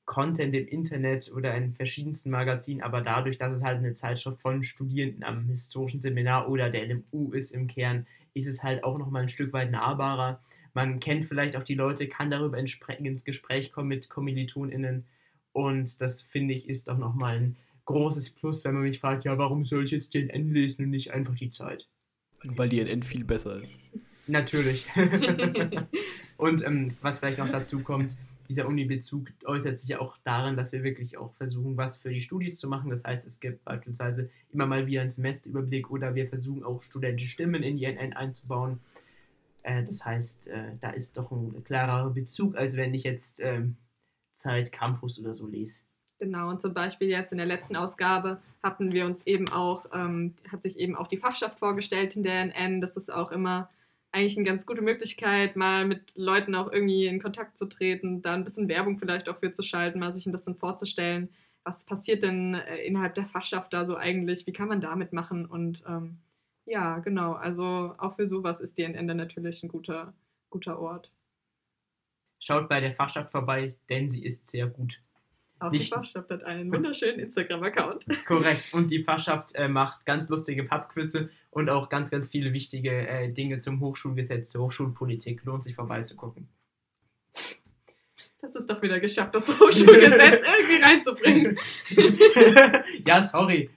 Content 0.05 0.53
im 0.55 0.67
Internet 0.67 1.31
oder 1.35 1.55
in 1.55 1.73
verschiedensten 1.73 2.31
Magazinen, 2.31 2.81
aber 2.81 3.01
dadurch, 3.01 3.37
dass 3.37 3.51
es 3.51 3.63
halt 3.63 3.77
eine 3.77 3.93
Zeitschrift 3.93 4.41
von 4.41 4.63
Studierenden 4.63 5.23
am 5.23 5.45
historischen 5.45 6.01
Seminar 6.01 6.49
oder 6.49 6.69
der 6.69 6.85
LMU 6.85 7.31
ist 7.31 7.51
im 7.51 7.67
Kern, 7.67 8.05
ist 8.33 8.47
es 8.47 8.63
halt 8.63 8.83
auch 8.83 8.97
nochmal 8.97 9.23
ein 9.23 9.29
Stück 9.29 9.53
weit 9.53 9.71
nahbarer 9.71 10.41
man 10.73 10.99
kennt 10.99 11.25
vielleicht 11.25 11.55
auch 11.55 11.63
die 11.63 11.75
Leute, 11.75 12.07
kann 12.07 12.31
darüber 12.31 12.57
entsprechend 12.57 13.07
ins 13.07 13.23
Gespräch 13.23 13.71
kommen 13.71 13.89
mit 13.89 14.09
KommilitonInnen. 14.09 15.05
Und 15.53 16.01
das 16.01 16.23
finde 16.23 16.53
ich 16.53 16.69
ist 16.69 16.87
doch 16.87 16.97
nochmal 16.97 17.37
ein 17.37 17.57
großes 17.85 18.31
Plus, 18.31 18.63
wenn 18.63 18.73
man 18.73 18.83
mich 18.83 18.99
fragt, 18.99 19.25
ja, 19.25 19.37
warum 19.37 19.65
soll 19.65 19.83
ich 19.83 19.91
jetzt 19.91 20.13
den 20.13 20.29
N 20.29 20.53
lesen 20.53 20.85
und 20.85 20.91
nicht 20.91 21.11
einfach 21.11 21.35
die 21.35 21.49
Zeit? 21.49 21.87
Weil 22.43 22.69
die 22.69 22.79
NN 22.79 23.03
viel 23.03 23.23
besser 23.23 23.61
ist. 23.61 23.79
Natürlich. 24.27 24.87
und 26.37 26.63
ähm, 26.65 26.93
was 27.01 27.19
vielleicht 27.19 27.37
noch 27.37 27.49
dazu 27.49 27.79
kommt, 27.79 28.17
dieser 28.51 28.67
Uni-Bezug 28.67 29.29
äußert 29.45 29.79
sich 29.79 29.89
ja 29.89 29.99
auch 29.99 30.17
darin, 30.23 30.57
dass 30.57 30.73
wir 30.73 30.83
wirklich 30.83 31.17
auch 31.17 31.33
versuchen, 31.35 31.77
was 31.77 31.97
für 31.97 32.09
die 32.09 32.21
Studis 32.21 32.57
zu 32.57 32.67
machen. 32.67 32.89
Das 32.89 33.03
heißt, 33.03 33.25
es 33.25 33.39
gibt 33.39 33.63
beispielsweise 33.63 34.29
immer 34.51 34.65
mal 34.65 34.87
wieder 34.87 35.01
einen 35.01 35.09
Semesterüberblick 35.09 35.89
oder 35.89 36.15
wir 36.15 36.27
versuchen 36.27 36.63
auch 36.63 36.83
studentische 36.83 37.29
Stimmen 37.29 37.63
in 37.63 37.77
die 37.77 37.85
NN 37.85 38.13
einzubauen. 38.13 38.79
Äh, 39.63 39.83
das 39.83 40.05
heißt, 40.05 40.47
äh, 40.47 40.77
da 40.79 40.91
ist 40.91 41.17
doch 41.17 41.31
ein 41.31 41.63
klarer 41.63 42.09
Bezug, 42.09 42.55
als 42.55 42.77
wenn 42.77 42.93
ich 42.93 43.03
jetzt 43.03 43.39
ähm, 43.41 43.77
Zeit 44.33 44.71
Campus 44.71 45.19
oder 45.19 45.33
so 45.33 45.47
lese. 45.47 45.83
Genau, 46.19 46.49
und 46.49 46.61
zum 46.61 46.73
Beispiel 46.73 47.07
jetzt 47.07 47.31
in 47.31 47.39
der 47.39 47.47
letzten 47.47 47.75
Ausgabe 47.75 48.41
hatten 48.61 48.91
wir 48.91 49.05
uns 49.05 49.25
eben 49.25 49.49
auch, 49.49 49.85
ähm, 49.91 50.35
hat 50.51 50.61
sich 50.61 50.77
eben 50.77 50.95
auch 50.95 51.07
die 51.07 51.17
Fachschaft 51.17 51.57
vorgestellt 51.57 52.15
in 52.15 52.23
der 52.23 52.41
NN. 52.45 52.79
Das 52.79 52.95
ist 52.95 53.11
auch 53.11 53.31
immer 53.31 53.69
eigentlich 54.11 54.37
eine 54.37 54.45
ganz 54.45 54.65
gute 54.65 54.81
Möglichkeit, 54.81 55.55
mal 55.55 55.85
mit 55.85 56.13
Leuten 56.15 56.53
auch 56.53 56.71
irgendwie 56.71 57.07
in 57.07 57.21
Kontakt 57.21 57.57
zu 57.57 57.65
treten, 57.67 58.21
da 58.21 58.33
ein 58.33 58.43
bisschen 58.43 58.67
Werbung 58.67 58.99
vielleicht 58.99 59.29
auch 59.29 59.39
für 59.39 59.53
zu 59.53 59.63
schalten, 59.63 59.99
mal 59.99 60.13
sich 60.13 60.25
ein 60.25 60.31
bisschen 60.31 60.55
vorzustellen, 60.55 61.29
was 61.63 61.85
passiert 61.85 62.23
denn 62.23 62.55
äh, 62.55 62.77
innerhalb 62.83 63.15
der 63.15 63.25
Fachschaft 63.25 63.73
da 63.73 63.85
so 63.85 63.95
eigentlich, 63.95 64.45
wie 64.47 64.53
kann 64.53 64.67
man 64.67 64.81
damit 64.81 65.13
machen 65.13 65.45
und 65.45 65.83
ähm, 65.87 66.17
ja, 66.65 66.99
genau. 66.99 67.33
Also 67.33 67.95
auch 67.97 68.15
für 68.15 68.25
sowas 68.25 68.61
ist 68.61 68.77
die 68.77 68.83
Ende 68.83 69.15
natürlich 69.15 69.63
ein 69.63 69.69
guter, 69.69 70.13
guter 70.49 70.79
Ort. 70.79 71.11
Schaut 72.39 72.69
bei 72.69 72.79
der 72.79 72.93
Fachschaft 72.93 73.31
vorbei, 73.31 73.75
denn 73.89 74.09
sie 74.09 74.23
ist 74.23 74.49
sehr 74.49 74.67
gut. 74.67 75.01
Auch 75.59 75.69
Nicht 75.69 75.91
die 75.91 75.95
Fachschaft 75.95 76.29
hat 76.31 76.43
einen 76.43 76.71
wunderschönen 76.71 77.19
Instagram-Account. 77.19 78.05
Korrekt. 78.25 78.73
Und 78.73 78.89
die 78.89 79.03
Fachschaft 79.03 79.53
äh, 79.53 79.67
macht 79.67 80.05
ganz 80.07 80.27
lustige 80.29 80.63
Pubquizze 80.63 81.29
und 81.51 81.69
auch 81.69 81.89
ganz, 81.89 82.09
ganz 82.09 82.29
viele 82.29 82.51
wichtige 82.51 83.07
äh, 83.07 83.31
Dinge 83.31 83.59
zum 83.59 83.79
Hochschulgesetz, 83.79 84.49
zur 84.49 84.65
Hochschulpolitik. 84.65 85.43
Lohnt 85.45 85.63
sich 85.63 85.75
vorbeizugucken. 85.75 86.49
Jetzt 88.41 88.55
hast 88.55 88.55
du 88.55 88.59
es 88.59 88.67
doch 88.67 88.81
wieder 88.81 88.99
geschafft, 88.99 89.35
das 89.35 89.47
Hochschulgesetz 89.47 90.43
irgendwie 90.59 90.81
reinzubringen. 90.81 91.59
ja, 93.05 93.21
sorry. 93.21 93.69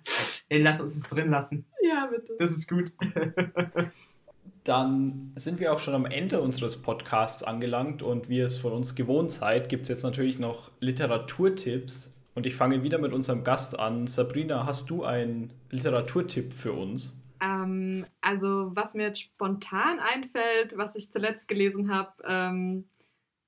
Ey, 0.48 0.62
lass 0.62 0.81
uns 0.81 0.96
es 0.96 1.03
drin 1.03 1.29
lassen. 1.29 1.66
Ja, 1.83 2.07
bitte. 2.07 2.35
Das 2.38 2.50
ist 2.50 2.66
gut. 2.66 2.92
Dann 4.64 5.33
sind 5.35 5.61
wir 5.61 5.70
auch 5.70 5.81
schon 5.81 5.92
am 5.92 6.07
Ende 6.07 6.40
unseres 6.40 6.81
Podcasts 6.81 7.42
angelangt 7.42 8.03
und 8.03 8.31
wie 8.31 8.40
es 8.40 8.57
von 8.57 8.72
uns 8.72 8.94
gewohnt 8.94 9.31
seid, 9.31 9.68
gibt 9.68 9.83
es 9.83 9.90
jetzt 9.90 10.03
natürlich 10.03 10.38
noch 10.38 10.70
Literaturtipps. 10.81 12.14
Und 12.35 12.46
ich 12.46 12.57
fange 12.57 12.83
wieder 12.83 12.96
mit 12.96 13.12
unserem 13.12 13.44
Gast 13.44 13.79
an. 13.79 14.07
Sabrina, 14.07 14.64
hast 14.64 14.88
du 14.88 15.05
einen 15.05 15.53
Literaturtipp 15.68 16.55
für 16.55 16.72
uns? 16.72 17.14
Ähm, 17.42 18.07
also, 18.22 18.70
was 18.74 18.94
mir 18.94 19.09
jetzt 19.09 19.20
spontan 19.20 19.98
einfällt, 19.98 20.79
was 20.79 20.96
ich 20.96 21.12
zuletzt 21.12 21.48
gelesen 21.48 21.92
habe, 21.92 22.12
ähm, 22.27 22.87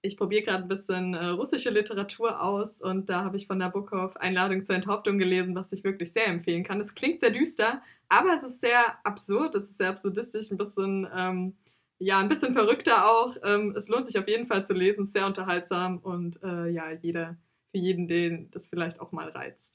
ich 0.07 0.17
probiere 0.17 0.43
gerade 0.43 0.63
ein 0.63 0.69
bisschen 0.69 1.15
äh, 1.15 1.27
russische 1.27 1.71
Literatur 1.71 2.41
aus 2.41 2.81
und 2.81 3.11
da 3.11 3.25
habe 3.25 3.37
ich 3.37 3.47
von 3.47 3.59
Nabokov 3.59 4.17
Einladung 4.17 4.65
zur 4.65 4.77
Enthauptung 4.77 5.19
gelesen, 5.19 5.55
was 5.55 5.73
ich 5.73 5.85
wirklich 5.85 6.13
sehr 6.13 6.27
empfehlen 6.27 6.65
kann. 6.65 6.81
Es 6.81 6.95
klingt 6.95 7.21
sehr 7.21 7.31
düster, 7.31 7.83
aber 8.09 8.33
es 8.35 8.43
ist 8.43 8.61
sehr 8.61 9.05
absurd, 9.05 9.55
es 9.55 9.71
ist 9.71 9.79
sehr 9.79 9.91
absurdistisch, 9.91 10.51
ein 10.51 10.59
bisschen, 10.59 11.09
ähm, 11.15 11.57
ja, 11.99 12.19
ein 12.19 12.29
bisschen 12.29 12.53
verrückter 12.53 13.11
auch. 13.11 13.37
Ähm, 13.43 13.75
es 13.77 13.89
lohnt 13.89 14.07
sich 14.07 14.19
auf 14.19 14.29
jeden 14.29 14.47
Fall 14.47 14.65
zu 14.65 14.75
lesen, 14.75 15.07
sehr 15.07 15.27
unterhaltsam 15.27 15.99
und 15.99 16.43
äh, 16.43 16.69
ja, 16.69 16.93
jeder, 16.93 17.37
für 17.71 17.79
jeden, 17.79 18.07
den 18.07 18.51
das 18.53 18.67
vielleicht 18.67 19.01
auch 19.01 19.13
mal 19.13 19.29
reizt. 19.29 19.75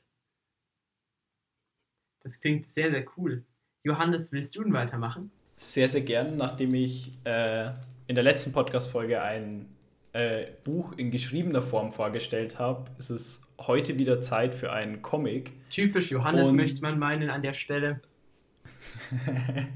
Das 2.23 2.39
klingt 2.39 2.65
sehr, 2.65 2.91
sehr 2.91 3.05
cool. 3.17 3.43
Johannes, 3.83 4.31
willst 4.31 4.55
du 4.55 4.63
denn 4.63 4.73
weitermachen? 4.73 5.31
Sehr, 5.55 5.89
sehr 5.89 6.01
gern, 6.01 6.37
nachdem 6.37 6.73
ich 6.75 7.11
äh, 7.23 7.71
in 8.07 8.15
der 8.15 8.23
letzten 8.23 8.51
Podcast-Folge 8.51 9.21
ein 9.21 9.67
äh, 10.13 10.45
Buch 10.63 10.93
in 10.97 11.11
geschriebener 11.11 11.61
Form 11.61 11.91
vorgestellt 11.91 12.59
habe, 12.59 12.91
ist 12.97 13.09
es 13.09 13.43
heute 13.59 13.99
wieder 13.99 14.21
Zeit 14.21 14.53
für 14.53 14.71
einen 14.71 15.01
Comic. 15.01 15.53
Typisch 15.69 16.11
Johannes 16.11 16.49
Und 16.49 16.57
möchte 16.57 16.81
man 16.81 16.99
meinen 16.99 17.29
an 17.29 17.41
der 17.41 17.53
Stelle. 17.53 18.01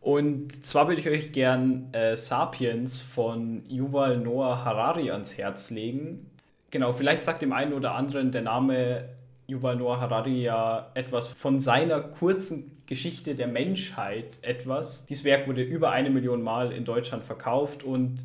Und 0.00 0.64
zwar 0.64 0.88
würde 0.88 1.00
ich 1.00 1.08
euch 1.08 1.32
gern 1.32 1.92
äh, 1.92 2.16
Sapiens 2.16 3.00
von 3.00 3.62
Yuval 3.68 4.16
Noah 4.16 4.64
Harari 4.64 5.10
ans 5.10 5.36
Herz 5.36 5.70
legen. 5.70 6.30
Genau, 6.70 6.92
vielleicht 6.92 7.24
sagt 7.24 7.42
dem 7.42 7.52
einen 7.52 7.74
oder 7.74 7.94
anderen 7.94 8.32
der 8.32 8.42
Name 8.42 9.10
Yuval 9.46 9.76
Noah 9.76 10.00
Harari 10.00 10.42
ja 10.42 10.90
etwas 10.94 11.28
von 11.28 11.60
seiner 11.60 12.00
kurzen 12.00 12.78
Geschichte 12.86 13.34
der 13.34 13.46
Menschheit 13.46 14.38
etwas. 14.42 15.06
Dieses 15.06 15.24
Werk 15.24 15.46
wurde 15.46 15.62
über 15.62 15.90
eine 15.90 16.10
Million 16.10 16.42
Mal 16.42 16.72
in 16.72 16.84
Deutschland 16.84 17.22
verkauft 17.22 17.84
und 17.84 18.24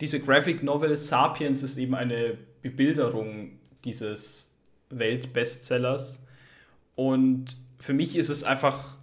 diese 0.00 0.20
Graphic 0.20 0.62
Novel 0.62 0.96
Sapiens 0.96 1.62
ist 1.62 1.78
eben 1.78 1.94
eine 1.94 2.36
Bebilderung 2.62 3.58
dieses 3.84 4.52
Weltbestsellers. 4.90 6.22
Und 6.94 7.56
für 7.78 7.92
mich 7.92 8.16
ist 8.16 8.28
es 8.28 8.44
einfach 8.44 8.96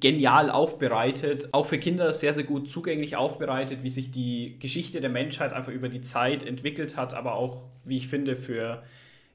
genial 0.00 0.50
aufbereitet, 0.50 1.48
auch 1.52 1.66
für 1.66 1.78
Kinder 1.78 2.12
sehr, 2.12 2.32
sehr 2.32 2.44
gut 2.44 2.70
zugänglich 2.70 3.16
aufbereitet, 3.16 3.82
wie 3.82 3.90
sich 3.90 4.10
die 4.10 4.56
Geschichte 4.58 5.00
der 5.00 5.10
Menschheit 5.10 5.52
einfach 5.52 5.72
über 5.72 5.88
die 5.88 6.00
Zeit 6.00 6.44
entwickelt 6.44 6.96
hat, 6.96 7.12
aber 7.14 7.34
auch, 7.34 7.64
wie 7.84 7.96
ich 7.96 8.08
finde, 8.08 8.36
für 8.36 8.82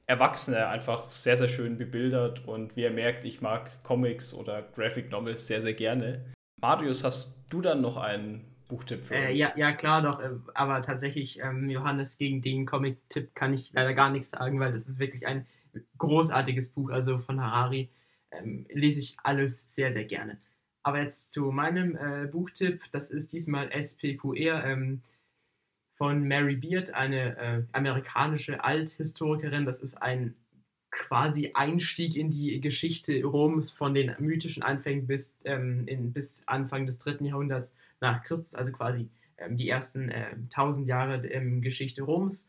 Erwachsene 0.06 0.68
einfach 0.68 1.10
sehr, 1.10 1.36
sehr 1.36 1.48
schön 1.48 1.76
bebildert. 1.76 2.48
Und 2.48 2.76
wie 2.76 2.82
ihr 2.82 2.90
merkt, 2.90 3.24
ich 3.24 3.40
mag 3.40 3.82
Comics 3.84 4.32
oder 4.32 4.62
Graphic 4.74 5.10
Novels 5.10 5.46
sehr, 5.46 5.62
sehr 5.62 5.74
gerne. 5.74 6.24
Marius, 6.60 7.04
hast 7.04 7.36
du 7.50 7.60
dann 7.60 7.82
noch 7.82 7.98
einen 7.98 8.44
Buchtipp 8.68 9.04
für 9.04 9.14
äh, 9.16 9.30
uns? 9.30 9.38
ja, 9.38 9.52
ja, 9.56 9.72
klar 9.72 10.02
doch. 10.02 10.20
Äh, 10.20 10.30
aber 10.54 10.82
tatsächlich, 10.82 11.40
ähm, 11.40 11.68
Johannes, 11.68 12.18
gegen 12.18 12.42
den 12.42 12.66
Comic-Tipp 12.66 13.34
kann 13.34 13.54
ich 13.54 13.72
leider 13.72 13.94
gar 13.94 14.10
nichts 14.10 14.30
sagen, 14.30 14.60
weil 14.60 14.72
das 14.72 14.86
ist 14.86 14.98
wirklich 14.98 15.26
ein 15.26 15.46
großartiges 15.98 16.70
Buch. 16.70 16.90
Also 16.90 17.18
von 17.18 17.40
Harari 17.40 17.88
ähm, 18.30 18.66
lese 18.70 19.00
ich 19.00 19.16
alles 19.22 19.74
sehr, 19.74 19.92
sehr 19.92 20.04
gerne. 20.04 20.38
Aber 20.82 21.00
jetzt 21.00 21.32
zu 21.32 21.50
meinem 21.50 21.96
äh, 21.96 22.26
Buchtipp. 22.26 22.82
Das 22.92 23.10
ist 23.10 23.32
diesmal 23.32 23.70
SPQR 23.72 24.64
ähm, 24.64 25.02
von 25.94 26.26
Mary 26.26 26.56
Beard, 26.56 26.94
eine 26.94 27.36
äh, 27.36 27.62
amerikanische 27.72 28.62
Althistorikerin. 28.62 29.66
Das 29.66 29.80
ist 29.80 30.00
ein 30.00 30.34
quasi 30.90 31.50
Einstieg 31.54 32.16
in 32.16 32.30
die 32.30 32.60
Geschichte 32.60 33.22
Roms 33.22 33.70
von 33.70 33.94
den 33.94 34.14
mythischen 34.18 34.62
Anfängen 34.62 35.06
bis, 35.06 35.36
ähm, 35.44 35.86
in, 35.86 36.12
bis 36.12 36.42
Anfang 36.46 36.86
des 36.86 36.98
dritten 36.98 37.24
Jahrhunderts 37.24 37.76
nach 38.00 38.22
Christus, 38.24 38.54
also 38.54 38.72
quasi 38.72 39.08
ähm, 39.36 39.56
die 39.56 39.68
ersten 39.68 40.08
äh, 40.10 40.34
tausend 40.50 40.86
äh, 40.86 40.90
Jahre 40.90 41.26
ähm, 41.26 41.60
Geschichte 41.60 42.02
Roms. 42.02 42.48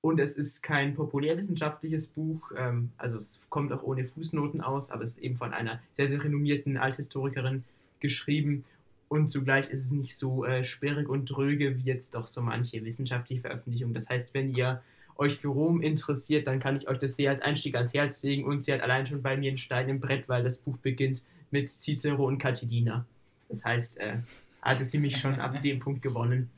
Und 0.00 0.20
es 0.20 0.36
ist 0.36 0.62
kein 0.62 0.94
populärwissenschaftliches 0.94 2.06
Buch, 2.08 2.52
ähm, 2.56 2.90
also 2.98 3.18
es 3.18 3.40
kommt 3.48 3.72
auch 3.72 3.82
ohne 3.82 4.04
Fußnoten 4.04 4.60
aus, 4.60 4.90
aber 4.90 5.02
es 5.02 5.12
ist 5.12 5.18
eben 5.18 5.36
von 5.36 5.52
einer 5.52 5.80
sehr, 5.90 6.06
sehr 6.06 6.22
renommierten 6.22 6.76
Althistorikerin 6.76 7.64
geschrieben. 8.00 8.64
Und 9.08 9.28
zugleich 9.28 9.70
ist 9.70 9.84
es 9.84 9.90
nicht 9.90 10.16
so 10.16 10.44
äh, 10.44 10.62
sperrig 10.62 11.08
und 11.08 11.24
dröge 11.24 11.78
wie 11.78 11.82
jetzt 11.82 12.14
doch 12.14 12.28
so 12.28 12.42
manche 12.42 12.84
wissenschaftliche 12.84 13.40
Veröffentlichungen. 13.40 13.94
Das 13.94 14.08
heißt, 14.08 14.34
wenn 14.34 14.54
ihr 14.54 14.82
euch 15.18 15.36
für 15.36 15.48
Rom 15.48 15.82
interessiert, 15.82 16.46
dann 16.46 16.60
kann 16.60 16.76
ich 16.76 16.88
euch 16.88 16.98
das 16.98 17.16
sehr 17.16 17.30
als 17.30 17.42
Einstieg 17.42 17.74
ans 17.74 17.92
Herz 17.92 18.22
legen 18.22 18.44
und 18.44 18.64
sie 18.64 18.72
hat 18.72 18.80
allein 18.80 19.04
schon 19.04 19.20
bei 19.20 19.36
mir 19.36 19.50
ein 19.50 19.58
Stein 19.58 19.88
im 19.88 20.00
Brett, 20.00 20.28
weil 20.28 20.42
das 20.42 20.58
Buch 20.58 20.78
beginnt 20.78 21.22
mit 21.50 21.68
Cicero 21.68 22.26
und 22.26 22.38
Catilina. 22.38 23.04
Das 23.48 23.64
heißt, 23.64 23.98
äh, 23.98 24.18
hatte 24.62 24.84
sie 24.84 24.98
mich 24.98 25.16
schon 25.16 25.40
ab 25.40 25.60
dem 25.62 25.78
Punkt 25.80 26.02
gewonnen. 26.02 26.50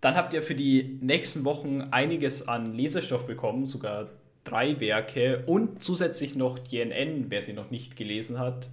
Dann 0.00 0.16
habt 0.16 0.34
ihr 0.34 0.42
für 0.42 0.54
die 0.54 0.98
nächsten 1.00 1.44
Wochen 1.44 1.82
einiges 1.90 2.48
an 2.48 2.74
Lesestoff 2.74 3.26
bekommen, 3.26 3.66
sogar 3.66 4.08
drei 4.44 4.80
Werke 4.80 5.44
und 5.46 5.82
zusätzlich 5.82 6.34
noch 6.34 6.58
die 6.58 6.78
NN, 6.78 7.26
wer 7.28 7.42
sie 7.42 7.52
noch 7.52 7.70
nicht 7.70 7.96
gelesen 7.96 8.38
hat, 8.38 8.70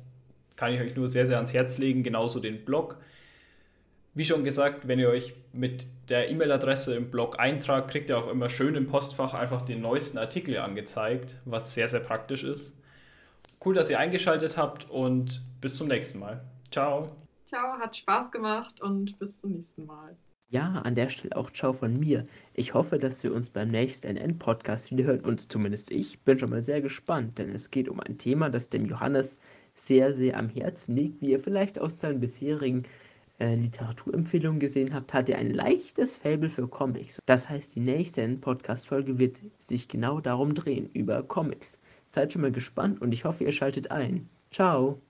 kann 0.55 0.73
ich 0.73 0.79
euch 0.79 0.95
nur 0.95 1.07
sehr, 1.07 1.27
sehr 1.27 1.35
ans 1.35 1.53
Herz 1.53 1.77
legen, 1.77 2.01
genauso 2.01 2.39
den 2.39 2.63
Blog. 2.63 2.97
Wie 4.17 4.25
schon 4.25 4.43
gesagt, 4.43 4.87
wenn 4.87 4.97
ihr 4.97 5.09
euch 5.09 5.35
mit 5.53 5.85
der 6.09 6.31
E-Mail-Adresse 6.31 6.95
im 6.95 7.11
Blog 7.11 7.37
eintragt, 7.37 7.91
kriegt 7.91 8.09
ihr 8.09 8.17
auch 8.17 8.31
immer 8.31 8.49
schön 8.49 8.73
im 8.73 8.87
Postfach 8.87 9.35
einfach 9.35 9.61
den 9.61 9.79
neuesten 9.79 10.17
Artikel 10.17 10.57
angezeigt, 10.57 11.35
was 11.45 11.75
sehr, 11.75 11.87
sehr 11.87 11.99
praktisch 11.99 12.43
ist. 12.43 12.75
Cool, 13.63 13.75
dass 13.75 13.91
ihr 13.91 13.99
eingeschaltet 13.99 14.57
habt 14.57 14.89
und 14.89 15.43
bis 15.61 15.77
zum 15.77 15.87
nächsten 15.87 16.17
Mal. 16.17 16.39
Ciao. 16.71 17.05
Ciao, 17.45 17.77
hat 17.77 17.95
Spaß 17.95 18.31
gemacht 18.31 18.81
und 18.81 19.19
bis 19.19 19.39
zum 19.39 19.51
nächsten 19.51 19.85
Mal. 19.85 20.17
Ja, 20.49 20.81
an 20.83 20.95
der 20.95 21.09
Stelle 21.09 21.37
auch 21.37 21.51
Ciao 21.51 21.73
von 21.73 21.99
mir. 21.99 22.25
Ich 22.55 22.73
hoffe, 22.73 22.97
dass 22.97 23.23
wir 23.23 23.31
uns 23.31 23.51
beim 23.51 23.69
nächsten 23.69 24.07
NN-Podcast 24.07 24.89
wiederhören 24.89 25.19
und 25.19 25.51
zumindest 25.51 25.91
ich 25.91 26.19
bin 26.21 26.39
schon 26.39 26.49
mal 26.49 26.63
sehr 26.63 26.81
gespannt, 26.81 27.37
denn 27.37 27.53
es 27.53 27.69
geht 27.69 27.87
um 27.87 27.99
ein 27.99 28.17
Thema, 28.17 28.49
das 28.49 28.69
dem 28.69 28.87
Johannes 28.87 29.37
sehr, 29.75 30.11
sehr 30.11 30.39
am 30.39 30.49
Herzen 30.49 30.95
liegt, 30.95 31.21
wie 31.21 31.33
ihr 31.33 31.39
vielleicht 31.39 31.77
aus 31.77 31.99
seinen 31.99 32.19
bisherigen 32.19 32.81
äh, 33.39 33.55
Literaturempfehlungen 33.55 34.59
gesehen 34.59 34.93
habt, 34.93 35.13
hat 35.13 35.29
er 35.29 35.37
ein 35.37 35.53
leichtes 35.53 36.17
Faible 36.17 36.49
für 36.49 36.67
Comics. 36.67 37.19
Das 37.25 37.49
heißt, 37.49 37.75
die 37.75 37.81
nächste 37.81 38.27
Podcast-Folge 38.37 39.19
wird 39.19 39.41
sich 39.59 39.87
genau 39.87 40.19
darum 40.19 40.53
drehen, 40.53 40.89
über 40.93 41.23
Comics. 41.23 41.79
Seid 42.11 42.33
schon 42.33 42.41
mal 42.41 42.51
gespannt 42.51 43.01
und 43.01 43.13
ich 43.13 43.25
hoffe, 43.25 43.43
ihr 43.43 43.51
schaltet 43.51 43.91
ein. 43.91 44.29
Ciao! 44.51 45.01